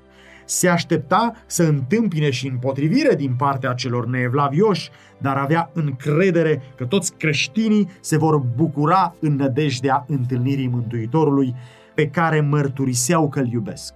Se 0.46 0.68
aștepta 0.68 1.34
să 1.46 1.64
întâmpine 1.64 2.30
și 2.30 2.48
împotrivire 2.48 3.16
din 3.16 3.36
partea 3.38 3.74
celor 3.74 4.08
neevlavioși, 4.08 4.90
dar 5.18 5.38
avea 5.38 5.70
încredere 5.74 6.62
că 6.76 6.86
toți 6.86 7.14
creștinii 7.14 7.90
se 8.00 8.18
vor 8.18 8.38
bucura 8.38 9.16
în 9.20 9.36
nădejdea 9.36 10.06
întâlnirii 10.08 10.68
Mântuitorului 10.68 11.56
pe 11.96 12.08
care 12.08 12.42
mărturiseau 12.42 13.30
că 13.30 13.40
îl 13.40 13.48
iubesc. 13.48 13.94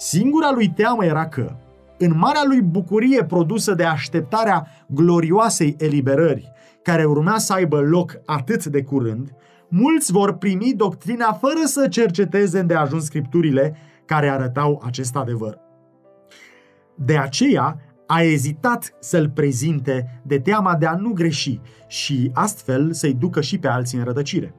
Singura 0.00 0.50
lui 0.50 0.68
teamă 0.68 1.04
era 1.04 1.28
că, 1.28 1.56
în 1.98 2.18
marea 2.18 2.42
lui 2.46 2.60
bucurie 2.60 3.24
produsă 3.24 3.74
de 3.74 3.84
așteptarea 3.84 4.66
glorioasei 4.86 5.76
eliberări, 5.78 6.52
care 6.82 7.04
urmea 7.04 7.38
să 7.38 7.52
aibă 7.52 7.80
loc 7.80 8.20
atât 8.26 8.64
de 8.64 8.82
curând, 8.82 9.34
mulți 9.68 10.12
vor 10.12 10.36
primi 10.36 10.74
doctrina 10.76 11.32
fără 11.32 11.60
să 11.64 11.88
cerceteze 11.88 12.62
de 12.62 12.74
ajuns 12.74 13.04
scripturile 13.04 13.76
care 14.04 14.28
arătau 14.28 14.82
acest 14.84 15.16
adevăr. 15.16 15.58
De 16.94 17.16
aceea, 17.16 17.80
a 18.06 18.22
ezitat 18.22 18.94
să-l 19.00 19.30
prezinte 19.30 20.20
de 20.26 20.38
teama 20.38 20.76
de 20.76 20.86
a 20.86 20.94
nu 20.94 21.12
greși 21.12 21.60
și 21.86 22.30
astfel 22.34 22.92
să-i 22.92 23.14
ducă 23.14 23.40
și 23.40 23.58
pe 23.58 23.68
alții 23.68 23.98
în 23.98 24.04
rătăcire. 24.04 24.54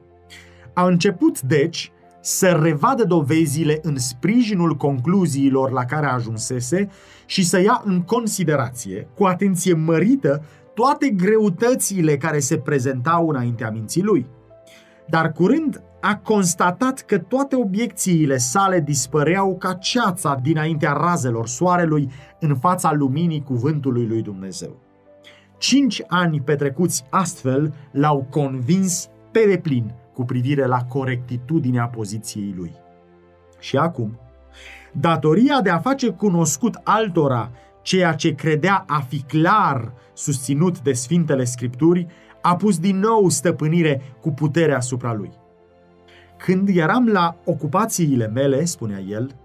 A 0.74 0.86
început, 0.86 1.40
deci, 1.40 1.92
să 2.20 2.58
revadă 2.62 3.04
dovezile 3.04 3.78
în 3.82 3.98
sprijinul 3.98 4.76
concluziilor 4.76 5.70
la 5.70 5.84
care 5.84 6.06
ajunsese 6.06 6.88
și 7.26 7.44
să 7.44 7.60
ia 7.60 7.82
în 7.84 8.02
considerație, 8.02 9.08
cu 9.14 9.24
atenție 9.24 9.74
mărită, 9.74 10.44
toate 10.74 11.08
greutățile 11.08 12.16
care 12.16 12.38
se 12.38 12.58
prezentau 12.58 13.28
înaintea 13.28 13.70
minții 13.70 14.02
lui. 14.02 14.26
Dar 15.08 15.32
curând 15.32 15.82
a 16.00 16.16
constatat 16.16 17.00
că 17.00 17.18
toate 17.18 17.56
obiecțiile 17.56 18.36
sale 18.36 18.80
dispăreau 18.80 19.56
ca 19.56 19.72
ceața 19.72 20.38
dinaintea 20.42 20.92
razelor 20.92 21.46
soarelui 21.46 22.10
în 22.40 22.56
fața 22.56 22.92
luminii 22.92 23.42
cuvântului 23.42 24.06
lui 24.06 24.22
Dumnezeu. 24.22 24.76
Cinci 25.58 26.02
ani 26.06 26.40
petrecuți 26.40 27.04
astfel 27.10 27.74
l-au 27.92 28.26
convins 28.30 29.08
pe 29.30 29.44
deplin 29.48 29.94
cu 30.20 30.26
privire 30.26 30.66
la 30.66 30.84
corectitudinea 30.84 31.86
poziției 31.86 32.54
lui. 32.56 32.72
Și 33.58 33.76
acum, 33.76 34.18
datoria 34.92 35.60
de 35.60 35.70
a 35.70 35.78
face 35.78 36.08
cunoscut 36.08 36.80
altora 36.84 37.50
ceea 37.82 38.12
ce 38.12 38.34
credea 38.34 38.84
a 38.86 39.00
fi 39.00 39.20
clar 39.20 39.92
susținut 40.14 40.80
de 40.80 40.92
Sfintele 40.92 41.44
Scripturi, 41.44 42.06
a 42.42 42.56
pus 42.56 42.78
din 42.78 42.98
nou 42.98 43.28
stăpânire 43.28 44.02
cu 44.20 44.30
puterea 44.30 44.76
asupra 44.76 45.14
lui. 45.14 45.30
Când 46.36 46.68
eram 46.68 47.08
la 47.08 47.36
ocupațiile 47.44 48.28
mele, 48.28 48.64
spunea 48.64 49.00
el, 49.08 49.36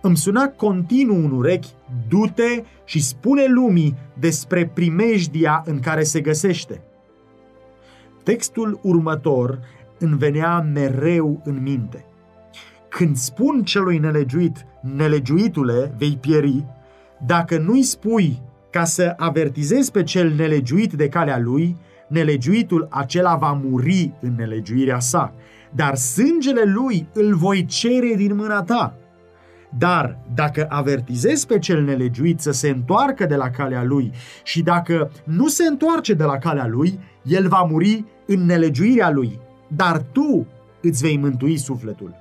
îmi 0.00 0.16
suna 0.16 0.48
continuu 0.48 1.24
în 1.24 1.30
urechi, 1.30 1.74
du-te 2.08 2.62
și 2.84 3.02
spune 3.02 3.46
lumii 3.46 3.96
despre 4.18 4.66
primejdia 4.74 5.62
în 5.66 5.80
care 5.80 6.02
se 6.02 6.20
găsește. 6.20 6.80
Textul 8.22 8.78
următor 8.82 9.58
îmi 9.98 10.18
venea 10.18 10.60
mereu 10.60 11.40
în 11.44 11.62
minte. 11.62 12.04
Când 12.88 13.16
spun 13.16 13.62
celui 13.62 13.98
nelegiuit, 13.98 14.66
nelegiuitule, 14.96 15.94
vei 15.98 16.18
pieri, 16.20 16.64
dacă 17.26 17.58
nu-i 17.58 17.82
spui 17.82 18.42
ca 18.70 18.84
să 18.84 19.14
avertizezi 19.16 19.90
pe 19.90 20.02
cel 20.02 20.32
nelegiuit 20.32 20.92
de 20.92 21.08
calea 21.08 21.38
lui, 21.38 21.76
nelegiuitul 22.08 22.88
acela 22.90 23.34
va 23.34 23.60
muri 23.64 24.12
în 24.20 24.34
nelegiuirea 24.36 24.98
sa, 24.98 25.34
dar 25.74 25.94
sângele 25.94 26.62
lui 26.64 27.08
îl 27.12 27.34
voi 27.34 27.64
cere 27.64 28.14
din 28.16 28.36
mâna 28.36 28.62
ta. 28.62 28.94
Dar 29.78 30.18
dacă 30.34 30.66
avertizezi 30.68 31.46
pe 31.46 31.58
cel 31.58 31.82
nelegiuit 31.82 32.40
să 32.40 32.50
se 32.50 32.68
întoarcă 32.68 33.26
de 33.26 33.34
la 33.34 33.50
calea 33.50 33.82
lui 33.82 34.10
și 34.42 34.62
dacă 34.62 35.10
nu 35.24 35.48
se 35.48 35.64
întoarce 35.64 36.14
de 36.14 36.24
la 36.24 36.38
calea 36.38 36.66
lui, 36.66 37.00
el 37.22 37.48
va 37.48 37.66
muri 37.70 38.04
în 38.26 38.44
nelegiuirea 38.44 39.10
lui, 39.10 39.38
dar 39.68 40.02
tu 40.12 40.46
îți 40.82 41.02
vei 41.02 41.16
mântui 41.16 41.56
sufletul. 41.56 42.14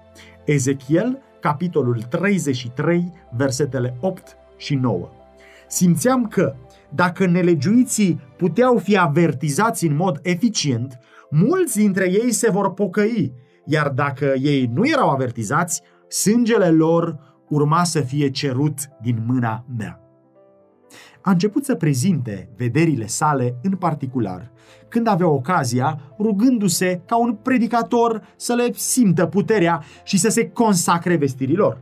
Ezechiel, 0.46 1.22
capitolul 1.40 2.02
33, 2.02 3.12
versetele 3.32 3.98
8 4.00 4.38
și 4.58 4.76
9. 4.76 5.10
Simțeam 5.68 6.28
că, 6.28 6.56
dacă 6.90 7.26
nelegiuiții 7.26 8.20
puteau 8.38 8.78
fi 8.78 8.98
avertizați 8.98 9.86
în 9.86 9.96
mod 9.96 10.20
eficient, 10.22 11.00
mulți 11.30 11.78
dintre 11.78 12.12
ei 12.12 12.32
se 12.32 12.52
vor 12.52 12.74
pocăi, 12.74 13.34
iar 13.66 13.90
dacă 13.90 14.34
ei 14.42 14.70
nu 14.74 14.88
erau 14.88 15.10
avertizați, 15.10 15.82
sângele 16.08 16.70
lor 16.70 17.20
urma 17.50 17.84
să 17.84 18.02
fie 18.02 18.30
cerut 18.30 18.80
din 19.02 19.24
mâna 19.28 19.66
mea. 19.78 20.05
A 21.26 21.32
început 21.32 21.66
să 21.66 21.76
prezinte 21.76 22.50
vederile 22.58 23.06
sale 23.06 23.56
în 23.62 23.72
particular, 23.72 24.52
când 24.88 25.08
avea 25.08 25.28
ocazia, 25.28 26.00
rugându-se 26.20 27.02
ca 27.06 27.18
un 27.18 27.34
predicator 27.34 28.22
să 28.36 28.54
le 28.54 28.72
simtă 28.74 29.26
puterea 29.26 29.84
și 30.04 30.18
să 30.18 30.30
se 30.30 30.50
consacre 30.50 31.16
vestirilor. 31.16 31.78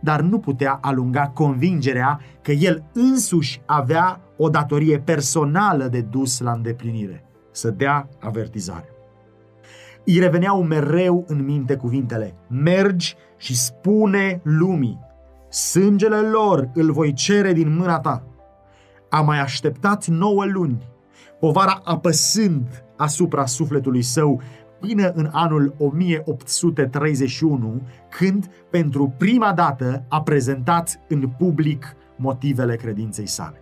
Dar 0.00 0.20
nu 0.20 0.38
putea 0.38 0.78
alunga 0.82 1.28
convingerea 1.28 2.20
că 2.42 2.52
el 2.52 2.84
însuși 2.92 3.62
avea 3.66 4.20
o 4.36 4.48
datorie 4.48 4.98
personală 4.98 5.84
de 5.86 6.00
dus 6.00 6.40
la 6.40 6.52
îndeplinire, 6.52 7.24
să 7.52 7.70
dea 7.70 8.08
avertizare. 8.20 8.88
Îi 10.04 10.18
reveneau 10.18 10.62
mereu 10.62 11.24
în 11.26 11.44
minte 11.44 11.76
cuvintele, 11.76 12.34
mergi 12.48 13.16
și 13.36 13.56
spune 13.56 14.40
lumii, 14.42 15.00
sângele 15.48 16.20
lor 16.20 16.70
îl 16.74 16.92
voi 16.92 17.12
cere 17.12 17.52
din 17.52 17.76
mâna 17.76 17.98
ta. 17.98 18.24
A 19.08 19.20
mai 19.20 19.40
așteptat 19.40 20.06
nouă 20.06 20.44
luni, 20.44 20.88
povara 21.40 21.80
apăsând 21.84 22.84
asupra 22.96 23.46
sufletului 23.46 24.02
său 24.02 24.42
până 24.80 25.12
în 25.14 25.28
anul 25.32 25.74
1831, 25.78 27.82
când 28.10 28.50
pentru 28.70 29.14
prima 29.18 29.52
dată 29.52 30.04
a 30.08 30.22
prezentat 30.22 31.00
în 31.08 31.28
public 31.38 31.96
motivele 32.16 32.76
credinței 32.76 33.26
sale. 33.26 33.60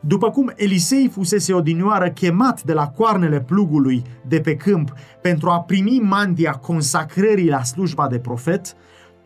După 0.00 0.30
cum 0.30 0.52
Elisei 0.56 1.08
fusese 1.08 1.52
odinioară 1.52 2.10
chemat 2.10 2.62
de 2.62 2.72
la 2.72 2.88
coarnele 2.88 3.40
plugului 3.40 4.02
de 4.26 4.40
pe 4.40 4.56
câmp 4.56 4.92
pentru 5.22 5.50
a 5.50 5.60
primi 5.60 6.00
mantia 6.02 6.52
consacrării 6.52 7.48
la 7.48 7.62
slujba 7.62 8.08
de 8.08 8.18
profet, 8.18 8.76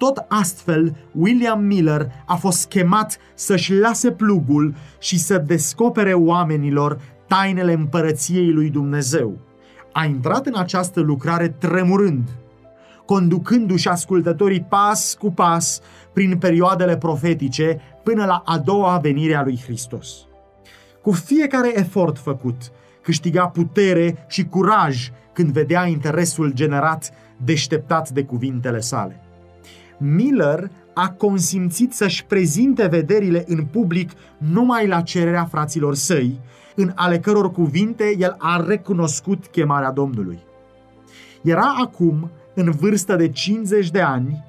tot 0.02 0.24
astfel 0.28 0.96
William 1.12 1.64
Miller 1.64 2.12
a 2.26 2.34
fost 2.34 2.68
chemat 2.68 3.18
să-și 3.34 3.74
lase 3.74 4.10
plugul 4.10 4.74
și 4.98 5.18
să 5.18 5.38
descopere 5.38 6.12
oamenilor 6.12 7.00
tainele 7.26 7.72
împărăției 7.72 8.52
lui 8.52 8.70
Dumnezeu. 8.70 9.38
A 9.92 10.04
intrat 10.04 10.46
în 10.46 10.54
această 10.56 11.00
lucrare 11.00 11.48
tremurând, 11.48 12.28
conducându-și 13.06 13.88
ascultătorii 13.88 14.66
pas 14.68 15.16
cu 15.18 15.32
pas 15.32 15.80
prin 16.12 16.38
perioadele 16.38 16.96
profetice 16.96 17.80
până 18.02 18.24
la 18.24 18.42
a 18.44 18.58
doua 18.58 18.98
venire 18.98 19.34
a 19.34 19.42
lui 19.42 19.60
Hristos. 19.64 20.08
Cu 21.02 21.12
fiecare 21.12 21.78
efort 21.78 22.18
făcut, 22.18 22.72
câștiga 23.02 23.46
putere 23.46 24.24
și 24.28 24.44
curaj 24.44 25.10
când 25.32 25.50
vedea 25.50 25.86
interesul 25.86 26.52
generat 26.52 27.10
deșteptat 27.44 28.10
de 28.10 28.24
cuvintele 28.24 28.80
sale. 28.80 29.21
Miller 30.02 30.70
a 30.94 31.10
consimțit 31.10 31.92
să-și 31.92 32.24
prezinte 32.24 32.86
vederile 32.86 33.44
în 33.46 33.64
public 33.64 34.10
numai 34.38 34.86
la 34.86 35.00
cererea 35.00 35.44
fraților 35.44 35.94
săi, 35.94 36.40
în 36.74 36.92
ale 36.94 37.18
căror 37.18 37.50
cuvinte 37.50 38.14
el 38.18 38.34
a 38.38 38.64
recunoscut 38.66 39.46
chemarea 39.46 39.90
Domnului. 39.90 40.38
Era 41.42 41.74
acum, 41.82 42.30
în 42.54 42.70
vârstă 42.70 43.16
de 43.16 43.28
50 43.28 43.90
de 43.90 44.00
ani, 44.00 44.44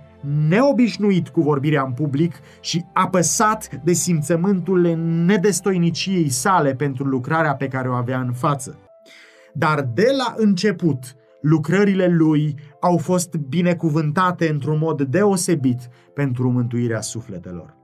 neobișnuit 0.48 1.30
cu 1.30 1.42
vorbirea 1.42 1.84
în 1.84 1.92
public 1.92 2.36
și 2.60 2.86
apăsat 2.94 3.70
de 3.84 3.94
simțământul 3.94 4.96
nedestoiniciei 5.26 6.30
sale 6.30 6.76
pentru 6.76 7.04
lucrarea 7.04 7.56
pe 7.56 7.68
care 7.68 7.90
o 7.90 7.94
avea 7.94 8.20
în 8.20 8.34
față. 8.34 8.78
Dar 9.54 9.82
de 9.94 10.08
la 10.18 10.34
început, 10.38 11.16
lucrările 11.44 12.08
lui 12.08 12.56
au 12.82 12.98
fost 12.98 13.36
binecuvântate 13.36 14.50
într-un 14.50 14.78
mod 14.78 15.02
deosebit 15.02 15.90
pentru 16.14 16.52
mântuirea 16.52 17.02
sufletelor. 17.02 17.76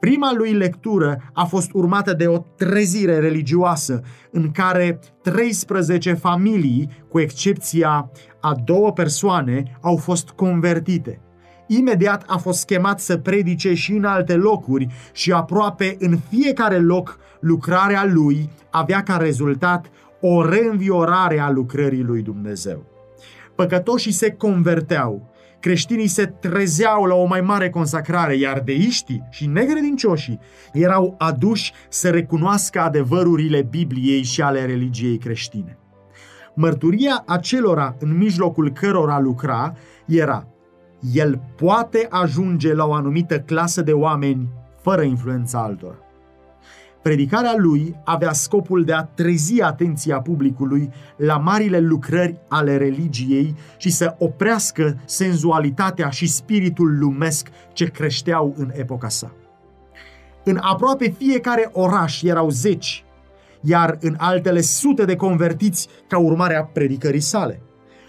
Prima 0.00 0.32
lui 0.36 0.52
lectură 0.52 1.22
a 1.32 1.44
fost 1.44 1.70
urmată 1.72 2.12
de 2.12 2.26
o 2.26 2.38
trezire 2.38 3.18
religioasă 3.18 4.00
în 4.30 4.50
care 4.50 4.98
13 5.22 6.14
familii, 6.14 6.88
cu 7.08 7.20
excepția 7.20 8.10
a 8.40 8.54
două 8.64 8.92
persoane, 8.92 9.78
au 9.80 9.96
fost 9.96 10.28
convertite. 10.28 11.20
Imediat 11.66 12.24
a 12.26 12.36
fost 12.36 12.64
chemat 12.64 13.00
să 13.00 13.16
predice 13.16 13.74
și 13.74 13.92
în 13.92 14.04
alte 14.04 14.34
locuri 14.34 14.86
și 15.12 15.32
aproape 15.32 15.96
în 15.98 16.18
fiecare 16.28 16.78
loc 16.78 17.18
lucrarea 17.40 18.04
lui 18.04 18.50
avea 18.70 19.02
ca 19.02 19.16
rezultat 19.16 19.86
o 20.20 20.44
reînviorare 20.48 21.38
a 21.38 21.50
lucrării 21.50 22.02
lui 22.02 22.22
Dumnezeu. 22.22 22.84
Păcătoșii 23.54 24.12
se 24.12 24.30
converteau, 24.30 25.30
creștinii 25.60 26.06
se 26.06 26.26
trezeau 26.26 27.04
la 27.04 27.14
o 27.14 27.24
mai 27.24 27.40
mare 27.40 27.70
consacrare, 27.70 28.36
iar 28.36 28.60
deiștii 28.60 29.24
și 29.30 29.46
necredincioșii 29.46 30.38
erau 30.72 31.14
aduși 31.18 31.72
să 31.88 32.10
recunoască 32.10 32.80
adevărurile 32.80 33.62
Bibliei 33.62 34.22
și 34.22 34.42
ale 34.42 34.66
religiei 34.66 35.18
creștine. 35.18 35.78
Mărturia 36.54 37.22
acelora 37.26 37.96
în 37.98 38.16
mijlocul 38.16 38.72
cărora 38.72 39.18
lucra 39.20 39.74
era 40.06 40.46
el 41.12 41.40
poate 41.56 42.06
ajunge 42.10 42.74
la 42.74 42.84
o 42.84 42.92
anumită 42.92 43.40
clasă 43.40 43.82
de 43.82 43.92
oameni 43.92 44.48
fără 44.82 45.02
influența 45.02 45.62
altora. 45.62 46.07
Predicarea 47.02 47.54
lui 47.56 47.96
avea 48.04 48.32
scopul 48.32 48.84
de 48.84 48.92
a 48.92 49.02
trezi 49.02 49.62
atenția 49.62 50.20
publicului 50.20 50.90
la 51.16 51.36
marile 51.36 51.80
lucrări 51.80 52.38
ale 52.48 52.76
religiei 52.76 53.54
și 53.76 53.90
să 53.90 54.14
oprească 54.18 55.00
senzualitatea 55.04 56.08
și 56.08 56.26
spiritul 56.26 56.98
lumesc 56.98 57.48
ce 57.72 57.84
creșteau 57.84 58.54
în 58.56 58.70
epoca 58.72 59.08
sa. 59.08 59.32
În 60.44 60.58
aproape 60.62 61.14
fiecare 61.18 61.70
oraș 61.72 62.22
erau 62.22 62.50
zeci, 62.50 63.04
iar 63.60 63.98
în 64.00 64.14
altele 64.18 64.60
sute 64.60 65.04
de 65.04 65.16
convertiți 65.16 65.88
ca 66.08 66.18
urmare 66.18 66.56
a 66.56 66.64
predicării 66.64 67.20
sale. 67.20 67.62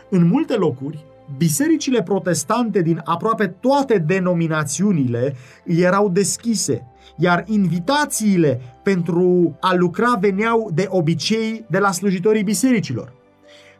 În 0.09 0.27
multe 0.27 0.55
locuri, 0.55 1.05
bisericile 1.37 2.03
protestante 2.03 2.81
din 2.81 3.01
aproape 3.03 3.47
toate 3.47 3.97
denominațiunile 3.97 5.35
erau 5.65 6.09
deschise, 6.09 6.87
iar 7.17 7.43
invitațiile 7.47 8.61
pentru 8.83 9.57
a 9.59 9.73
lucra 9.73 10.17
veneau 10.19 10.69
de 10.73 10.85
obicei 10.89 11.65
de 11.69 11.79
la 11.79 11.91
slujitorii 11.91 12.43
bisericilor. 12.43 13.13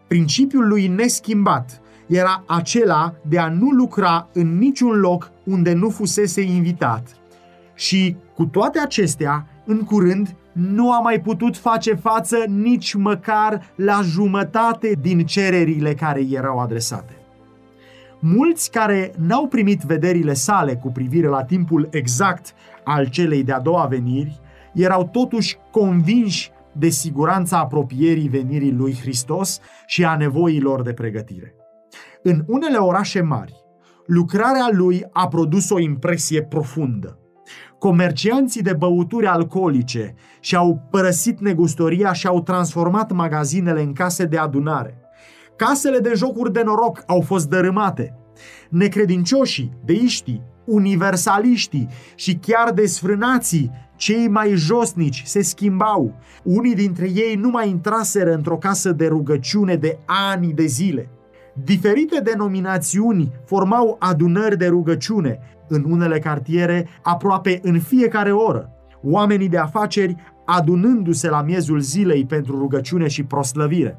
Principiul 0.07 0.67
lui 0.67 0.87
neschimbat 0.87 1.81
era 2.07 2.43
acela 2.47 3.13
de 3.27 3.39
a 3.39 3.49
nu 3.49 3.69
lucra 3.69 4.29
în 4.33 4.57
niciun 4.57 4.99
loc 4.99 5.31
unde 5.43 5.73
nu 5.73 5.89
fusese 5.89 6.41
invitat. 6.41 7.07
Și 7.75 8.15
cu 8.35 8.45
toate 8.45 8.79
acestea, 8.79 9.47
în 9.65 9.83
curând, 9.83 10.35
nu 10.51 10.91
a 10.91 10.99
mai 10.99 11.21
putut 11.21 11.57
face 11.57 11.93
față 11.93 12.37
nici 12.47 12.93
măcar 12.93 13.71
la 13.75 14.01
jumătate 14.03 14.91
din 15.01 15.25
cererile 15.25 15.93
care 15.93 16.21
erau 16.29 16.59
adresate. 16.59 17.18
Mulți 18.21 18.71
care 18.71 19.11
n-au 19.17 19.47
primit 19.47 19.81
vederile 19.81 20.33
sale 20.33 20.75
cu 20.75 20.91
privire 20.91 21.27
la 21.27 21.43
timpul 21.43 21.87
exact 21.91 22.53
al 22.83 23.07
celei 23.07 23.43
de-a 23.43 23.59
doua 23.59 23.85
veniri, 23.85 24.39
erau 24.73 25.09
totuși 25.11 25.57
convinși 25.71 26.51
de 26.71 26.89
siguranța 26.89 27.57
apropierii 27.57 28.27
venirii 28.27 28.71
lui 28.71 28.97
Hristos 29.01 29.59
și 29.85 30.05
a 30.05 30.15
nevoilor 30.17 30.81
de 30.81 30.93
pregătire. 30.93 31.55
În 32.23 32.43
unele 32.47 32.77
orașe 32.77 33.21
mari, 33.21 33.53
lucrarea 34.05 34.69
lui 34.71 35.05
a 35.11 35.27
produs 35.27 35.69
o 35.69 35.79
impresie 35.79 36.43
profundă. 36.43 37.19
Comercianții 37.77 38.61
de 38.61 38.73
băuturi 38.73 39.25
alcoolice 39.25 40.15
și-au 40.39 40.87
părăsit 40.91 41.39
negustoria 41.39 42.13
și 42.13 42.27
au 42.27 42.41
transformat 42.41 43.11
magazinele 43.11 43.81
în 43.81 43.93
case 43.93 44.25
de 44.25 44.37
adunare. 44.37 44.98
Casele 45.59 45.99
de 45.99 46.13
jocuri 46.15 46.53
de 46.53 46.61
noroc 46.63 47.03
au 47.07 47.21
fost 47.21 47.49
dărâmate. 47.49 48.15
Necredincioșii, 48.69 49.71
deiștii, 49.85 50.41
universaliștii 50.65 51.87
și 52.15 52.35
chiar 52.35 52.71
desfrânații, 52.71 53.71
cei 53.95 54.27
mai 54.27 54.51
josnici, 54.55 55.23
se 55.25 55.41
schimbau. 55.41 56.15
Unii 56.43 56.75
dintre 56.75 57.09
ei 57.13 57.35
nu 57.35 57.49
mai 57.49 57.69
intraseră 57.69 58.33
într-o 58.33 58.57
casă 58.57 58.91
de 58.91 59.07
rugăciune 59.07 59.75
de 59.75 59.99
ani 60.05 60.53
de 60.53 60.65
zile. 60.65 61.09
Diferite 61.63 62.19
denominațiuni 62.23 63.31
formau 63.45 63.95
adunări 63.99 64.57
de 64.57 64.67
rugăciune, 64.67 65.39
în 65.67 65.85
unele 65.89 66.19
cartiere 66.19 66.87
aproape 67.01 67.59
în 67.63 67.79
fiecare 67.79 68.31
oră. 68.31 68.69
Oamenii 69.03 69.49
de 69.49 69.57
afaceri 69.57 70.15
adunându-se 70.45 71.29
la 71.29 71.41
miezul 71.41 71.79
zilei 71.79 72.25
pentru 72.25 72.57
rugăciune 72.57 73.07
și 73.07 73.23
proslăvire. 73.23 73.97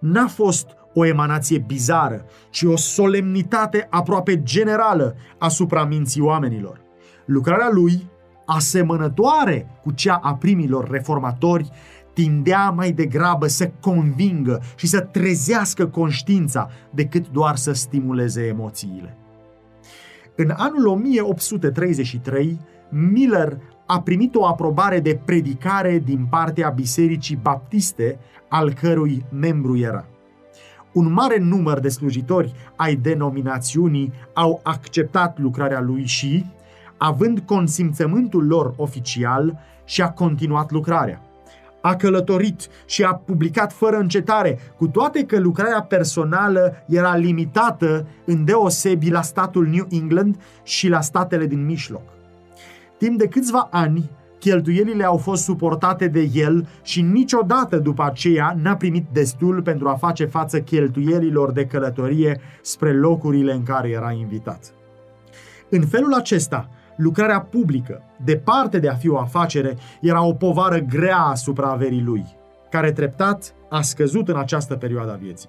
N-a 0.00 0.26
fost 0.26 0.66
o 0.94 1.06
emanație 1.06 1.58
bizară, 1.58 2.24
ci 2.50 2.62
o 2.62 2.76
solemnitate 2.76 3.86
aproape 3.90 4.42
generală 4.42 5.16
asupra 5.38 5.84
minții 5.84 6.20
oamenilor. 6.20 6.80
Lucrarea 7.24 7.68
lui, 7.72 8.10
asemănătoare 8.46 9.78
cu 9.82 9.90
cea 9.90 10.14
a 10.22 10.34
primilor 10.34 10.90
reformatori, 10.90 11.70
tindea 12.12 12.70
mai 12.70 12.92
degrabă 12.92 13.46
să 13.46 13.70
convingă 13.80 14.62
și 14.76 14.86
să 14.86 15.00
trezească 15.00 15.86
conștiința 15.86 16.70
decât 16.90 17.28
doar 17.28 17.56
să 17.56 17.72
stimuleze 17.72 18.46
emoțiile. 18.46 19.16
În 20.36 20.52
anul 20.56 20.86
1833, 20.86 22.60
Miller 22.88 23.58
a 23.92 24.00
primit 24.00 24.34
o 24.34 24.46
aprobare 24.46 25.00
de 25.00 25.20
predicare 25.24 25.98
din 25.98 26.26
partea 26.30 26.68
Bisericii 26.68 27.36
Baptiste, 27.36 28.18
al 28.48 28.72
cărui 28.72 29.24
membru 29.30 29.78
era. 29.78 30.04
Un 30.92 31.12
mare 31.12 31.38
număr 31.38 31.80
de 31.80 31.88
slujitori 31.88 32.54
ai 32.76 32.94
denominațiunii 32.94 34.12
au 34.34 34.60
acceptat 34.62 35.38
lucrarea 35.38 35.80
lui 35.80 36.04
și, 36.04 36.44
având 36.96 37.38
consimțământul 37.38 38.46
lor 38.46 38.74
oficial, 38.76 39.58
și-a 39.84 40.10
continuat 40.10 40.70
lucrarea 40.70 41.20
a 41.82 41.96
călătorit 41.96 42.68
și 42.86 43.04
a 43.04 43.14
publicat 43.14 43.72
fără 43.72 43.96
încetare, 43.96 44.58
cu 44.76 44.88
toate 44.88 45.24
că 45.24 45.38
lucrarea 45.38 45.82
personală 45.82 46.84
era 46.86 47.16
limitată 47.16 48.06
în 48.24 48.44
deosebi 48.44 49.10
la 49.10 49.22
statul 49.22 49.66
New 49.66 49.86
England 49.90 50.40
și 50.62 50.88
la 50.88 51.00
statele 51.00 51.46
din 51.46 51.64
mijloc. 51.64 52.19
Timp 53.00 53.18
de 53.18 53.28
câțiva 53.28 53.68
ani, 53.70 54.10
cheltuielile 54.38 55.04
au 55.04 55.16
fost 55.16 55.42
suportate 55.42 56.08
de 56.08 56.30
el 56.34 56.68
și 56.82 57.02
niciodată 57.02 57.78
după 57.78 58.04
aceea 58.04 58.56
n-a 58.62 58.76
primit 58.76 59.06
destul 59.12 59.62
pentru 59.62 59.88
a 59.88 59.94
face 59.94 60.24
față 60.24 60.60
cheltuielilor 60.60 61.52
de 61.52 61.66
călătorie 61.66 62.40
spre 62.62 62.92
locurile 62.92 63.52
în 63.52 63.62
care 63.62 63.88
era 63.88 64.12
invitat. 64.12 64.72
În 65.70 65.86
felul 65.86 66.14
acesta, 66.14 66.68
lucrarea 66.96 67.40
publică, 67.40 68.02
departe 68.24 68.78
de 68.78 68.88
a 68.88 68.94
fi 68.94 69.08
o 69.08 69.18
afacere, 69.18 69.76
era 70.00 70.24
o 70.24 70.32
povară 70.32 70.78
grea 70.78 71.18
asupra 71.18 71.70
averii 71.70 72.02
lui, 72.02 72.24
care 72.70 72.92
treptat 72.92 73.54
a 73.70 73.80
scăzut 73.80 74.28
în 74.28 74.36
această 74.36 74.74
perioadă 74.74 75.12
a 75.12 75.16
vieții. 75.16 75.48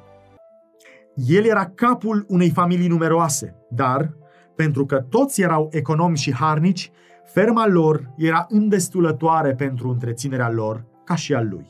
El 1.16 1.46
era 1.46 1.72
capul 1.76 2.26
unei 2.28 2.50
familii 2.50 2.88
numeroase, 2.88 3.56
dar, 3.70 4.14
pentru 4.56 4.86
că 4.86 5.06
toți 5.10 5.42
erau 5.42 5.70
economi 5.72 6.18
și 6.18 6.34
harnici, 6.34 6.92
ferma 7.34 7.68
lor 7.68 8.10
era 8.18 8.46
îndestulătoare 8.50 9.54
pentru 9.54 9.90
întreținerea 9.90 10.52
lor, 10.52 10.86
ca 11.04 11.16
și 11.16 11.34
al 11.34 11.48
lui. 11.50 11.66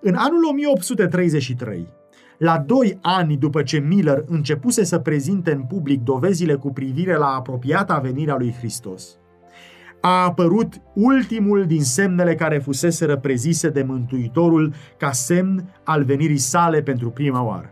În 0.00 0.14
anul 0.14 0.44
1833, 0.44 1.88
la 2.38 2.58
doi 2.58 2.98
ani 3.02 3.36
după 3.36 3.62
ce 3.62 3.78
Miller 3.78 4.24
începuse 4.26 4.84
să 4.84 4.98
prezinte 4.98 5.52
în 5.52 5.62
public 5.62 6.02
dovezile 6.02 6.54
cu 6.54 6.72
privire 6.72 7.16
la 7.16 7.26
apropiata 7.26 7.98
venirea 7.98 8.36
lui 8.36 8.54
Hristos, 8.58 9.18
a 10.00 10.24
apărut 10.24 10.80
ultimul 10.94 11.66
din 11.66 11.82
semnele 11.82 12.34
care 12.34 12.58
fusese 12.58 13.04
răprezise 13.04 13.68
de 13.68 13.82
Mântuitorul 13.82 14.74
ca 14.96 15.12
semn 15.12 15.74
al 15.84 16.04
venirii 16.04 16.38
sale 16.38 16.82
pentru 16.82 17.10
prima 17.10 17.42
oară. 17.42 17.70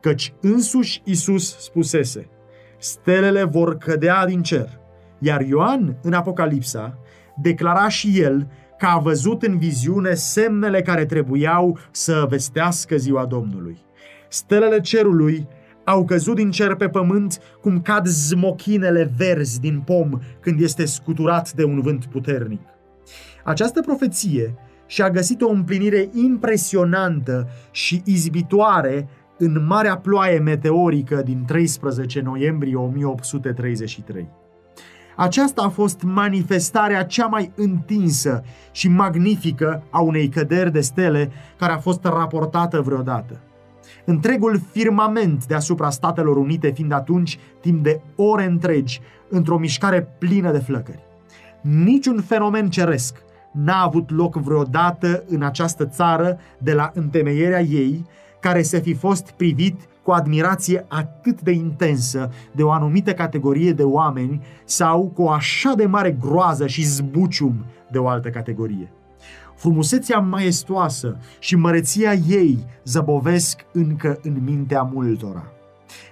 Căci 0.00 0.34
însuși 0.40 1.02
Isus 1.04 1.56
spusese, 1.58 2.28
stelele 2.78 3.44
vor 3.44 3.76
cădea 3.76 4.26
din 4.26 4.42
cer, 4.42 4.80
iar 5.22 5.40
Ioan, 5.40 5.96
în 6.02 6.12
Apocalipsa, 6.12 6.98
declara 7.36 7.88
și 7.88 8.20
el 8.20 8.46
că 8.78 8.86
a 8.86 8.98
văzut 8.98 9.42
în 9.42 9.58
viziune 9.58 10.14
semnele 10.14 10.82
care 10.82 11.04
trebuiau 11.04 11.78
să 11.90 12.26
vestească 12.28 12.96
ziua 12.96 13.24
Domnului. 13.24 13.78
Stelele 14.28 14.80
cerului 14.80 15.48
au 15.84 16.04
căzut 16.04 16.34
din 16.34 16.50
cer 16.50 16.74
pe 16.74 16.88
pământ 16.88 17.40
cum 17.60 17.80
cad 17.80 18.06
zmochinele 18.06 19.12
verzi 19.16 19.60
din 19.60 19.80
pom 19.80 20.18
când 20.40 20.60
este 20.60 20.84
scuturat 20.84 21.52
de 21.52 21.64
un 21.64 21.80
vânt 21.80 22.04
puternic. 22.04 22.60
Această 23.44 23.80
profeție 23.80 24.54
și-a 24.86 25.10
găsit 25.10 25.42
o 25.42 25.48
împlinire 25.48 26.08
impresionantă 26.12 27.48
și 27.70 28.02
izbitoare 28.04 29.08
în 29.38 29.66
marea 29.66 29.96
ploaie 29.96 30.38
meteorică 30.38 31.22
din 31.24 31.44
13 31.46 32.20
noiembrie 32.20 32.76
1833. 32.76 34.41
Aceasta 35.16 35.62
a 35.62 35.68
fost 35.68 36.02
manifestarea 36.02 37.04
cea 37.04 37.26
mai 37.26 37.52
întinsă 37.56 38.42
și 38.70 38.88
magnifică 38.88 39.82
a 39.90 40.00
unei 40.00 40.28
căderi 40.28 40.72
de 40.72 40.80
stele 40.80 41.30
care 41.58 41.72
a 41.72 41.78
fost 41.78 42.04
raportată 42.04 42.80
vreodată. 42.80 43.40
Întregul 44.04 44.60
firmament 44.70 45.46
deasupra 45.46 45.90
Statelor 45.90 46.36
Unite 46.36 46.70
fiind 46.70 46.92
atunci 46.92 47.38
timp 47.60 47.82
de 47.82 48.00
ore 48.16 48.44
întregi 48.44 49.00
într-o 49.28 49.58
mișcare 49.58 50.08
plină 50.18 50.52
de 50.52 50.58
flăcări. 50.58 51.02
Niciun 51.60 52.20
fenomen 52.20 52.70
ceresc 52.70 53.16
n-a 53.52 53.82
avut 53.82 54.10
loc 54.10 54.36
vreodată 54.36 55.24
în 55.28 55.42
această 55.42 55.86
țară 55.86 56.38
de 56.58 56.72
la 56.72 56.90
întemeierea 56.94 57.60
ei 57.60 58.06
care 58.40 58.62
să 58.62 58.78
fi 58.78 58.94
fost 58.94 59.30
privit 59.30 59.80
cu 60.02 60.10
admirație 60.10 60.84
atât 60.88 61.40
de 61.40 61.50
intensă 61.50 62.30
de 62.52 62.62
o 62.62 62.70
anumită 62.70 63.12
categorie 63.12 63.72
de 63.72 63.82
oameni 63.82 64.42
sau 64.64 65.10
cu 65.14 65.22
o 65.22 65.30
așa 65.30 65.72
de 65.76 65.86
mare 65.86 66.16
groază 66.20 66.66
și 66.66 66.82
zbucium 66.82 67.64
de 67.90 67.98
o 67.98 68.08
altă 68.08 68.28
categorie. 68.30 68.92
Frumusețea 69.54 70.18
maestoasă 70.18 71.16
și 71.38 71.56
măreția 71.56 72.12
ei 72.12 72.64
zăbovesc 72.84 73.66
încă 73.72 74.18
în 74.22 74.40
mintea 74.44 74.82
multora. 74.82 75.44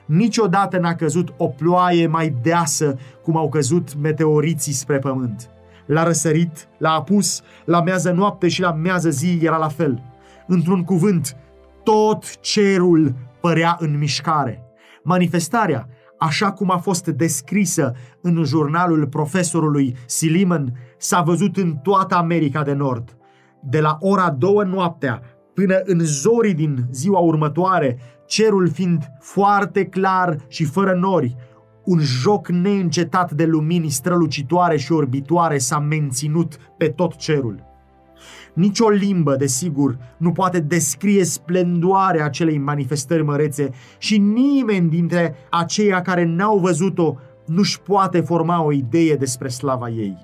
Niciodată 0.05 0.79
n-a 0.79 0.95
căzut 0.95 1.35
o 1.37 1.47
ploaie 1.47 2.07
mai 2.07 2.35
deasă 2.43 2.99
cum 3.23 3.37
au 3.37 3.49
căzut 3.49 3.95
meteoriții 4.01 4.73
spre 4.73 4.99
pământ. 4.99 5.51
La 5.87 6.03
răsărit, 6.03 6.69
la 6.79 6.91
apus, 6.91 7.43
la 7.65 7.83
mează 7.83 8.11
noapte 8.11 8.49
și 8.49 8.61
la 8.61 8.73
mează 8.73 9.11
zi 9.11 9.39
era 9.43 9.57
la 9.57 9.69
fel. 9.69 10.03
Într-un 10.47 10.85
cuvânt, 10.85 11.37
tot 11.83 12.41
cerul 12.41 13.15
părea 13.41 13.77
în 13.79 13.99
mișcare. 13.99 14.65
Manifestarea 15.03 15.89
așa 16.21 16.53
cum 16.53 16.71
a 16.71 16.77
fost 16.77 17.07
descrisă 17.07 17.93
în 18.21 18.45
jurnalul 18.45 19.07
profesorului 19.07 19.97
Siliman, 20.07 20.73
s-a 20.99 21.21
văzut 21.21 21.57
în 21.57 21.77
toată 21.83 22.15
America 22.15 22.63
de 22.63 22.73
Nord. 22.73 23.17
De 23.63 23.81
la 23.81 23.97
ora 24.01 24.31
două 24.31 24.65
noaptea 24.65 25.23
până 25.55 25.81
în 25.85 25.99
zorii 26.01 26.55
din 26.55 26.87
ziua 26.91 27.19
următoare, 27.19 27.99
cerul 28.27 28.71
fiind 28.71 29.11
foarte 29.19 29.85
clar 29.85 30.37
și 30.49 30.65
fără 30.65 30.95
nori, 30.95 31.37
un 31.85 31.99
joc 31.99 32.49
neîncetat 32.49 33.33
de 33.33 33.45
lumini 33.45 33.89
strălucitoare 33.89 34.77
și 34.77 34.93
orbitoare 34.93 35.59
s-a 35.59 35.79
menținut 35.79 36.57
pe 36.77 36.89
tot 36.89 37.17
cerul. 37.17 37.70
Nici 38.61 38.81
o 38.81 38.89
limbă, 38.89 39.37
desigur, 39.37 39.99
nu 40.17 40.33
poate 40.33 40.61
descrie 40.61 41.25
splendoarea 41.25 42.25
acelei 42.25 42.59
manifestări 42.59 43.23
mărețe 43.23 43.71
și 43.99 44.19
nimeni 44.19 44.89
dintre 44.89 45.35
aceia 45.51 46.03
care 46.03 46.25
n-au 46.25 46.59
văzut-o 46.59 47.15
nu-și 47.47 47.81
poate 47.81 48.21
forma 48.21 48.63
o 48.63 48.73
idee 48.73 49.15
despre 49.15 49.49
slava 49.49 49.89
ei. 49.89 50.17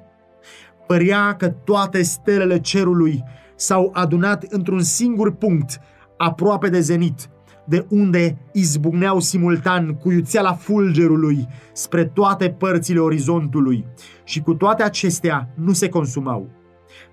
Părea 0.86 1.34
că 1.34 1.48
toate 1.48 2.02
stelele 2.02 2.60
cerului 2.60 3.24
s-au 3.54 3.90
adunat 3.92 4.42
într-un 4.48 4.82
singur 4.82 5.34
punct, 5.34 5.80
aproape 6.16 6.68
de 6.68 6.80
zenit, 6.80 7.28
de 7.64 7.86
unde 7.88 8.38
izbucneau 8.52 9.20
simultan 9.20 9.94
cu 9.94 10.12
iuțeala 10.12 10.52
fulgerului 10.52 11.48
spre 11.72 12.04
toate 12.04 12.50
părțile 12.50 12.98
orizontului 12.98 13.86
și 14.24 14.40
cu 14.40 14.54
toate 14.54 14.82
acestea 14.82 15.48
nu 15.54 15.72
se 15.72 15.88
consumau. 15.88 16.55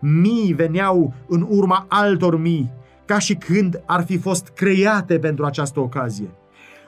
Mii 0.06 0.54
veneau 0.54 1.14
în 1.28 1.46
urma 1.50 1.86
altor 1.90 2.40
mii, 2.40 2.72
ca 3.06 3.20
și 3.20 3.36
când 3.36 3.84
ar 3.86 4.04
fi 4.04 4.18
fost 4.18 4.48
create 4.48 5.20
pentru 5.20 5.46
această 5.46 5.80
ocazie. 5.80 6.30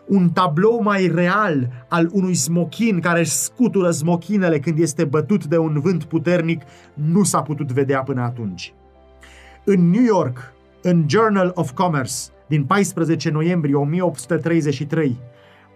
Un 0.07 0.29
tablou 0.29 0.81
mai 0.81 1.11
real 1.13 1.85
al 1.89 2.09
unui 2.11 2.33
smochin 2.33 2.99
care 2.99 3.19
își 3.19 3.31
scutură 3.31 3.91
smochinele 3.91 4.59
când 4.59 4.79
este 4.79 5.05
bătut 5.05 5.45
de 5.45 5.57
un 5.57 5.79
vânt 5.79 6.03
puternic 6.03 6.61
nu 6.93 7.23
s-a 7.23 7.41
putut 7.41 7.71
vedea 7.71 8.03
până 8.03 8.21
atunci. 8.21 8.73
În 9.63 9.89
New 9.89 10.03
York, 10.03 10.53
în 10.81 11.05
Journal 11.07 11.51
of 11.53 11.71
Commerce, 11.71 12.13
din 12.47 12.63
14 12.63 13.29
noiembrie 13.29 13.75
1833, 13.75 15.17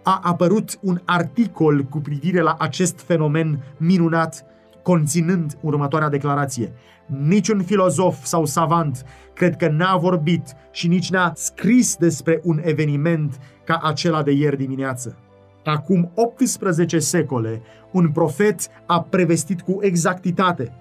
a 0.02 0.20
apărut 0.22 0.78
un 0.80 1.00
articol 1.04 1.82
cu 1.82 1.98
privire 1.98 2.40
la 2.40 2.56
acest 2.58 3.00
fenomen 3.00 3.62
minunat, 3.76 4.44
conținând 4.82 5.58
următoarea 5.60 6.08
declarație. 6.08 6.72
Niciun 7.06 7.62
filozof 7.62 8.24
sau 8.24 8.44
savant 8.44 9.04
cred 9.34 9.56
că 9.56 9.68
n-a 9.68 9.96
vorbit 9.96 10.42
și 10.70 10.88
nici 10.88 11.10
n-a 11.10 11.32
scris 11.34 11.96
despre 11.96 12.40
un 12.42 12.60
eveniment 12.62 13.38
ca 13.64 13.80
acela 13.82 14.22
de 14.22 14.30
ieri 14.30 14.56
dimineață. 14.56 15.16
Acum 15.64 16.10
18 16.14 16.98
secole, 16.98 17.62
un 17.92 18.10
profet 18.10 18.60
a 18.86 19.02
prevestit 19.02 19.60
cu 19.60 19.78
exactitate. 19.80 20.72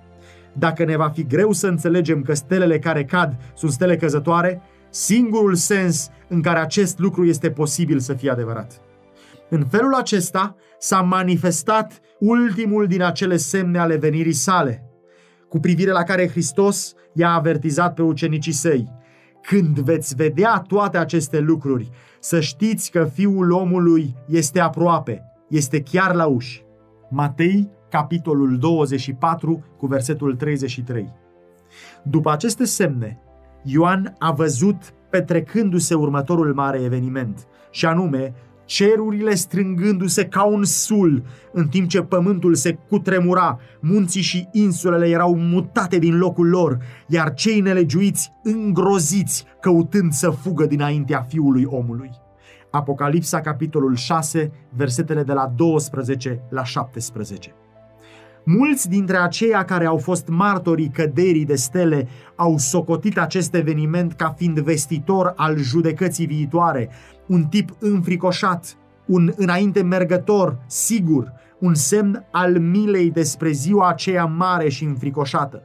Dacă 0.54 0.86
ne 0.86 0.95
va 0.95 1.10
fi 1.10 1.24
greu 1.24 1.52
să 1.52 1.68
înțelegem 1.68 2.22
că 2.22 2.34
stelele 2.34 2.80
care 2.80 3.04
cad 3.04 3.38
sunt 3.54 3.72
stele 3.72 3.97
căzătoare, 3.97 4.62
singurul 4.89 5.56
sens 5.56 6.10
în 6.28 6.41
care 6.41 6.60
acest 6.60 7.00
lucru 7.00 7.26
este 7.26 7.52
posibil 7.52 8.00
să 8.00 8.14
fie 8.14 8.32
adevărat. 8.32 8.82
În 9.50 9.66
felul 9.66 9.93
acesta 9.93 10.56
s-a 10.80 11.02
manifestat 11.02 12.00
ultimul 12.20 12.88
din 12.88 13.02
acele 13.02 13.38
semne 13.38 13.80
ale 13.80 13.95
venirii 13.95 14.34
sale, 14.34 14.84
cu 15.50 15.60
privire 15.60 15.91
la 15.91 16.04
care 16.04 16.30
Hristos 16.30 16.93
i-a 17.14 17.30
avertizat 17.30 17.93
pe 17.93 18.02
ucenicii 18.02 18.52
săi. 18.52 18.91
Când 19.41 19.80
veți 19.80 20.16
vedea 20.16 20.64
toate 20.68 20.97
aceste 20.97 21.39
lucruri, 21.39 21.89
să 22.20 22.39
știți 22.39 22.91
că 22.91 23.04
Fiul 23.14 23.52
omului 23.52 24.16
este 24.28 24.60
aproape, 24.60 25.24
este 25.50 25.82
chiar 25.82 26.16
la 26.16 26.26
uși. 26.26 26.64
Matei, 27.10 27.70
capitolul 27.89 28.58
24, 28.58 29.64
cu 29.78 29.86
versetul 29.86 30.36
33. 30.36 31.14
După 32.04 32.32
aceste 32.32 32.66
semne, 32.66 33.20
Ioan 33.64 34.16
a 34.18 34.32
văzut 34.32 34.93
petrecându-se 35.10 35.93
următorul 35.93 36.54
mare 36.54 36.82
eveniment, 36.82 37.47
și 37.72 37.86
anume 37.86 38.34
cerurile 38.70 39.36
strângându-se 39.36 40.26
ca 40.26 40.43
un 40.43 40.63
sul, 40.63 41.24
în 41.51 41.67
timp 41.67 41.89
ce 41.89 42.01
pământul 42.01 42.55
se 42.55 42.78
cutremura, 42.89 43.59
munții 43.80 44.22
și 44.22 44.47
insulele 44.51 45.07
erau 45.07 45.36
mutate 45.36 45.97
din 45.97 46.17
locul 46.17 46.49
lor, 46.49 46.78
iar 47.07 47.34
cei 47.34 47.59
nelegiuiți 47.59 48.32
îngroziți, 48.43 49.45
căutând 49.61 50.11
să 50.11 50.30
fugă 50.30 50.65
dinaintea 50.65 51.26
fiului 51.28 51.63
omului. 51.65 52.09
Apocalipsa, 52.72 53.41
capitolul 53.41 53.95
6, 53.95 54.51
versetele 54.76 55.24
de 55.24 55.34
la 55.34 55.53
12 55.55 56.41
la 56.49 56.63
17. 56.63 57.53
Mulți 58.45 58.89
dintre 58.89 59.17
aceia 59.17 59.65
care 59.65 59.86
au 59.86 59.97
fost 59.97 60.28
martorii 60.28 60.89
căderii 60.89 61.45
de 61.45 61.55
stele 61.55 62.07
au 62.36 62.57
socotit 62.57 63.17
acest 63.17 63.53
eveniment 63.53 64.13
ca 64.13 64.34
fiind 64.38 64.59
vestitor 64.59 65.34
al 65.36 65.57
judecății 65.57 66.26
viitoare, 66.26 66.89
un 67.30 67.44
tip 67.44 67.76
înfricoșat, 67.80 68.78
un 69.06 69.34
înainte 69.36 69.82
mergător, 69.82 70.58
sigur, 70.68 71.32
un 71.60 71.74
semn 71.74 72.26
al 72.32 72.60
milei 72.60 73.12
despre 73.12 73.52
ziua 73.52 73.90
aceea 73.90 74.26
mare 74.26 74.70
și 74.70 74.84
înfricoșată. 74.84 75.64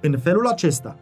În 0.00 0.18
felul 0.18 0.46
acesta, 0.46 0.96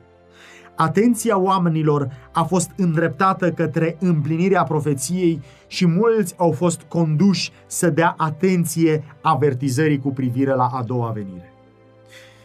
atenția 0.77 1.39
oamenilor 1.39 2.09
a 2.33 2.43
fost 2.43 2.71
îndreptată 2.77 3.53
către 3.53 3.97
împlinirea 3.99 4.63
profeției 4.63 5.43
și 5.67 5.87
mulți 5.87 6.35
au 6.37 6.53
fost 6.53 6.83
conduși 6.83 7.51
să 7.67 7.91
dea 7.91 8.15
atenție 8.17 9.05
avertizării 9.21 9.99
cu 9.99 10.09
privire 10.09 10.55
la 10.55 10.67
a 10.73 10.83
doua 10.83 11.11
venire. 11.11 11.53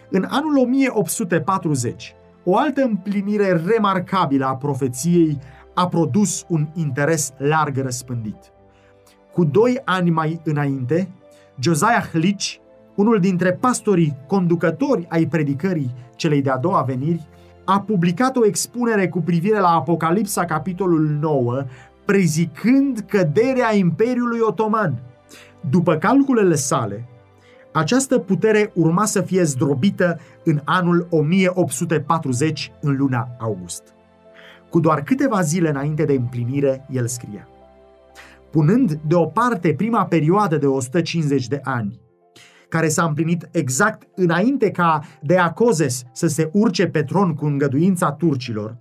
În 0.09 0.25
anul 0.29 0.57
1840, 0.57 2.15
o 2.43 2.57
altă 2.57 2.81
împlinire 2.81 3.61
remarcabilă 3.65 4.45
a 4.45 4.55
profeției 4.55 5.37
a 5.75 5.87
produs 5.87 6.45
un 6.47 6.67
interes 6.73 7.33
larg 7.37 7.77
răspândit. 7.77 8.37
Cu 9.31 9.43
doi 9.43 9.81
ani 9.85 10.09
mai 10.09 10.41
înainte, 10.43 11.09
Josiah 11.59 12.09
Litch, 12.11 12.55
unul 12.95 13.19
dintre 13.19 13.53
pastorii 13.53 14.17
conducători 14.27 15.05
ai 15.09 15.25
predicării 15.25 15.95
celei 16.15 16.41
de-a 16.41 16.57
doua 16.57 16.81
veniri, 16.81 17.27
a 17.65 17.79
publicat 17.79 18.35
o 18.35 18.45
expunere 18.45 19.07
cu 19.07 19.21
privire 19.21 19.59
la 19.59 19.69
Apocalipsa, 19.69 20.45
capitolul 20.45 21.17
9, 21.19 21.63
prezicând 22.05 22.99
căderea 22.99 23.75
Imperiului 23.75 24.39
Otoman. 24.41 25.01
După 25.69 25.95
calculele 25.95 26.55
sale, 26.55 27.07
această 27.73 28.17
putere 28.17 28.71
urma 28.73 29.05
să 29.05 29.21
fie 29.21 29.43
zdrobită 29.43 30.19
în 30.43 30.61
anul 30.63 31.07
1840, 31.09 32.71
în 32.81 32.95
luna 32.97 33.27
august. 33.39 33.94
Cu 34.75 34.81
doar 34.81 35.03
câteva 35.03 35.41
zile 35.41 35.69
înainte 35.69 36.03
de 36.03 36.13
împlinire, 36.13 36.85
el 36.89 37.07
scria. 37.07 37.47
Punând 38.51 38.99
deoparte 39.07 39.73
prima 39.73 40.05
perioadă 40.05 40.57
de 40.57 40.65
150 40.65 41.47
de 41.47 41.59
ani, 41.63 41.99
care 42.69 42.87
s-a 42.87 43.03
împlinit 43.03 43.49
exact 43.51 44.07
înainte 44.15 44.71
ca 44.71 45.01
Deacozes 45.21 46.03
să 46.13 46.27
se 46.27 46.49
urce 46.53 46.87
pe 46.87 47.03
tron 47.03 47.33
cu 47.33 47.45
îngăduința 47.45 48.11
turcilor, 48.11 48.77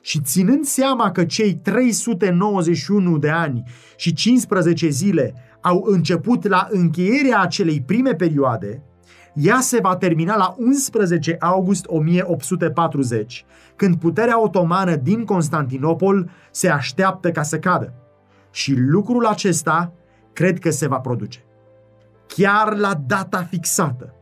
și 0.00 0.20
ținând 0.20 0.64
seama 0.64 1.10
că 1.10 1.24
cei 1.24 1.54
391 1.54 3.18
de 3.18 3.30
ani 3.30 3.62
și 3.96 4.12
15 4.12 4.88
zile 4.88 5.34
au 5.60 5.84
început 5.86 6.48
la 6.48 6.68
încheierea 6.70 7.40
acelei 7.40 7.82
prime 7.82 8.14
perioade, 8.14 8.82
ea 9.34 9.60
se 9.60 9.78
va 9.82 9.96
termina 9.96 10.36
la 10.36 10.54
11 10.58 11.36
august 11.40 11.84
1840, 11.88 13.44
când 13.76 13.96
puterea 13.96 14.42
otomană 14.42 14.96
din 14.96 15.24
Constantinopol 15.24 16.30
se 16.50 16.68
așteaptă 16.68 17.30
ca 17.30 17.42
să 17.42 17.58
cadă. 17.58 17.92
Și 18.50 18.74
lucrul 18.76 19.26
acesta 19.26 19.92
cred 20.32 20.58
că 20.58 20.70
se 20.70 20.88
va 20.88 20.98
produce. 20.98 21.44
Chiar 22.26 22.76
la 22.76 23.00
data 23.06 23.42
fixată, 23.42 24.14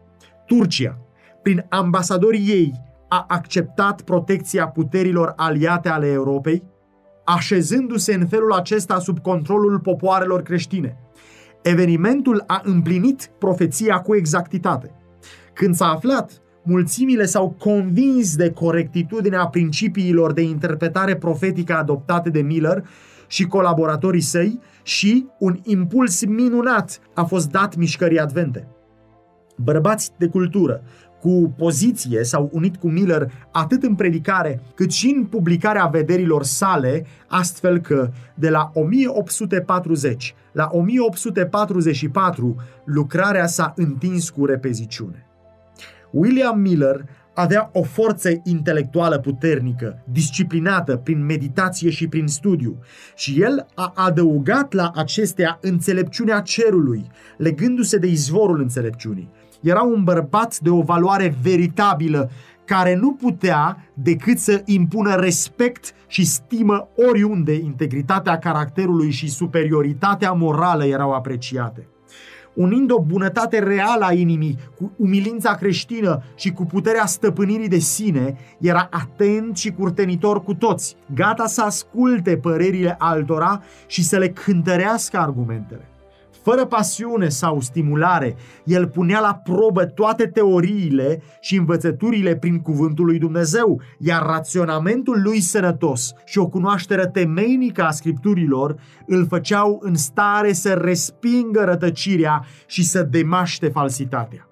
Turcia, 0.47 0.99
prin 1.43 1.67
ambasadorii 1.69 2.49
ei, 2.49 2.87
a 3.09 3.25
acceptat 3.29 4.03
protecția 4.03 4.69
puterilor 4.69 5.33
aliate 5.37 5.89
ale 5.89 6.07
Europei, 6.07 6.63
așezându-se 7.25 8.15
în 8.15 8.27
felul 8.27 8.53
acesta 8.53 8.99
sub 8.99 9.19
controlul 9.19 9.79
popoarelor 9.79 10.43
creștine. 10.43 10.97
Evenimentul 11.63 12.45
a 12.47 12.61
împlinit 12.65 13.31
profeția 13.39 14.01
cu 14.01 14.15
exactitate. 14.15 14.91
Când 15.59 15.75
s-a 15.75 15.87
aflat, 15.87 16.43
mulțimile 16.63 17.25
s-au 17.25 17.57
convins 17.59 18.37
de 18.37 18.51
corectitudinea 18.51 19.47
principiilor 19.47 20.33
de 20.33 20.41
interpretare 20.41 21.17
profetică 21.17 21.77
adoptate 21.77 22.31
de 22.31 22.41
Miller 22.41 22.85
și 23.27 23.47
colaboratorii 23.47 24.21
săi 24.21 24.61
și 24.83 25.27
un 25.39 25.59
impuls 25.63 26.25
minunat 26.25 27.01
a 27.15 27.25
fost 27.25 27.51
dat 27.51 27.77
mișcării 27.77 28.19
advente. 28.19 28.69
Bărbați 29.57 30.11
de 30.19 30.27
cultură, 30.27 30.83
cu 31.21 31.55
poziție, 31.57 32.25
s-au 32.25 32.51
unit 32.53 32.77
cu 32.77 32.89
Miller 32.89 33.33
atât 33.53 33.83
în 33.83 33.95
predicare 33.95 34.61
cât 34.75 34.91
și 34.91 35.15
în 35.17 35.25
publicarea 35.25 35.87
vederilor 35.87 36.43
sale, 36.43 37.07
astfel 37.29 37.79
că 37.79 38.11
de 38.35 38.51
la 38.51 38.71
1840 38.75 40.35
la 40.53 40.69
1844 40.71 42.57
lucrarea 42.85 43.47
s-a 43.47 43.73
întins 43.77 44.31
cu 44.31 44.45
repeziciune. 44.45 45.28
William 46.11 46.61
Miller 46.61 47.05
avea 47.35 47.71
o 47.73 47.83
forță 47.83 48.29
intelectuală 48.45 49.19
puternică, 49.19 50.03
disciplinată 50.13 50.97
prin 50.97 51.25
meditație 51.25 51.91
și 51.91 52.09
prin 52.09 52.27
studiu, 52.27 52.79
și 53.15 53.41
el 53.41 53.67
a 53.75 53.93
adăugat 53.95 54.73
la 54.73 54.93
acestea 54.95 55.59
înțelepciunea 55.61 56.41
cerului, 56.41 57.07
legându-se 57.37 57.99
de 57.99 58.07
izvorul 58.07 58.61
înțelepciunii. 58.61 59.31
Era 59.61 59.83
un 59.83 60.05
bărbat 60.05 60.59
de 60.59 60.71
o 60.71 60.81
valoare 60.81 61.37
veritabilă, 61.43 62.31
care 62.65 62.95
nu 62.95 63.13
putea 63.13 63.91
decât 63.95 64.39
să 64.39 64.63
impună 64.65 65.15
respect 65.15 65.93
și 66.07 66.25
stimă 66.25 66.89
oriunde 67.11 67.55
integritatea 67.55 68.39
caracterului 68.39 69.11
și 69.11 69.31
superioritatea 69.31 70.33
morală 70.33 70.85
erau 70.85 71.13
apreciate 71.13 71.89
unind 72.59 72.91
o 72.91 73.01
bunătate 73.01 73.59
reală 73.59 74.05
a 74.05 74.13
inimii 74.13 74.59
cu 74.77 74.93
umilința 74.97 75.55
creștină 75.55 76.23
și 76.35 76.53
cu 76.53 76.65
puterea 76.65 77.07
stăpânirii 77.07 77.69
de 77.69 77.79
sine, 77.79 78.37
era 78.61 78.89
atent 78.91 79.57
și 79.57 79.71
curtenitor 79.71 80.43
cu 80.43 80.55
toți, 80.55 80.97
gata 81.15 81.47
să 81.47 81.63
asculte 81.63 82.37
părerile 82.37 82.95
altora 82.99 83.63
și 83.87 84.05
să 84.05 84.19
le 84.19 84.29
cântărească 84.29 85.19
argumentele. 85.19 85.89
Fără 86.49 86.65
pasiune 86.67 87.29
sau 87.29 87.61
stimulare, 87.61 88.37
el 88.65 88.89
punea 88.89 89.21
la 89.21 89.35
probă 89.35 89.85
toate 89.85 90.27
teoriile 90.27 91.23
și 91.41 91.57
învățăturile 91.57 92.37
prin 92.37 92.59
cuvântul 92.59 93.05
lui 93.05 93.19
Dumnezeu, 93.19 93.81
iar 93.99 94.23
raționamentul 94.23 95.21
lui 95.23 95.41
sănătos 95.41 96.13
și 96.25 96.39
o 96.39 96.49
cunoaștere 96.49 97.07
temeinică 97.07 97.83
a 97.83 97.91
scripturilor 97.91 98.81
îl 99.07 99.27
făceau 99.27 99.79
în 99.83 99.95
stare 99.95 100.53
să 100.53 100.73
respingă 100.73 101.65
rătăcirea 101.65 102.45
și 102.67 102.85
să 102.85 103.03
demaște 103.03 103.69
falsitatea. 103.69 104.49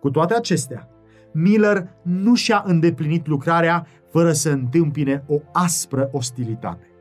Cu 0.00 0.10
toate 0.10 0.34
acestea, 0.34 0.88
Miller 1.32 1.88
nu 2.02 2.34
și-a 2.34 2.62
îndeplinit 2.66 3.26
lucrarea 3.26 3.86
fără 4.10 4.32
să 4.32 4.50
întâmpine 4.50 5.24
o 5.26 5.40
aspră 5.52 6.08
ostilitate. 6.12 6.95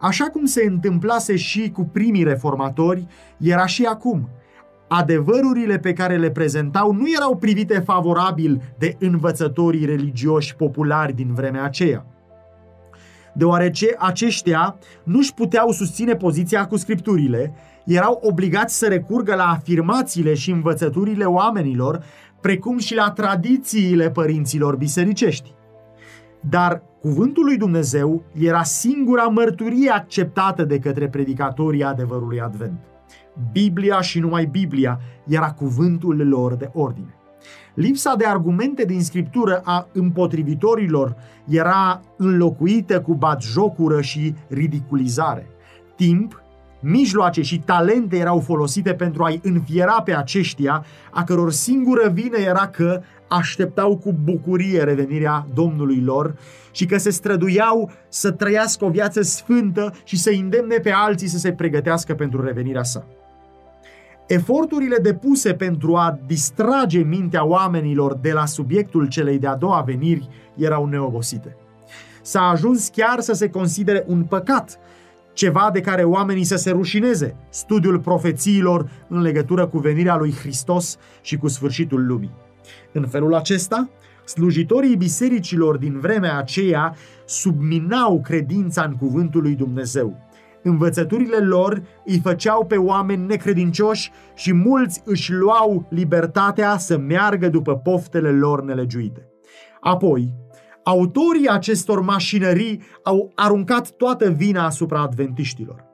Așa 0.00 0.24
cum 0.24 0.44
se 0.44 0.64
întâmplase 0.64 1.36
și 1.36 1.70
cu 1.70 1.84
primii 1.84 2.22
reformatori, 2.22 3.06
era 3.38 3.66
și 3.66 3.84
acum. 3.84 4.28
Adevărurile 4.88 5.78
pe 5.78 5.92
care 5.92 6.16
le 6.16 6.30
prezentau 6.30 6.92
nu 6.92 7.04
erau 7.16 7.36
privite 7.36 7.78
favorabil 7.78 8.62
de 8.78 8.96
învățătorii 8.98 9.84
religioși 9.84 10.56
populari 10.56 11.12
din 11.12 11.34
vremea 11.34 11.64
aceea 11.64 12.06
deoarece 13.32 13.94
aceștia 13.98 14.78
nu-și 15.02 15.34
puteau 15.34 15.70
susține 15.70 16.16
poziția 16.16 16.66
cu 16.66 16.76
scripturile, 16.76 17.54
erau 17.84 18.20
obligați 18.22 18.78
să 18.78 18.86
recurgă 18.86 19.34
la 19.34 19.44
afirmațiile 19.44 20.34
și 20.34 20.50
învățăturile 20.50 21.24
oamenilor, 21.24 22.04
precum 22.40 22.78
și 22.78 22.94
la 22.94 23.10
tradițiile 23.10 24.10
părinților 24.10 24.76
bisericești. 24.76 25.54
Dar 26.40 26.82
cuvântul 27.00 27.44
lui 27.44 27.56
Dumnezeu 27.56 28.22
era 28.38 28.62
singura 28.62 29.22
mărturie 29.22 29.90
acceptată 29.90 30.64
de 30.64 30.78
către 30.78 31.08
predicatorii 31.08 31.84
adevărului 31.84 32.40
Advent. 32.40 32.80
Biblia 33.52 34.00
și 34.00 34.18
numai 34.18 34.44
Biblia 34.44 35.00
era 35.26 35.52
cuvântul 35.52 36.28
lor 36.28 36.54
de 36.54 36.70
ordine. 36.72 37.14
Lipsa 37.74 38.14
de 38.16 38.26
argumente 38.26 38.84
din 38.84 39.02
scriptură 39.02 39.60
a 39.64 39.88
împotrivitorilor 39.92 41.16
era 41.48 42.00
înlocuită 42.16 43.00
cu 43.00 43.14
batjocură 43.14 44.00
și 44.00 44.34
ridiculizare. 44.48 45.50
Timp, 45.96 46.42
mijloace 46.80 47.42
și 47.42 47.58
talente 47.58 48.16
erau 48.16 48.40
folosite 48.40 48.94
pentru 48.94 49.24
a-i 49.24 49.40
înfiera 49.42 50.02
pe 50.02 50.14
aceștia, 50.14 50.84
a 51.10 51.24
căror 51.24 51.52
singură 51.52 52.08
vină 52.08 52.36
era 52.36 52.66
că 52.66 53.02
așteptau 53.30 53.96
cu 53.96 54.14
bucurie 54.24 54.82
revenirea 54.82 55.46
Domnului 55.54 56.00
lor 56.00 56.34
și 56.70 56.86
că 56.86 56.98
se 56.98 57.10
străduiau 57.10 57.90
să 58.08 58.30
trăiască 58.30 58.84
o 58.84 58.90
viață 58.90 59.22
sfântă 59.22 59.92
și 60.04 60.16
să 60.16 60.30
îndemne 60.30 60.76
pe 60.76 60.90
alții 60.90 61.28
să 61.28 61.38
se 61.38 61.52
pregătească 61.52 62.14
pentru 62.14 62.44
revenirea 62.44 62.82
sa. 62.82 63.06
Eforturile 64.26 64.96
depuse 64.96 65.54
pentru 65.54 65.96
a 65.96 66.18
distrage 66.26 66.98
mintea 66.98 67.46
oamenilor 67.46 68.14
de 68.14 68.32
la 68.32 68.46
subiectul 68.46 69.08
celei 69.08 69.38
de-a 69.38 69.54
doua 69.54 69.80
veniri 69.80 70.28
erau 70.56 70.84
neobosite. 70.84 71.56
S-a 72.22 72.40
ajuns 72.40 72.88
chiar 72.88 73.20
să 73.20 73.32
se 73.32 73.50
considere 73.50 74.04
un 74.06 74.22
păcat, 74.22 74.78
ceva 75.32 75.70
de 75.72 75.80
care 75.80 76.02
oamenii 76.02 76.44
să 76.44 76.56
se 76.56 76.70
rușineze, 76.70 77.36
studiul 77.48 77.98
profețiilor 77.98 78.90
în 79.08 79.20
legătură 79.20 79.66
cu 79.66 79.78
venirea 79.78 80.16
lui 80.16 80.32
Hristos 80.32 80.96
și 81.20 81.36
cu 81.36 81.48
sfârșitul 81.48 82.06
lumii. 82.06 82.32
În 82.92 83.06
felul 83.06 83.34
acesta, 83.34 83.90
slujitorii 84.24 84.96
bisericilor 84.96 85.76
din 85.76 85.98
vremea 85.98 86.38
aceea 86.38 86.94
subminau 87.24 88.20
credința 88.20 88.82
în 88.82 88.96
cuvântul 88.96 89.42
lui 89.42 89.54
Dumnezeu. 89.54 90.28
Învățăturile 90.62 91.38
lor 91.38 91.82
îi 92.04 92.20
făceau 92.22 92.64
pe 92.64 92.76
oameni 92.76 93.26
necredincioși 93.26 94.10
și 94.34 94.52
mulți 94.52 95.02
își 95.04 95.32
luau 95.32 95.86
libertatea 95.90 96.76
să 96.78 96.98
meargă 96.98 97.48
după 97.48 97.76
poftele 97.76 98.30
lor 98.30 98.62
nelegiuite. 98.62 99.28
Apoi, 99.80 100.32
autorii 100.82 101.48
acestor 101.48 102.00
mașinării 102.00 102.82
au 103.02 103.32
aruncat 103.34 103.90
toată 103.90 104.30
vina 104.30 104.64
asupra 104.64 105.00
adventiștilor. 105.00 105.89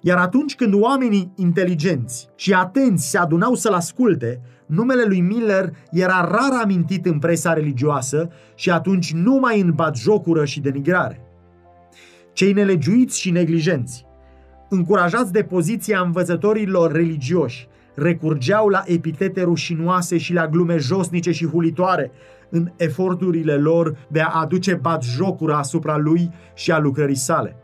Iar 0.00 0.18
atunci 0.18 0.54
când 0.54 0.74
oamenii 0.74 1.32
inteligenți 1.36 2.28
și 2.36 2.52
atenți 2.52 3.10
se 3.10 3.18
adunau 3.18 3.54
să-l 3.54 3.72
asculte, 3.72 4.40
numele 4.66 5.02
lui 5.02 5.20
Miller 5.20 5.70
era 5.90 6.20
rar 6.20 6.62
amintit 6.62 7.06
în 7.06 7.18
presa 7.18 7.52
religioasă 7.52 8.28
și 8.54 8.70
atunci 8.70 9.12
numai 9.12 9.60
în 9.60 9.72
batjocură 9.72 10.44
și 10.44 10.60
denigrare. 10.60 11.24
Cei 12.32 12.52
nelegiuiți 12.52 13.20
și 13.20 13.30
neglijenți, 13.30 14.04
încurajați 14.68 15.32
de 15.32 15.42
poziția 15.42 16.00
învățătorilor 16.00 16.92
religioși, 16.92 17.68
recurgeau 17.94 18.68
la 18.68 18.82
epitete 18.84 19.42
rușinoase 19.42 20.18
și 20.18 20.32
la 20.32 20.48
glume 20.48 20.76
josnice 20.76 21.30
și 21.30 21.46
hulitoare 21.46 22.12
în 22.50 22.70
eforturile 22.76 23.54
lor 23.54 23.96
de 24.08 24.20
a 24.20 24.28
aduce 24.40 24.74
batjocura 24.74 25.58
asupra 25.58 25.96
lui 25.96 26.30
și 26.54 26.72
a 26.72 26.78
lucrării 26.78 27.14
sale. 27.14 27.56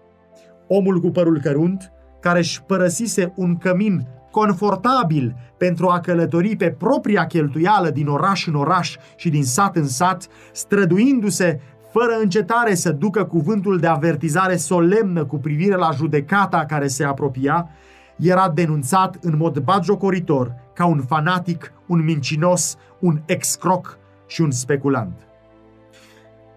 Omul 0.68 1.00
cu 1.00 1.10
părul 1.10 1.40
cărunt, 1.40 1.90
care 2.20 2.38
își 2.38 2.62
părăsise 2.62 3.32
un 3.36 3.56
cămin 3.56 4.06
confortabil 4.30 5.36
pentru 5.56 5.88
a 5.88 6.00
călători 6.00 6.56
pe 6.56 6.70
propria 6.70 7.26
cheltuială 7.26 7.90
din 7.90 8.06
oraș 8.06 8.46
în 8.46 8.54
oraș 8.54 8.96
și 9.16 9.28
din 9.28 9.44
sat 9.44 9.76
în 9.76 9.86
sat, 9.86 10.26
străduindu-se 10.52 11.60
fără 11.92 12.18
încetare 12.22 12.74
să 12.74 12.90
ducă 12.90 13.24
cuvântul 13.24 13.78
de 13.78 13.86
avertizare 13.86 14.56
solemnă 14.56 15.24
cu 15.24 15.36
privire 15.36 15.74
la 15.74 15.90
judecata 15.90 16.64
care 16.64 16.86
se 16.86 17.04
apropia, 17.04 17.68
era 18.16 18.48
denunțat 18.48 19.16
în 19.20 19.36
mod 19.36 19.58
bagiocoritor 19.58 20.54
ca 20.74 20.86
un 20.86 21.00
fanatic, 21.00 21.72
un 21.86 22.04
mincinos, 22.04 22.76
un 22.98 23.20
excroc 23.26 23.98
și 24.26 24.40
un 24.40 24.50
speculant. 24.50 25.26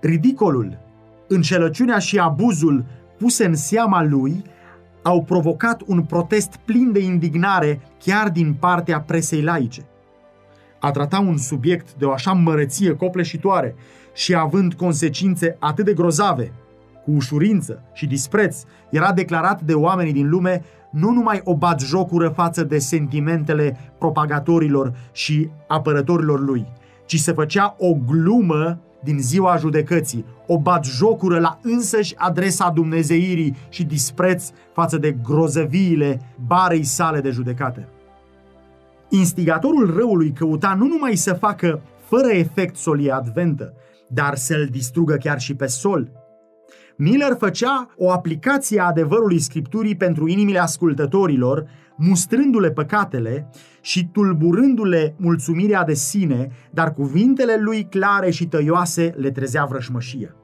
Ridicolul, 0.01 0.77
înșelăciunea 1.27 1.97
și 1.97 2.17
abuzul 2.17 2.85
puse 3.17 3.45
în 3.45 3.55
seama 3.55 4.03
lui 4.03 4.43
au 5.09 5.23
provocat 5.23 5.81
un 5.85 6.01
protest 6.01 6.55
plin 6.65 6.91
de 6.91 6.99
indignare 6.99 7.81
chiar 7.99 8.29
din 8.29 8.53
partea 8.53 9.01
presei 9.01 9.41
laice. 9.41 9.85
A 10.79 10.91
trata 10.91 11.19
un 11.19 11.37
subiect 11.37 11.93
de 11.93 12.05
o 12.05 12.11
așa 12.11 12.31
măreție 12.31 12.95
copleșitoare 12.95 13.75
și 14.13 14.35
având 14.35 14.73
consecințe 14.73 15.55
atât 15.59 15.85
de 15.85 15.93
grozave, 15.93 16.51
cu 17.03 17.11
ușurință 17.11 17.83
și 17.93 18.07
dispreț, 18.07 18.63
era 18.89 19.13
declarat 19.13 19.61
de 19.61 19.73
oamenii 19.73 20.13
din 20.13 20.29
lume 20.29 20.63
nu 20.91 21.09
numai 21.09 21.41
o 21.43 21.55
batjocură 21.55 22.29
față 22.29 22.63
de 22.63 22.77
sentimentele 22.77 23.77
propagatorilor 23.97 24.93
și 25.11 25.49
apărătorilor 25.67 26.39
lui, 26.39 26.67
ci 27.05 27.19
se 27.19 27.31
făcea 27.31 27.75
o 27.77 27.93
glumă 27.93 28.79
din 29.03 29.19
ziua 29.19 29.57
judecății, 29.57 30.25
o 30.47 30.61
jocură 30.83 31.39
la 31.39 31.59
însăși 31.61 32.15
adresa 32.17 32.69
dumnezeirii 32.69 33.55
și 33.69 33.83
dispreț 33.83 34.49
față 34.73 34.97
de 34.97 35.11
grozăviile 35.11 36.21
barei 36.47 36.83
sale 36.83 37.21
de 37.21 37.29
judecată. 37.29 37.87
Instigatorul 39.09 39.95
răului 39.95 40.31
căuta 40.31 40.73
nu 40.73 40.87
numai 40.87 41.15
să 41.15 41.33
facă 41.33 41.81
fără 42.07 42.27
efect 42.27 42.75
solie 42.75 43.11
adventă, 43.11 43.73
dar 44.07 44.35
să-l 44.35 44.67
distrugă 44.71 45.15
chiar 45.15 45.39
și 45.39 45.55
pe 45.55 45.65
sol. 45.65 46.09
Miller 47.01 47.35
făcea 47.37 47.89
o 47.97 48.11
aplicație 48.11 48.79
a 48.79 48.85
adevărului 48.85 49.39
Scripturii 49.39 49.95
pentru 49.95 50.27
inimile 50.27 50.59
ascultătorilor, 50.59 51.65
mustrându-le 51.95 52.71
păcatele 52.71 53.49
și 53.81 54.07
tulburându-le 54.11 55.15
mulțumirea 55.17 55.83
de 55.83 55.93
sine, 55.93 56.51
dar 56.71 56.93
cuvintele 56.93 57.57
lui 57.59 57.87
clare 57.89 58.29
și 58.29 58.47
tăioase 58.47 59.13
le 59.17 59.31
trezea 59.31 59.65
vrășmășie. 59.65 60.35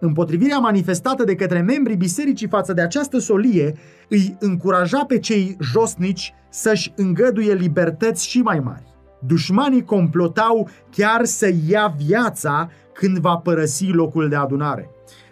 Împotrivirea 0.00 0.58
manifestată 0.58 1.24
de 1.24 1.34
către 1.34 1.60
membrii 1.60 1.96
bisericii 1.96 2.48
față 2.48 2.72
de 2.72 2.80
această 2.82 3.18
solie 3.18 3.74
îi 4.08 4.36
încuraja 4.40 5.04
pe 5.04 5.18
cei 5.18 5.56
josnici 5.60 6.34
să-și 6.50 6.92
îngăduie 6.96 7.54
libertăți 7.54 8.28
și 8.28 8.40
mai 8.40 8.60
mari. 8.60 8.84
Dușmanii 9.26 9.84
complotau 9.84 10.68
chiar 10.90 11.24
să 11.24 11.52
ia 11.68 11.94
viața 12.06 12.70
când 12.92 13.18
va 13.18 13.36
părăsi 13.36 13.86
locul 13.86 14.28
de 14.28 14.36
adunare. 14.36 14.90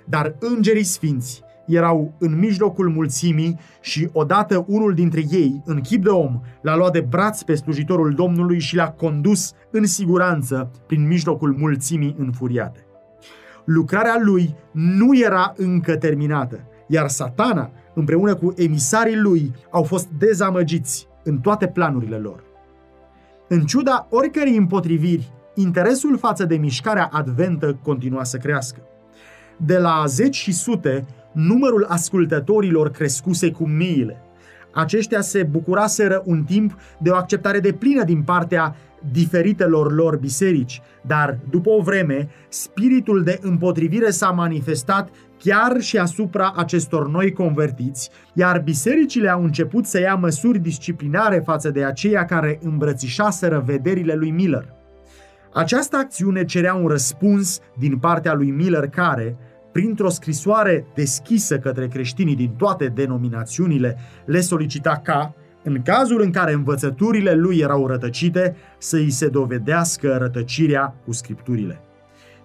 Dar 0.08 0.34
îngerii 0.38 0.82
sfinți 0.82 1.42
erau 1.66 2.14
în 2.18 2.38
mijlocul 2.38 2.88
mulțimii 2.88 3.58
și 3.80 4.08
odată 4.12 4.64
unul 4.68 4.94
dintre 4.94 5.22
ei, 5.30 5.62
în 5.64 5.80
chip 5.80 6.02
de 6.02 6.08
om, 6.08 6.40
l-a 6.62 6.76
luat 6.76 6.92
de 6.92 7.00
braț 7.00 7.42
pe 7.42 7.54
slujitorul 7.54 8.14
Domnului 8.14 8.58
și 8.58 8.76
l-a 8.76 8.90
condus 8.90 9.52
în 9.70 9.86
siguranță 9.86 10.70
prin 10.86 11.06
mijlocul 11.06 11.56
mulțimii 11.58 12.14
înfuriate. 12.18 12.86
Lucrarea 13.64 14.18
lui 14.20 14.54
nu 14.72 15.18
era 15.18 15.52
încă 15.56 15.96
terminată, 15.96 16.60
iar 16.86 17.08
satana, 17.08 17.70
împreună 17.94 18.34
cu 18.34 18.54
emisarii 18.56 19.16
lui, 19.16 19.54
au 19.70 19.82
fost 19.82 20.08
dezamăgiți 20.18 21.08
în 21.24 21.38
toate 21.38 21.66
planurile 21.66 22.16
lor. 22.16 22.42
În 23.48 23.60
ciuda 23.60 24.06
oricărei 24.10 24.56
împotriviri, 24.56 25.32
interesul 25.54 26.18
față 26.18 26.44
de 26.44 26.56
mișcarea 26.56 27.08
adventă 27.12 27.78
continua 27.82 28.24
să 28.24 28.36
crească. 28.36 28.80
De 29.66 29.78
la 29.78 30.04
zeci 30.06 30.36
și 30.36 30.52
sute, 30.52 31.06
numărul 31.32 31.86
ascultătorilor 31.88 32.90
crescuse 32.90 33.50
cu 33.50 33.68
miile. 33.68 34.22
Aceștia 34.74 35.20
se 35.20 35.42
bucuraseră 35.42 36.22
un 36.24 36.44
timp 36.44 36.78
de 36.98 37.10
o 37.10 37.14
acceptare 37.14 37.60
de 37.60 37.72
plină 37.72 38.04
din 38.04 38.22
partea 38.22 38.76
diferitelor 39.12 39.92
lor 39.92 40.16
biserici, 40.16 40.80
dar 41.06 41.38
după 41.50 41.70
o 41.70 41.82
vreme, 41.82 42.28
spiritul 42.48 43.22
de 43.22 43.38
împotrivire 43.42 44.10
s-a 44.10 44.30
manifestat 44.30 45.08
chiar 45.38 45.80
și 45.80 45.98
asupra 45.98 46.52
acestor 46.56 47.08
noi 47.08 47.32
convertiți, 47.32 48.10
iar 48.32 48.60
bisericile 48.60 49.28
au 49.28 49.42
început 49.42 49.86
să 49.86 50.00
ia 50.00 50.14
măsuri 50.14 50.58
disciplinare 50.58 51.42
față 51.44 51.70
de 51.70 51.84
aceia 51.84 52.24
care 52.24 52.58
îmbrățișaseră 52.62 53.62
vederile 53.66 54.14
lui 54.14 54.30
Miller. 54.30 54.72
Această 55.52 55.96
acțiune 55.96 56.44
cerea 56.44 56.74
un 56.74 56.86
răspuns 56.86 57.60
din 57.78 57.98
partea 57.98 58.34
lui 58.34 58.50
Miller 58.50 58.88
care, 58.88 59.36
printr-o 59.78 60.08
scrisoare 60.08 60.86
deschisă 60.94 61.58
către 61.58 61.86
creștinii 61.86 62.36
din 62.36 62.50
toate 62.56 62.86
denominațiunile, 62.86 63.96
le 64.24 64.40
solicita 64.40 65.00
ca, 65.04 65.34
în 65.62 65.82
cazul 65.82 66.20
în 66.20 66.30
care 66.30 66.52
învățăturile 66.52 67.34
lui 67.34 67.58
erau 67.58 67.86
rătăcite, 67.86 68.56
să 68.78 68.96
îi 68.96 69.10
se 69.10 69.28
dovedească 69.28 70.16
rătăcirea 70.20 70.94
cu 71.04 71.12
scripturile. 71.12 71.80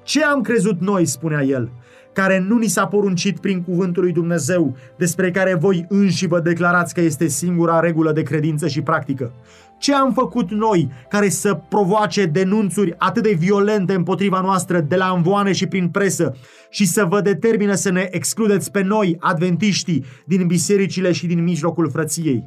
Ce 0.03 0.23
am 0.23 0.41
crezut 0.41 0.79
noi, 0.79 1.05
spunea 1.05 1.43
el, 1.43 1.71
care 2.13 2.39
nu 2.39 2.57
ni 2.57 2.67
s-a 2.67 2.87
poruncit 2.87 3.39
prin 3.39 3.61
cuvântul 3.61 4.03
lui 4.03 4.11
Dumnezeu, 4.11 4.75
despre 4.97 5.31
care 5.31 5.55
voi 5.55 5.85
înși 5.89 6.27
vă 6.27 6.39
declarați 6.39 6.93
că 6.93 7.01
este 7.01 7.27
singura 7.27 7.79
regulă 7.79 8.11
de 8.11 8.23
credință 8.23 8.67
și 8.67 8.81
practică? 8.81 9.33
Ce 9.79 9.93
am 9.93 10.13
făcut 10.13 10.51
noi 10.51 10.89
care 11.09 11.29
să 11.29 11.53
provoace 11.69 12.25
denunțuri 12.25 12.95
atât 12.97 13.23
de 13.23 13.31
violente 13.31 13.93
împotriva 13.93 14.41
noastră 14.41 14.79
de 14.79 14.95
la 14.95 15.13
învoane 15.15 15.51
și 15.51 15.67
prin 15.67 15.89
presă 15.89 16.35
și 16.69 16.87
să 16.87 17.05
vă 17.05 17.21
determină 17.21 17.73
să 17.73 17.91
ne 17.91 18.07
excludeți 18.11 18.71
pe 18.71 18.81
noi, 18.81 19.15
adventiștii, 19.19 20.05
din 20.25 20.47
bisericile 20.47 21.11
și 21.11 21.27
din 21.27 21.43
mijlocul 21.43 21.89
frăției? 21.89 22.43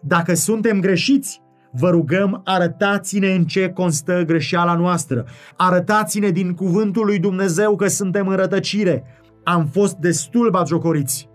Dacă 0.00 0.34
suntem 0.34 0.80
greșiți, 0.80 1.40
Vă 1.76 1.90
rugăm, 1.90 2.40
arătați-ne 2.44 3.34
în 3.34 3.44
ce 3.44 3.68
constă 3.68 4.22
greșeala 4.26 4.74
noastră. 4.74 5.24
Arătați-ne 5.56 6.30
din 6.30 6.52
cuvântul 6.52 7.04
lui 7.04 7.18
Dumnezeu 7.18 7.76
că 7.76 7.86
suntem 7.86 8.28
în 8.28 8.36
rătăcire. 8.36 9.04
Am 9.44 9.66
fost 9.66 9.96
destul 9.96 10.50
bagiocoriți. 10.50 11.28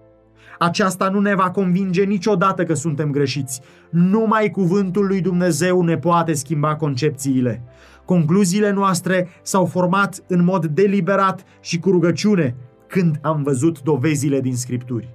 Aceasta 0.60 1.10
nu 1.10 1.20
ne 1.20 1.36
va 1.36 1.52
convinge 1.52 2.04
niciodată 2.04 2.64
că 2.64 2.74
suntem 2.74 3.12
greșiți. 3.12 3.62
Numai 3.90 4.50
cuvântul 4.50 5.08
lui 5.08 5.22
Dumnezeu 5.22 5.82
ne 5.82 5.98
poate 5.98 6.34
schimba 6.34 6.76
concepțiile. 6.76 7.64
Concluziile 8.06 8.72
noastre 8.72 9.28
s-au 9.42 9.66
format 9.66 10.24
în 10.28 10.44
mod 10.44 10.66
deliberat 10.66 11.44
și 11.62 11.80
cu 11.80 11.90
rugăciune 11.90 12.56
când 12.88 13.20
am 13.22 13.44
văzut 13.44 13.82
dovezile 13.82 14.42
din 14.42 14.56
Scripturi. 14.56 15.14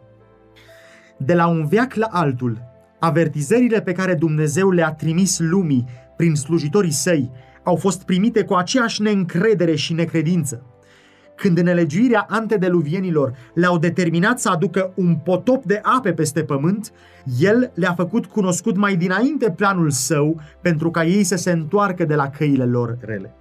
De 1.18 1.34
la 1.34 1.46
un 1.46 1.66
veac 1.66 1.94
la 1.94 2.06
altul, 2.10 2.73
avertizările 3.04 3.80
pe 3.80 3.92
care 3.92 4.14
Dumnezeu 4.14 4.70
le-a 4.70 4.92
trimis 4.92 5.38
lumii 5.38 5.84
prin 6.16 6.34
slujitorii 6.34 6.90
săi 6.90 7.30
au 7.62 7.76
fost 7.76 8.02
primite 8.02 8.44
cu 8.44 8.54
aceeași 8.54 9.02
neîncredere 9.02 9.74
și 9.74 9.92
necredință 9.92 10.62
când 11.36 11.58
nelegiuirea 11.58 12.26
antedeluvienilor 12.28 13.32
le-au 13.54 13.78
determinat 13.78 14.40
să 14.40 14.48
aducă 14.48 14.92
un 14.94 15.14
potop 15.14 15.64
de 15.64 15.80
ape 15.82 16.12
peste 16.12 16.42
pământ, 16.42 16.92
el 17.38 17.70
le-a 17.74 17.92
făcut 17.92 18.26
cunoscut 18.26 18.76
mai 18.76 18.96
dinainte 18.96 19.50
planul 19.50 19.90
său 19.90 20.40
pentru 20.60 20.90
ca 20.90 21.04
ei 21.04 21.24
să 21.24 21.36
se 21.36 21.50
întoarcă 21.50 22.04
de 22.04 22.14
la 22.14 22.28
căile 22.28 22.64
lor 22.64 22.96
rele. 23.00 23.34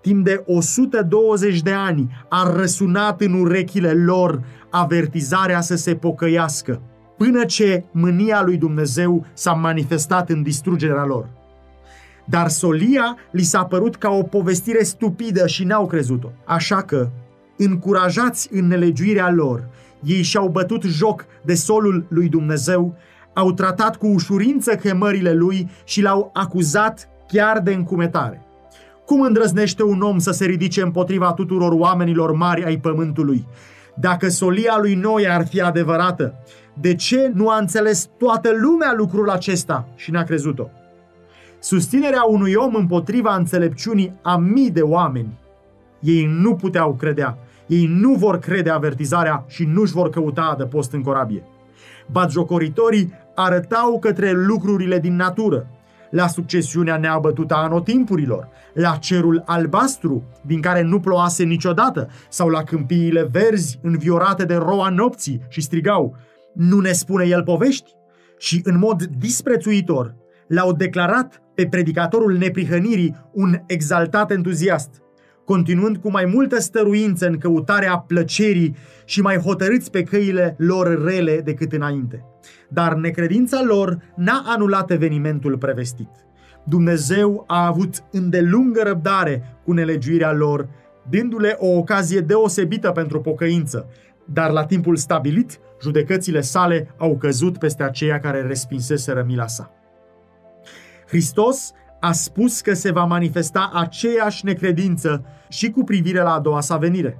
Timp 0.00 0.24
de 0.24 0.42
120 0.46 1.62
de 1.62 1.72
ani 1.72 2.26
a 2.28 2.52
răsunat 2.56 3.20
în 3.20 3.40
urechile 3.40 3.92
lor 3.92 4.42
avertizarea 4.70 5.60
să 5.60 5.76
se 5.76 5.94
pocăiască, 5.94 6.80
până 7.18 7.44
ce 7.44 7.84
mânia 7.90 8.42
lui 8.42 8.56
Dumnezeu 8.56 9.26
s-a 9.32 9.52
manifestat 9.52 10.30
în 10.30 10.42
distrugerea 10.42 11.04
lor. 11.04 11.28
Dar 12.24 12.48
solia 12.48 13.16
li 13.30 13.42
s-a 13.42 13.64
părut 13.64 13.96
ca 13.96 14.10
o 14.10 14.22
povestire 14.22 14.82
stupidă 14.82 15.46
și 15.46 15.64
n-au 15.64 15.86
crezut-o. 15.86 16.28
Așa 16.44 16.82
că, 16.82 17.08
încurajați 17.56 18.48
în 18.52 18.66
nelegiuirea 18.66 19.30
lor, 19.30 19.68
ei 20.02 20.22
și-au 20.22 20.48
bătut 20.48 20.82
joc 20.82 21.24
de 21.44 21.54
solul 21.54 22.06
lui 22.08 22.28
Dumnezeu, 22.28 22.94
au 23.34 23.52
tratat 23.52 23.96
cu 23.96 24.06
ușurință 24.06 24.74
chemările 24.74 25.32
lui 25.32 25.70
și 25.84 26.02
l-au 26.02 26.30
acuzat 26.32 27.08
chiar 27.28 27.60
de 27.60 27.72
încumetare. 27.72 28.42
Cum 29.06 29.20
îndrăznește 29.20 29.82
un 29.82 30.00
om 30.00 30.18
să 30.18 30.30
se 30.30 30.44
ridice 30.44 30.82
împotriva 30.82 31.32
tuturor 31.32 31.72
oamenilor 31.72 32.32
mari 32.32 32.64
ai 32.64 32.76
pământului? 32.76 33.46
Dacă 33.94 34.28
solia 34.28 34.78
lui 34.80 34.94
Noi 34.94 35.28
ar 35.28 35.46
fi 35.46 35.60
adevărată, 35.60 36.34
de 36.80 36.94
ce 36.94 37.30
nu 37.34 37.48
a 37.48 37.58
înțeles 37.58 38.08
toată 38.18 38.50
lumea 38.60 38.94
lucrul 38.96 39.30
acesta 39.30 39.88
și 39.96 40.10
n-a 40.10 40.22
crezut-o? 40.22 40.68
susținerea 41.58 42.22
unui 42.22 42.54
om 42.54 42.74
împotriva 42.74 43.34
înțelepciunii 43.34 44.12
a 44.22 44.36
mii 44.36 44.70
de 44.70 44.80
oameni. 44.80 45.38
Ei 46.00 46.26
nu 46.26 46.54
puteau 46.54 46.94
credea, 46.94 47.38
ei 47.66 47.86
nu 47.86 48.12
vor 48.12 48.38
crede 48.38 48.70
avertizarea 48.70 49.44
și 49.48 49.64
nu-și 49.64 49.92
vor 49.92 50.10
căuta 50.10 50.42
adăpost 50.42 50.92
în 50.92 51.02
corabie. 51.02 51.42
Batjocoritorii 52.10 53.12
arătau 53.34 53.98
către 53.98 54.32
lucrurile 54.32 54.98
din 54.98 55.16
natură, 55.16 55.66
la 56.10 56.26
succesiunea 56.26 56.96
neabătută 56.96 57.54
a 57.54 57.62
anotimpurilor, 57.62 58.48
la 58.74 58.96
cerul 58.96 59.42
albastru, 59.46 60.22
din 60.42 60.60
care 60.60 60.82
nu 60.82 61.00
ploase 61.00 61.44
niciodată, 61.44 62.08
sau 62.28 62.48
la 62.48 62.62
câmpiile 62.62 63.28
verzi 63.32 63.78
înviorate 63.82 64.44
de 64.44 64.54
roa 64.54 64.88
nopții 64.88 65.42
și 65.48 65.60
strigau, 65.60 66.16
nu 66.54 66.80
ne 66.80 66.92
spune 66.92 67.24
el 67.24 67.42
povești? 67.42 67.90
Și 68.38 68.60
în 68.64 68.78
mod 68.78 69.02
disprețuitor 69.02 70.14
l-au 70.48 70.72
declarat 70.72 71.42
pe 71.54 71.66
predicatorul 71.66 72.36
neprihănirii 72.36 73.16
un 73.32 73.56
exaltat 73.66 74.30
entuziast, 74.30 75.02
continuând 75.44 75.96
cu 75.96 76.10
mai 76.10 76.24
multă 76.24 76.60
stăruință 76.60 77.26
în 77.26 77.38
căutarea 77.38 77.98
plăcerii 77.98 78.76
și 79.04 79.20
mai 79.20 79.36
hotărâți 79.36 79.90
pe 79.90 80.02
căile 80.02 80.54
lor 80.58 81.04
rele 81.04 81.40
decât 81.40 81.72
înainte. 81.72 82.24
Dar 82.68 82.94
necredința 82.94 83.62
lor 83.62 83.98
n-a 84.16 84.42
anulat 84.46 84.90
evenimentul 84.90 85.58
prevestit. 85.58 86.10
Dumnezeu 86.64 87.44
a 87.46 87.66
avut 87.66 88.04
îndelungă 88.10 88.82
răbdare 88.82 89.60
cu 89.64 89.72
nelegiuirea 89.72 90.32
lor, 90.32 90.68
dându-le 91.10 91.56
o 91.58 91.66
ocazie 91.66 92.20
deosebită 92.20 92.90
pentru 92.90 93.20
pocăință, 93.20 93.88
dar 94.24 94.50
la 94.50 94.64
timpul 94.64 94.96
stabilit, 94.96 95.58
judecățile 95.82 96.40
sale 96.40 96.94
au 96.96 97.16
căzut 97.16 97.58
peste 97.58 97.82
aceia 97.82 98.20
care 98.20 98.42
respinseseră 98.42 99.24
mila 99.26 99.46
sa. 99.46 99.70
Hristos 101.06 101.72
a 102.00 102.12
spus 102.12 102.60
că 102.60 102.74
se 102.74 102.92
va 102.92 103.04
manifesta 103.04 103.70
aceeași 103.74 104.44
necredință 104.44 105.24
și 105.48 105.70
cu 105.70 105.84
privire 105.84 106.20
la 106.20 106.32
a 106.32 106.40
doua 106.40 106.60
sa 106.60 106.76
venire. 106.76 107.18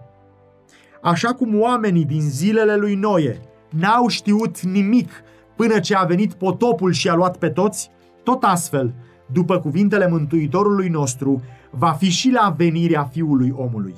Așa 1.03 1.35
cum 1.35 1.61
oamenii 1.61 2.05
din 2.05 2.21
zilele 2.21 2.77
lui 2.77 2.95
Noe 2.95 3.41
n-au 3.71 4.09
știut 4.09 4.61
nimic 4.61 5.11
până 5.57 5.81
ce 5.81 5.95
a 5.95 6.05
venit 6.05 6.33
potopul 6.33 6.93
și 6.93 7.09
a 7.09 7.15
luat 7.15 7.37
pe 7.37 7.49
toți, 7.49 7.91
tot 8.23 8.43
astfel, 8.43 8.95
după 9.33 9.59
cuvintele 9.59 10.09
Mântuitorului 10.09 10.89
nostru, 10.89 11.43
va 11.71 11.91
fi 11.91 12.09
și 12.09 12.31
la 12.31 12.55
venirea 12.57 13.05
Fiului 13.05 13.55
omului. 13.57 13.95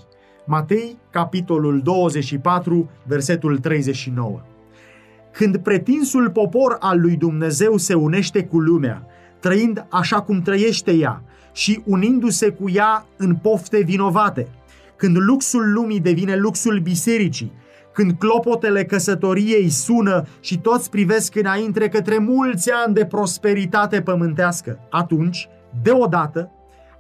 Matei, 0.47 0.99
capitolul 1.11 1.81
24, 1.83 2.91
versetul 3.07 3.59
39. 3.59 4.41
Când 5.33 5.57
pretinsul 5.57 6.31
popor 6.31 6.77
al 6.81 7.01
lui 7.01 7.17
Dumnezeu 7.17 7.77
se 7.77 7.95
unește 7.95 8.45
cu 8.45 8.59
lumea, 8.59 9.07
trăind 9.41 9.87
așa 9.89 10.23
cum 10.23 10.43
trăiește 10.43 10.93
ea 10.93 11.23
și 11.53 11.83
unindu-se 11.85 12.51
cu 12.51 12.71
ea 12.71 13.07
în 13.17 13.35
pofte 13.35 13.83
vinovate, 13.83 14.49
când 14.97 15.17
luxul 15.17 15.73
lumii 15.73 16.01
devine 16.01 16.37
luxul 16.37 16.79
bisericii, 16.79 17.53
când 17.93 18.13
clopotele 18.19 18.85
căsătoriei 18.85 19.69
sună 19.69 20.27
și 20.41 20.59
toți 20.59 20.91
privesc 20.91 21.35
înainte 21.35 21.89
către 21.89 22.19
mulți 22.19 22.71
ani 22.71 22.95
de 22.95 23.05
prosperitate 23.05 24.03
pământească, 24.03 24.79
atunci, 24.91 25.49
deodată, 25.83 26.51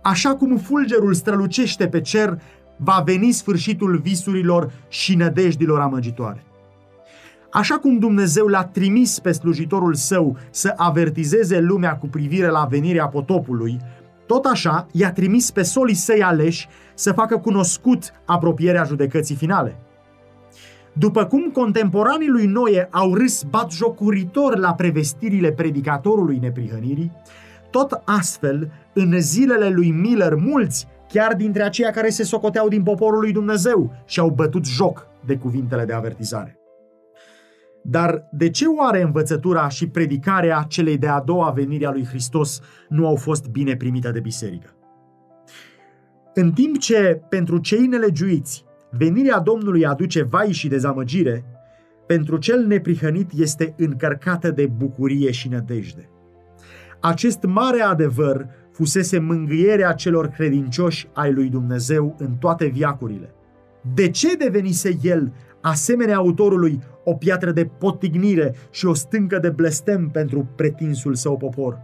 așa 0.02 0.34
cum 0.34 0.56
fulgerul 0.56 1.14
strălucește 1.14 1.88
pe 1.88 2.00
cer, 2.00 2.40
va 2.76 3.02
veni 3.04 3.32
sfârșitul 3.32 3.98
visurilor 3.98 4.72
și 4.88 5.14
nădejdilor 5.14 5.80
amăgitoare. 5.80 6.44
Așa 7.52 7.78
cum 7.78 7.98
Dumnezeu 7.98 8.46
l-a 8.46 8.64
trimis 8.64 9.18
pe 9.18 9.32
slujitorul 9.32 9.94
său 9.94 10.36
să 10.50 10.72
avertizeze 10.76 11.60
lumea 11.60 11.96
cu 11.96 12.06
privire 12.06 12.48
la 12.48 12.66
venirea 12.70 13.08
potopului, 13.08 13.78
tot 14.26 14.44
așa 14.44 14.86
i-a 14.92 15.12
trimis 15.12 15.50
pe 15.50 15.62
solii 15.62 15.94
săi 15.94 16.22
aleși 16.22 16.68
să 16.94 17.12
facă 17.12 17.38
cunoscut 17.38 18.12
apropierea 18.26 18.84
judecății 18.84 19.34
finale. 19.34 19.76
După 20.92 21.24
cum 21.24 21.50
contemporanii 21.50 22.28
lui 22.28 22.46
Noe 22.46 22.88
au 22.90 23.14
râs 23.14 23.42
batjocuritor 23.42 24.58
la 24.58 24.74
prevestirile 24.74 25.52
predicatorului 25.52 26.38
neprihănirii, 26.38 27.12
tot 27.70 28.02
astfel, 28.04 28.70
în 28.94 29.20
zilele 29.20 29.68
lui 29.68 29.90
Miller, 29.90 30.34
mulți, 30.34 30.86
chiar 31.08 31.34
dintre 31.34 31.62
aceia 31.62 31.90
care 31.90 32.08
se 32.08 32.22
socoteau 32.22 32.68
din 32.68 32.82
poporul 32.82 33.20
lui 33.20 33.32
Dumnezeu, 33.32 33.92
și-au 34.04 34.30
bătut 34.30 34.64
joc 34.64 35.06
de 35.26 35.36
cuvintele 35.36 35.84
de 35.84 35.92
avertizare. 35.92 36.59
Dar 37.82 38.28
de 38.32 38.50
ce 38.50 38.66
oare 38.66 39.02
învățătura 39.02 39.68
și 39.68 39.88
predicarea 39.88 40.64
celei 40.68 40.98
de-a 40.98 41.20
doua 41.20 41.50
venire 41.50 41.86
a 41.86 41.90
lui 41.90 42.06
Hristos 42.06 42.60
nu 42.88 43.06
au 43.06 43.16
fost 43.16 43.48
bine 43.48 43.76
primite 43.76 44.10
de 44.10 44.20
biserică? 44.20 44.74
În 46.34 46.52
timp 46.52 46.78
ce 46.78 47.22
pentru 47.28 47.58
cei 47.58 47.86
nelegiuiți 47.86 48.64
venirea 48.90 49.38
Domnului 49.38 49.86
aduce 49.86 50.22
vai 50.22 50.52
și 50.52 50.68
dezamăgire, 50.68 51.44
pentru 52.06 52.36
cel 52.36 52.66
neprihănit 52.66 53.30
este 53.36 53.74
încărcată 53.76 54.50
de 54.50 54.66
bucurie 54.66 55.30
și 55.30 55.48
nădejde. 55.48 56.10
Acest 57.00 57.42
mare 57.42 57.80
adevăr 57.80 58.46
fusese 58.72 59.18
mângâierea 59.18 59.92
celor 59.92 60.26
credincioși 60.26 61.08
ai 61.12 61.32
lui 61.32 61.48
Dumnezeu 61.48 62.16
în 62.18 62.34
toate 62.34 62.66
viacurile. 62.66 63.34
De 63.94 64.10
ce 64.10 64.36
devenise 64.36 64.98
el, 65.02 65.32
asemenea 65.60 66.16
autorului, 66.16 66.80
o 67.10 67.14
piatră 67.14 67.52
de 67.52 67.64
potignire 67.64 68.54
și 68.70 68.86
o 68.86 68.94
stâncă 68.94 69.38
de 69.38 69.50
blestem 69.50 70.08
pentru 70.08 70.48
pretinsul 70.56 71.14
său 71.14 71.36
popor? 71.36 71.80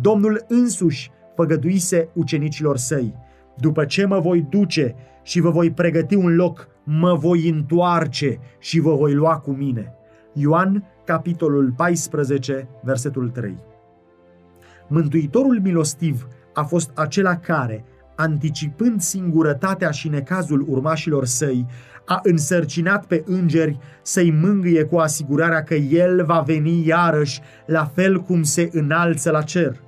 Domnul 0.00 0.44
însuși 0.48 1.10
făgăduise 1.34 2.08
ucenicilor 2.12 2.76
săi, 2.76 3.14
după 3.56 3.84
ce 3.84 4.04
mă 4.06 4.18
voi 4.18 4.46
duce 4.50 4.94
și 5.22 5.40
vă 5.40 5.50
voi 5.50 5.70
pregăti 5.70 6.14
un 6.14 6.34
loc, 6.34 6.68
mă 6.84 7.14
voi 7.14 7.48
întoarce 7.48 8.38
și 8.58 8.80
vă 8.80 8.94
voi 8.94 9.14
lua 9.14 9.38
cu 9.38 9.50
mine. 9.50 9.94
Ioan, 10.32 10.84
capitolul 11.04 11.72
14, 11.76 12.68
versetul 12.82 13.28
3. 13.28 13.54
Mântuitorul 14.88 15.60
milostiv 15.62 16.28
a 16.54 16.62
fost 16.62 16.90
acela 16.94 17.36
care, 17.36 17.84
anticipând 18.16 19.00
singurătatea 19.00 19.90
și 19.90 20.08
necazul 20.08 20.64
urmașilor 20.68 21.24
săi, 21.24 21.66
a 22.04 22.20
însărcinat 22.22 23.04
pe 23.04 23.22
îngeri 23.26 23.78
să-i 24.02 24.30
mângâie 24.30 24.84
cu 24.84 24.96
asigurarea 24.96 25.62
că 25.62 25.74
el 25.74 26.24
va 26.24 26.40
veni 26.46 26.86
iarăși, 26.86 27.40
la 27.66 27.90
fel 27.94 28.20
cum 28.20 28.42
se 28.42 28.68
înalță 28.72 29.30
la 29.30 29.42
cer. 29.42 29.80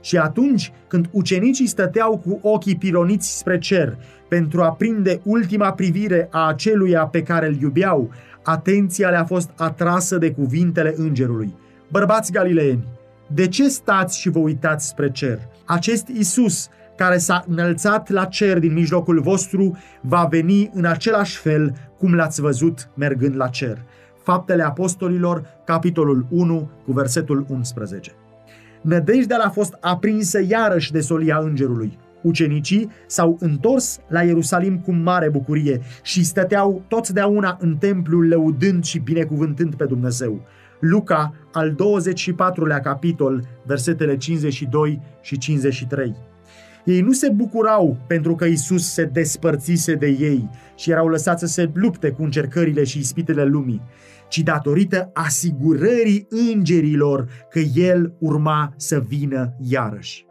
Și 0.00 0.16
atunci 0.16 0.72
când 0.88 1.08
ucenicii 1.10 1.66
stăteau 1.66 2.18
cu 2.18 2.38
ochii 2.42 2.76
pironiți 2.76 3.38
spre 3.38 3.58
cer 3.58 3.98
pentru 4.28 4.62
a 4.62 4.72
prinde 4.72 5.20
ultima 5.24 5.72
privire 5.72 6.28
a 6.30 6.46
aceluia 6.46 7.06
pe 7.06 7.22
care 7.22 7.46
îl 7.46 7.56
iubeau, 7.60 8.10
atenția 8.42 9.08
le-a 9.08 9.24
fost 9.24 9.50
atrasă 9.56 10.18
de 10.18 10.30
cuvintele 10.30 10.94
îngerului. 10.96 11.54
Bărbați 11.90 12.32
galileeni, 12.32 12.84
de 13.26 13.48
ce 13.48 13.68
stați 13.68 14.20
și 14.20 14.28
vă 14.28 14.38
uitați 14.38 14.88
spre 14.88 15.10
cer? 15.10 15.38
Acest 15.64 16.08
Isus, 16.08 16.68
care 17.00 17.18
s-a 17.18 17.44
înălțat 17.48 18.08
la 18.08 18.24
cer 18.24 18.58
din 18.58 18.72
mijlocul 18.72 19.20
vostru, 19.20 19.78
va 20.00 20.26
veni 20.30 20.70
în 20.72 20.84
același 20.84 21.36
fel 21.36 21.74
cum 21.98 22.14
l-ați 22.14 22.40
văzut 22.40 22.90
mergând 22.94 23.36
la 23.36 23.48
cer. 23.48 23.84
Faptele 24.22 24.62
Apostolilor, 24.62 25.42
capitolul 25.64 26.26
1, 26.30 26.70
cu 26.84 26.92
versetul 26.92 27.46
11. 27.48 28.12
Nădejdea 28.80 29.38
a 29.44 29.48
fost 29.48 29.76
aprinsă 29.80 30.40
iarăși 30.48 30.92
de 30.92 31.00
solia 31.00 31.38
îngerului. 31.38 31.98
Ucenicii 32.22 32.90
s-au 33.06 33.36
întors 33.40 34.00
la 34.08 34.22
Ierusalim 34.22 34.78
cu 34.78 34.92
mare 34.92 35.28
bucurie 35.28 35.80
și 36.02 36.24
stăteau 36.24 36.82
totdeauna 36.88 37.56
în 37.60 37.76
templu 37.76 38.20
lăudând 38.20 38.84
și 38.84 38.98
binecuvântând 38.98 39.74
pe 39.74 39.84
Dumnezeu. 39.84 40.40
Luca, 40.80 41.34
al 41.52 41.70
24-lea 41.70 42.82
capitol, 42.82 43.44
versetele 43.66 44.16
52 44.16 45.00
și 45.20 45.38
53. 45.38 46.28
Ei 46.84 47.00
nu 47.00 47.12
se 47.12 47.28
bucurau 47.28 47.96
pentru 48.06 48.34
că 48.34 48.44
Isus 48.44 48.92
se 48.92 49.04
despărțise 49.04 49.94
de 49.94 50.06
ei 50.06 50.48
și 50.74 50.90
erau 50.90 51.08
lăsați 51.08 51.40
să 51.40 51.46
se 51.46 51.70
lupte 51.74 52.10
cu 52.10 52.22
încercările 52.22 52.84
și 52.84 52.98
ispitele 52.98 53.44
lumii, 53.44 53.82
ci 54.28 54.38
datorită 54.38 55.10
asigurării 55.14 56.26
îngerilor 56.28 57.28
că 57.50 57.58
El 57.58 58.14
urma 58.18 58.72
să 58.76 59.00
vină 59.08 59.56
iarăși. 59.60 60.26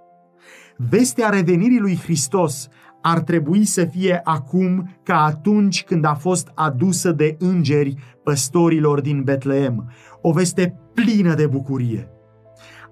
Vestea 0.77 1.29
revenirii 1.29 1.79
lui 1.79 1.99
Hristos 2.03 2.67
ar 3.01 3.19
trebui 3.19 3.65
să 3.65 3.85
fie 3.85 4.21
acum 4.23 4.99
ca 5.03 5.23
atunci 5.23 5.83
când 5.83 6.05
a 6.05 6.13
fost 6.13 6.51
adusă 6.55 7.11
de 7.11 7.35
îngeri 7.39 7.95
păstorilor 8.23 9.01
din 9.01 9.23
Betleem, 9.23 9.91
o 10.21 10.31
veste 10.31 10.75
plină 10.93 11.33
de 11.33 11.47
bucurie. 11.47 12.18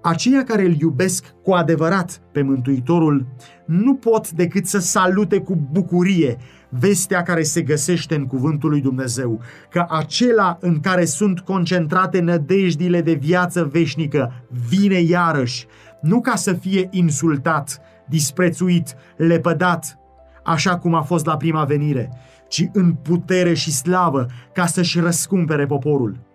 Aceia 0.02 0.44
care 0.44 0.62
îl 0.62 0.80
iubesc 0.80 1.34
cu 1.42 1.52
adevărat 1.52 2.20
pe 2.32 2.42
Mântuitorul 2.42 3.26
nu 3.66 3.94
pot 3.94 4.30
decât 4.30 4.66
să 4.66 4.78
salute 4.78 5.38
cu 5.40 5.68
bucurie 5.72 6.36
vestea 6.68 7.22
care 7.22 7.42
se 7.42 7.62
găsește 7.62 8.14
în 8.14 8.26
Cuvântul 8.26 8.70
lui 8.70 8.80
Dumnezeu, 8.80 9.40
că 9.70 9.86
acela 9.88 10.58
în 10.60 10.80
care 10.80 11.04
sunt 11.04 11.40
concentrate 11.40 12.20
nădejdile 12.20 13.00
de 13.00 13.12
viață 13.12 13.64
veșnică 13.64 14.32
vine 14.68 15.00
iarăși, 15.00 15.66
nu 16.02 16.20
ca 16.20 16.34
să 16.34 16.52
fie 16.52 16.88
insultat, 16.90 17.80
disprețuit, 18.08 18.94
lepădat, 19.16 19.98
așa 20.44 20.78
cum 20.78 20.94
a 20.94 21.02
fost 21.02 21.26
la 21.26 21.36
prima 21.36 21.64
venire, 21.64 22.10
ci 22.48 22.68
în 22.72 22.92
putere 22.92 23.54
și 23.54 23.72
slavă 23.72 24.26
ca 24.52 24.66
să-și 24.66 25.00
răscumpere 25.00 25.66
poporul. 25.66 26.27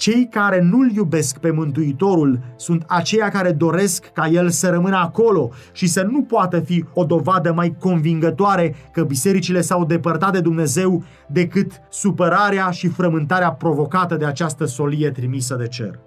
Cei 0.00 0.28
care 0.28 0.60
nu-L 0.60 0.90
iubesc 0.94 1.38
pe 1.38 1.50
Mântuitorul 1.50 2.40
sunt 2.56 2.84
aceia 2.86 3.28
care 3.28 3.52
doresc 3.52 4.04
ca 4.04 4.26
El 4.26 4.50
să 4.50 4.68
rămână 4.68 4.96
acolo 4.96 5.50
și 5.72 5.86
să 5.86 6.02
nu 6.02 6.22
poată 6.22 6.60
fi 6.60 6.84
o 6.94 7.04
dovadă 7.04 7.52
mai 7.52 7.76
convingătoare 7.78 8.74
că 8.92 9.02
bisericile 9.02 9.60
s-au 9.60 9.84
depărtat 9.84 10.32
de 10.32 10.40
Dumnezeu 10.40 11.04
decât 11.28 11.72
supărarea 11.90 12.70
și 12.70 12.88
frământarea 12.88 13.52
provocată 13.52 14.16
de 14.16 14.24
această 14.24 14.64
solie 14.64 15.10
trimisă 15.10 15.54
de 15.54 15.66
cer. 15.66 15.98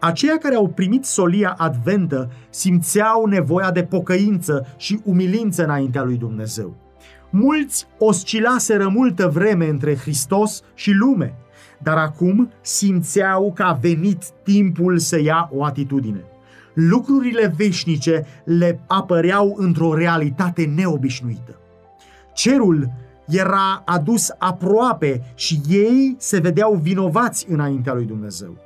Aceia 0.00 0.38
care 0.38 0.54
au 0.54 0.68
primit 0.68 1.04
solia 1.04 1.54
adventă 1.58 2.30
simțeau 2.50 3.26
nevoia 3.26 3.70
de 3.70 3.82
pocăință 3.82 4.66
și 4.76 5.00
umilință 5.04 5.64
înaintea 5.64 6.02
lui 6.02 6.16
Dumnezeu. 6.16 6.74
Mulți 7.30 7.86
oscilaseră 7.98 8.88
multă 8.88 9.28
vreme 9.28 9.68
între 9.68 9.96
Hristos 9.96 10.62
și 10.74 10.90
lume, 10.92 11.34
dar 11.82 11.96
acum 11.96 12.52
simțeau 12.60 13.52
că 13.52 13.62
a 13.62 13.72
venit 13.72 14.24
timpul 14.42 14.98
să 14.98 15.20
ia 15.20 15.48
o 15.52 15.64
atitudine. 15.64 16.24
Lucrurile 16.74 17.54
veșnice 17.56 18.26
le 18.44 18.80
apăreau 18.86 19.54
într-o 19.58 19.94
realitate 19.94 20.72
neobișnuită. 20.74 21.58
Cerul 22.32 22.90
era 23.28 23.82
adus 23.84 24.30
aproape 24.38 25.32
și 25.34 25.60
ei 25.68 26.16
se 26.18 26.38
vedeau 26.38 26.74
vinovați 26.82 27.46
înaintea 27.48 27.94
lui 27.94 28.04
Dumnezeu. 28.04 28.56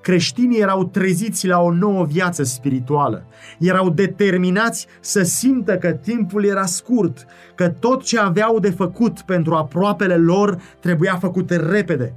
Creștinii 0.00 0.60
erau 0.60 0.84
treziți 0.84 1.46
la 1.46 1.60
o 1.60 1.72
nouă 1.72 2.04
viață 2.04 2.42
spirituală. 2.42 3.24
Erau 3.58 3.90
determinați 3.90 4.86
să 5.00 5.22
simtă 5.22 5.76
că 5.76 5.90
timpul 5.90 6.44
era 6.44 6.64
scurt, 6.64 7.26
că 7.54 7.68
tot 7.68 8.02
ce 8.02 8.18
aveau 8.18 8.58
de 8.58 8.70
făcut 8.70 9.20
pentru 9.20 9.54
aproapele 9.54 10.16
lor 10.16 10.60
trebuia 10.80 11.16
făcut 11.16 11.50
repede. 11.50 12.14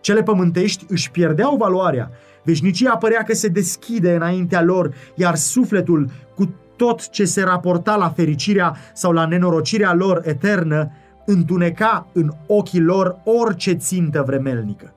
Cele 0.00 0.22
pământești 0.22 0.84
își 0.88 1.10
pierdeau 1.10 1.56
valoarea, 1.56 2.10
veșnicia 2.44 2.96
părea 2.96 3.22
că 3.22 3.34
se 3.34 3.48
deschide 3.48 4.14
înaintea 4.14 4.62
lor, 4.62 4.94
iar 5.14 5.34
sufletul, 5.34 6.10
cu 6.34 6.54
tot 6.76 7.08
ce 7.08 7.24
se 7.24 7.42
raporta 7.42 7.96
la 7.96 8.08
fericirea 8.08 8.76
sau 8.94 9.12
la 9.12 9.26
nenorocirea 9.26 9.94
lor 9.94 10.20
eternă, 10.24 10.90
întuneca 11.26 12.06
în 12.12 12.32
ochii 12.46 12.80
lor 12.80 13.20
orice 13.24 13.72
țintă 13.72 14.22
vremelnică. 14.26 14.94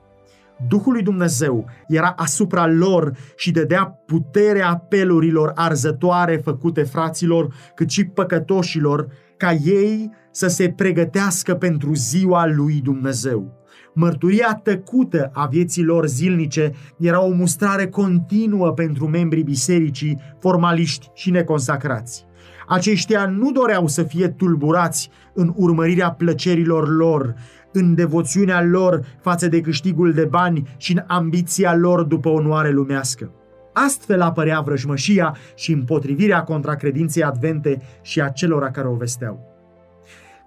Duhul 0.68 0.92
lui 0.92 1.02
Dumnezeu 1.02 1.64
era 1.88 2.14
asupra 2.16 2.66
lor 2.66 3.12
și 3.36 3.50
dădea 3.50 3.84
puterea 4.06 4.68
apelurilor 4.68 5.52
arzătoare 5.54 6.36
făcute 6.36 6.82
fraților, 6.82 7.54
cât 7.74 7.90
și 7.90 8.04
păcătoșilor, 8.04 9.06
ca 9.36 9.52
ei 9.52 10.10
să 10.30 10.46
se 10.48 10.68
pregătească 10.68 11.54
pentru 11.54 11.94
ziua 11.94 12.46
lui 12.46 12.80
Dumnezeu. 12.84 13.63
Mărturia 13.94 14.60
tăcută 14.62 15.30
a 15.32 15.46
vieții 15.46 15.82
lor 15.82 16.06
zilnice 16.06 16.72
era 16.98 17.22
o 17.22 17.32
mustrare 17.32 17.86
continuă 17.86 18.72
pentru 18.72 19.08
membrii 19.08 19.42
bisericii, 19.42 20.20
formaliști 20.40 21.10
și 21.14 21.30
neconsacrați. 21.30 22.24
Aceștia 22.68 23.26
nu 23.26 23.52
doreau 23.52 23.86
să 23.86 24.02
fie 24.02 24.28
tulburați 24.28 25.10
în 25.34 25.52
urmărirea 25.56 26.10
plăcerilor 26.10 26.96
lor, 26.96 27.34
în 27.72 27.94
devoțiunea 27.94 28.62
lor 28.62 29.04
față 29.20 29.48
de 29.48 29.60
câștigul 29.60 30.12
de 30.12 30.24
bani 30.24 30.68
și 30.76 30.92
în 30.92 31.02
ambiția 31.06 31.76
lor 31.76 32.02
după 32.02 32.28
onoare 32.28 32.70
lumească. 32.70 33.32
Astfel 33.72 34.20
apărea 34.20 34.60
vrăjmășia 34.60 35.36
și 35.54 35.72
împotrivirea 35.72 36.42
contra 36.42 36.74
credinței 36.74 37.22
advente 37.22 37.82
și 38.02 38.20
a 38.20 38.28
celor 38.28 38.62
care 38.62 38.88
o 38.88 38.94
vesteau. 38.94 39.53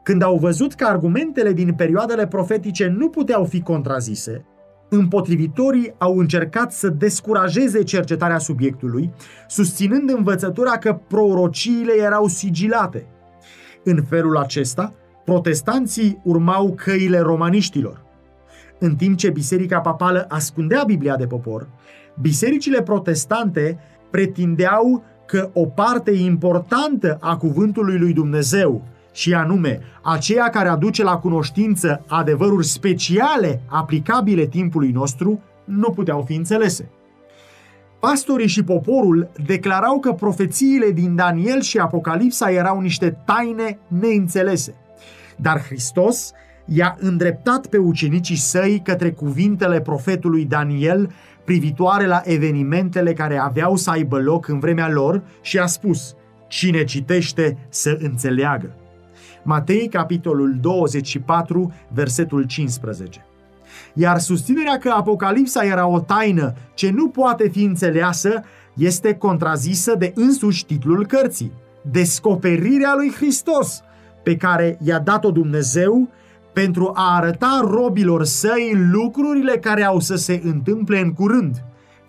Când 0.07 0.21
au 0.21 0.38
văzut 0.38 0.73
că 0.73 0.85
argumentele 0.85 1.53
din 1.53 1.73
perioadele 1.73 2.27
profetice 2.27 2.88
nu 2.88 3.09
puteau 3.09 3.45
fi 3.45 3.61
contrazise, 3.61 4.45
împotrivitorii 4.89 5.93
au 5.97 6.17
încercat 6.17 6.71
să 6.73 6.89
descurajeze 6.89 7.84
cercetarea 7.84 8.38
subiectului, 8.38 9.13
susținând 9.47 10.09
învățătura 10.09 10.77
că 10.77 10.99
prorociile 11.07 11.91
erau 11.99 12.27
sigilate. 12.27 13.07
În 13.84 14.03
felul 14.03 14.38
acesta, 14.38 14.93
protestanții 15.25 16.21
urmau 16.23 16.73
căile 16.73 17.19
romaniștilor. 17.19 18.05
În 18.79 18.95
timp 18.95 19.17
ce 19.17 19.29
Biserica 19.29 19.79
Papală 19.79 20.25
ascundea 20.29 20.84
Biblia 20.85 21.15
de 21.15 21.27
popor, 21.27 21.69
bisericile 22.21 22.81
protestante 22.81 23.79
pretindeau 24.09 25.03
că 25.25 25.49
o 25.53 25.65
parte 25.65 26.11
importantă 26.11 27.17
a 27.21 27.38
cuvântului 27.38 27.97
lui 27.97 28.13
Dumnezeu 28.13 28.95
și 29.18 29.34
anume 29.34 29.80
aceea 30.02 30.49
care 30.49 30.69
aduce 30.69 31.03
la 31.03 31.18
cunoștință 31.18 32.03
adevăruri 32.07 32.65
speciale 32.65 33.61
aplicabile 33.65 34.45
timpului 34.45 34.91
nostru, 34.91 35.41
nu 35.65 35.89
puteau 35.89 36.22
fi 36.22 36.34
înțelese. 36.34 36.89
Pastorii 37.99 38.48
și 38.48 38.64
poporul 38.64 39.30
declarau 39.45 39.99
că 39.99 40.11
profețiile 40.11 40.91
din 40.91 41.15
Daniel 41.15 41.61
și 41.61 41.77
Apocalipsa 41.77 42.52
erau 42.52 42.80
niște 42.80 43.18
taine 43.26 43.80
neînțelese. 43.88 44.76
Dar 45.35 45.61
Hristos 45.61 46.31
i-a 46.65 46.95
îndreptat 46.99 47.68
pe 47.68 47.77
ucenicii 47.77 48.35
săi 48.35 48.81
către 48.84 49.11
cuvintele 49.11 49.81
profetului 49.81 50.45
Daniel 50.45 51.11
privitoare 51.44 52.06
la 52.06 52.22
evenimentele 52.23 53.14
care 53.14 53.38
aveau 53.38 53.76
să 53.76 53.89
aibă 53.89 54.19
loc 54.19 54.48
în 54.48 54.60
vremea 54.60 54.89
lor 54.89 55.22
și 55.41 55.60
a 55.60 55.65
spus, 55.65 56.15
cine 56.48 56.84
citește 56.84 57.57
să 57.69 57.98
înțeleagă. 58.02 58.76
Matei, 59.47 59.87
capitolul 59.87 60.57
24, 60.61 61.73
versetul 61.93 62.43
15. 62.43 63.25
Iar 63.93 64.19
susținerea 64.19 64.77
că 64.77 64.89
Apocalipsa 64.89 65.63
era 65.63 65.87
o 65.87 65.99
taină 65.99 66.53
ce 66.73 66.91
nu 66.91 67.09
poate 67.09 67.47
fi 67.49 67.63
înțeleasă 67.63 68.43
este 68.73 69.13
contrazisă 69.13 69.95
de 69.95 70.11
însuși 70.15 70.65
titlul 70.65 71.05
cărții, 71.05 71.51
Descoperirea 71.91 72.93
lui 72.95 73.11
Hristos, 73.11 73.81
pe 74.23 74.35
care 74.35 74.77
i-a 74.83 74.99
dat-o 74.99 75.31
Dumnezeu 75.31 76.09
pentru 76.53 76.91
a 76.95 77.15
arăta 77.15 77.61
robilor 77.63 78.23
săi 78.23 78.87
lucrurile 78.91 79.57
care 79.57 79.83
au 79.83 79.99
să 79.99 80.15
se 80.15 80.41
întâmple 80.43 80.99
în 80.99 81.13
curând– 81.13 81.63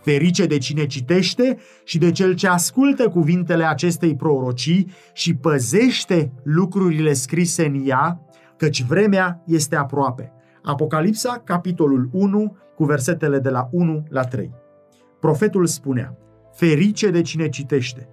Ferice 0.09 0.47
de 0.47 0.59
cine 0.59 0.87
citește 0.87 1.59
și 1.85 1.99
de 1.99 2.11
cel 2.11 2.35
ce 2.35 2.49
ascultă 2.49 3.09
cuvintele 3.09 3.65
acestei 3.65 4.17
prorocii 4.17 4.91
și 5.13 5.35
păzește 5.35 6.33
lucrurile 6.43 7.13
scrise 7.13 7.67
în 7.67 7.83
ea, 7.87 8.21
căci 8.57 8.83
vremea 8.83 9.43
este 9.47 9.77
aproape. 9.77 10.33
Apocalipsa, 10.63 11.43
capitolul 11.45 12.09
1, 12.13 12.57
cu 12.75 12.85
versetele 12.85 13.39
de 13.39 13.49
la 13.49 13.69
1 13.71 14.05
la 14.09 14.23
3. 14.23 14.55
Profetul 15.21 15.67
spunea, 15.67 16.17
ferice 16.53 17.11
de 17.11 17.21
cine 17.21 17.49
citește. 17.49 18.09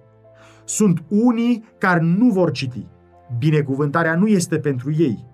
Sunt 0.64 1.02
unii 1.08 1.64
care 1.78 2.00
nu 2.00 2.28
vor 2.30 2.50
citi. 2.50 2.86
Binecuvântarea 3.38 4.16
nu 4.16 4.26
este 4.26 4.58
pentru 4.58 4.92
ei. 4.92 5.24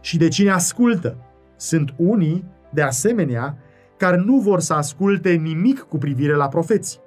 Și 0.00 0.16
de 0.16 0.28
cine 0.28 0.50
ascultă. 0.50 1.16
Sunt 1.56 1.94
unii, 1.96 2.44
de 2.72 2.82
asemenea, 2.82 3.58
care 4.00 4.22
nu 4.26 4.36
vor 4.36 4.60
să 4.60 4.74
asculte 4.74 5.30
nimic 5.30 5.78
cu 5.78 5.98
privire 5.98 6.34
la 6.34 6.48
profeți. 6.48 7.00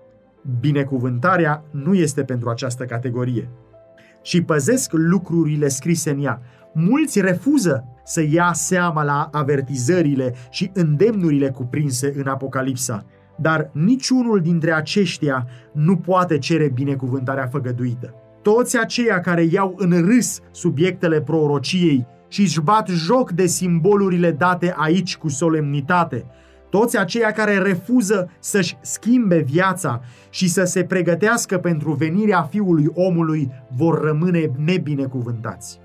Binecuvântarea 0.60 1.64
nu 1.72 1.94
este 1.94 2.24
pentru 2.24 2.50
această 2.50 2.86
categorie. 2.86 3.50
Și 4.22 4.42
păzesc 4.42 4.92
lucrurile 4.92 5.68
scrise 5.68 6.10
în 6.10 6.24
ea. 6.24 6.42
Mulți 6.74 7.22
refuză 7.22 7.86
să 8.04 8.22
ia 8.30 8.52
seama 8.54 9.04
la 9.04 9.30
avertizările 9.32 10.34
și 10.50 10.72
îndemnurile 10.74 11.50
cuprinse 11.50 12.14
în 12.16 12.28
Apocalipsa, 12.28 13.06
dar 13.38 13.70
niciunul 13.72 14.42
dintre 14.42 14.72
aceștia 14.72 15.48
nu 15.72 15.98
poate 15.98 16.38
cere 16.38 16.70
binecuvântarea 16.70 17.48
făgăduită. 17.48 18.14
Toți 18.42 18.80
aceia 18.80 19.20
care 19.20 19.44
iau 19.44 19.74
în 19.78 20.06
râs 20.06 20.40
subiectele 20.52 21.22
prorociei 21.22 22.06
și 22.28 22.42
își 22.42 22.62
bat 22.62 22.88
joc 22.88 23.32
de 23.32 23.46
simbolurile 23.46 24.32
date 24.32 24.74
aici 24.78 25.18
cu 25.18 25.30
solemnitate, 25.30 26.26
toți 26.74 26.98
aceia 26.98 27.32
care 27.32 27.58
refuză 27.58 28.30
să-și 28.40 28.78
schimbe 28.82 29.38
viața 29.38 30.02
și 30.30 30.50
să 30.50 30.64
se 30.64 30.84
pregătească 30.84 31.58
pentru 31.58 31.92
venirea 31.92 32.42
Fiului 32.42 32.88
omului 32.94 33.52
vor 33.76 34.02
rămâne 34.02 34.52
nebinecuvântați. 34.66 35.80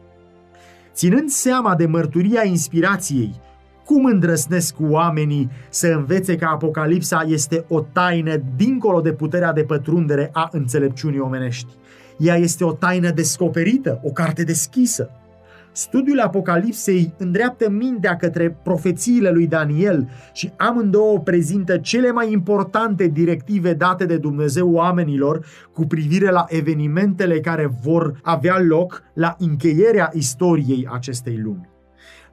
Ținând 0.92 1.28
seama 1.28 1.74
de 1.74 1.86
mărturia 1.86 2.44
inspirației, 2.44 3.40
cum 3.84 4.04
îndrăsnesc 4.04 4.74
oamenii 4.80 5.50
să 5.68 5.86
învețe 5.86 6.36
că 6.36 6.44
Apocalipsa 6.44 7.24
este 7.26 7.64
o 7.68 7.80
taină 7.80 8.42
dincolo 8.56 9.00
de 9.00 9.12
puterea 9.12 9.52
de 9.52 9.62
pătrundere 9.62 10.30
a 10.32 10.48
înțelepciunii 10.52 11.20
omenești? 11.20 11.72
Ea 12.18 12.36
este 12.36 12.64
o 12.64 12.72
taină 12.72 13.10
descoperită, 13.10 14.00
o 14.04 14.10
carte 14.10 14.42
deschisă. 14.44 15.10
Studiul 15.78 16.20
Apocalipsei 16.20 17.14
îndreaptă 17.18 17.70
mintea 17.70 18.16
către 18.16 18.50
profețiile 18.62 19.30
lui 19.30 19.46
Daniel 19.46 20.08
și 20.32 20.52
amândouă 20.56 21.18
prezintă 21.18 21.76
cele 21.76 22.10
mai 22.10 22.32
importante 22.32 23.06
directive 23.06 23.74
date 23.74 24.04
de 24.06 24.16
Dumnezeu 24.16 24.70
oamenilor 24.70 25.46
cu 25.72 25.86
privire 25.86 26.30
la 26.30 26.44
evenimentele 26.48 27.40
care 27.40 27.70
vor 27.82 28.20
avea 28.22 28.60
loc 28.60 29.02
la 29.14 29.36
încheierea 29.38 30.10
istoriei 30.14 30.88
acestei 30.92 31.36
lumi. 31.36 31.68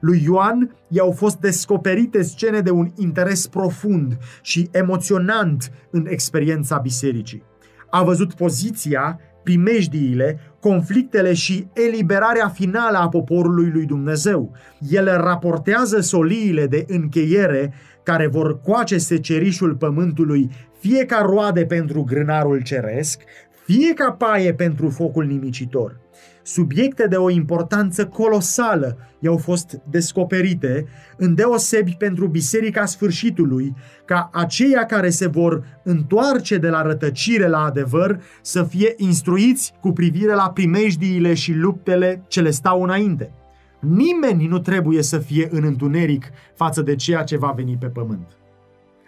Lui 0.00 0.22
Ioan 0.24 0.76
i-au 0.88 1.10
fost 1.10 1.36
descoperite 1.36 2.22
scene 2.22 2.60
de 2.60 2.70
un 2.70 2.90
interes 2.96 3.46
profund 3.46 4.18
și 4.42 4.68
emoționant 4.70 5.72
în 5.90 6.06
experiența 6.08 6.78
bisericii. 6.78 7.42
A 7.90 8.02
văzut 8.02 8.34
poziția 8.34 9.20
primejdiile, 9.46 10.38
conflictele 10.68 11.32
și 11.32 11.66
eliberarea 11.72 12.48
finală 12.48 12.98
a 12.98 13.08
poporului 13.08 13.70
lui 13.70 13.84
Dumnezeu. 13.84 14.52
El 14.90 15.04
raportează 15.04 16.00
soliile 16.00 16.66
de 16.66 16.84
încheiere 16.88 17.72
care 18.02 18.26
vor 18.26 18.60
coace 18.60 18.98
secerișul 18.98 19.74
pământului 19.74 20.50
fie 20.78 21.04
ca 21.04 21.20
roade 21.26 21.64
pentru 21.64 22.02
grânarul 22.02 22.62
ceresc, 22.62 23.22
fie 23.64 23.94
ca 23.94 24.12
paie 24.12 24.54
pentru 24.54 24.88
focul 24.88 25.24
nimicitor 25.24 26.00
subiecte 26.46 27.06
de 27.06 27.16
o 27.16 27.30
importanță 27.30 28.06
colosală 28.06 28.96
i-au 29.18 29.36
fost 29.36 29.80
descoperite, 29.90 30.86
îndeosebi 31.16 31.94
pentru 31.98 32.26
Biserica 32.26 32.84
Sfârșitului, 32.84 33.74
ca 34.04 34.30
aceia 34.32 34.84
care 34.84 35.10
se 35.10 35.26
vor 35.26 35.80
întoarce 35.82 36.56
de 36.56 36.68
la 36.68 36.82
rătăcire 36.82 37.48
la 37.48 37.64
adevăr 37.64 38.20
să 38.42 38.62
fie 38.62 38.94
instruiți 38.96 39.72
cu 39.80 39.92
privire 39.92 40.34
la 40.34 40.50
primejdiile 40.50 41.34
și 41.34 41.52
luptele 41.52 42.22
ce 42.28 42.40
le 42.40 42.50
stau 42.50 42.82
înainte. 42.82 43.32
Nimeni 43.80 44.46
nu 44.46 44.58
trebuie 44.58 45.02
să 45.02 45.18
fie 45.18 45.48
în 45.50 45.64
întuneric 45.64 46.24
față 46.54 46.82
de 46.82 46.94
ceea 46.94 47.22
ce 47.22 47.36
va 47.36 47.52
veni 47.56 47.76
pe 47.80 47.86
pământ. 47.86 48.36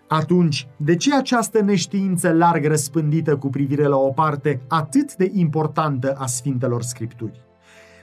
Atunci, 0.08 0.68
de 0.76 0.96
ce 0.96 1.14
această 1.14 1.60
neștiință 1.60 2.32
larg 2.32 2.64
răspândită 2.64 3.36
cu 3.36 3.48
privire 3.48 3.86
la 3.86 3.96
o 3.96 4.08
parte 4.08 4.60
atât 4.68 5.14
de 5.14 5.30
importantă 5.34 6.14
a 6.18 6.26
Sfintelor 6.26 6.82
Scripturi? 6.82 7.42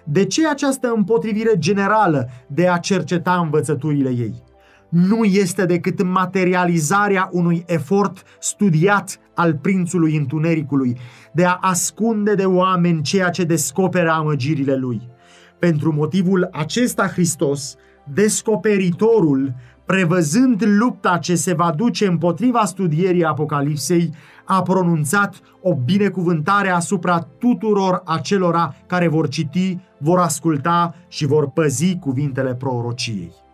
De 0.03 0.25
ce 0.25 0.47
această 0.47 0.91
împotrivire 0.95 1.51
generală 1.57 2.29
de 2.47 2.67
a 2.67 2.77
cerceta 2.77 3.39
învățăturile 3.43 4.09
ei? 4.09 4.43
Nu 4.89 5.23
este 5.23 5.65
decât 5.65 6.03
materializarea 6.03 7.29
unui 7.31 7.63
efort 7.67 8.23
studiat 8.39 9.19
al 9.35 9.53
prințului 9.53 10.15
întunericului 10.15 10.97
de 11.33 11.45
a 11.45 11.57
ascunde 11.61 12.35
de 12.35 12.45
oameni 12.45 13.01
ceea 13.01 13.29
ce 13.29 13.43
descoperă 13.43 14.09
amăgirile 14.09 14.75
lui. 14.75 15.01
Pentru 15.59 15.93
motivul 15.93 16.49
acesta 16.51 17.07
Hristos, 17.07 17.75
descoperitorul, 18.13 19.53
prevăzând 19.85 20.63
lupta 20.65 21.17
ce 21.17 21.35
se 21.35 21.53
va 21.53 21.71
duce 21.71 22.07
împotriva 22.07 22.65
studierii 22.65 23.25
Apocalipsei, 23.25 24.13
a 24.45 24.61
pronunțat 24.61 25.35
o 25.61 25.75
binecuvântare 25.75 26.69
asupra 26.69 27.19
tuturor 27.19 28.01
acelora 28.05 28.75
care 28.87 29.07
vor 29.07 29.27
citi, 29.27 29.79
vor 29.97 30.19
asculta 30.19 30.95
și 31.07 31.25
vor 31.25 31.49
păzi 31.49 31.97
cuvintele 31.99 32.55
prorociei. 32.55 33.44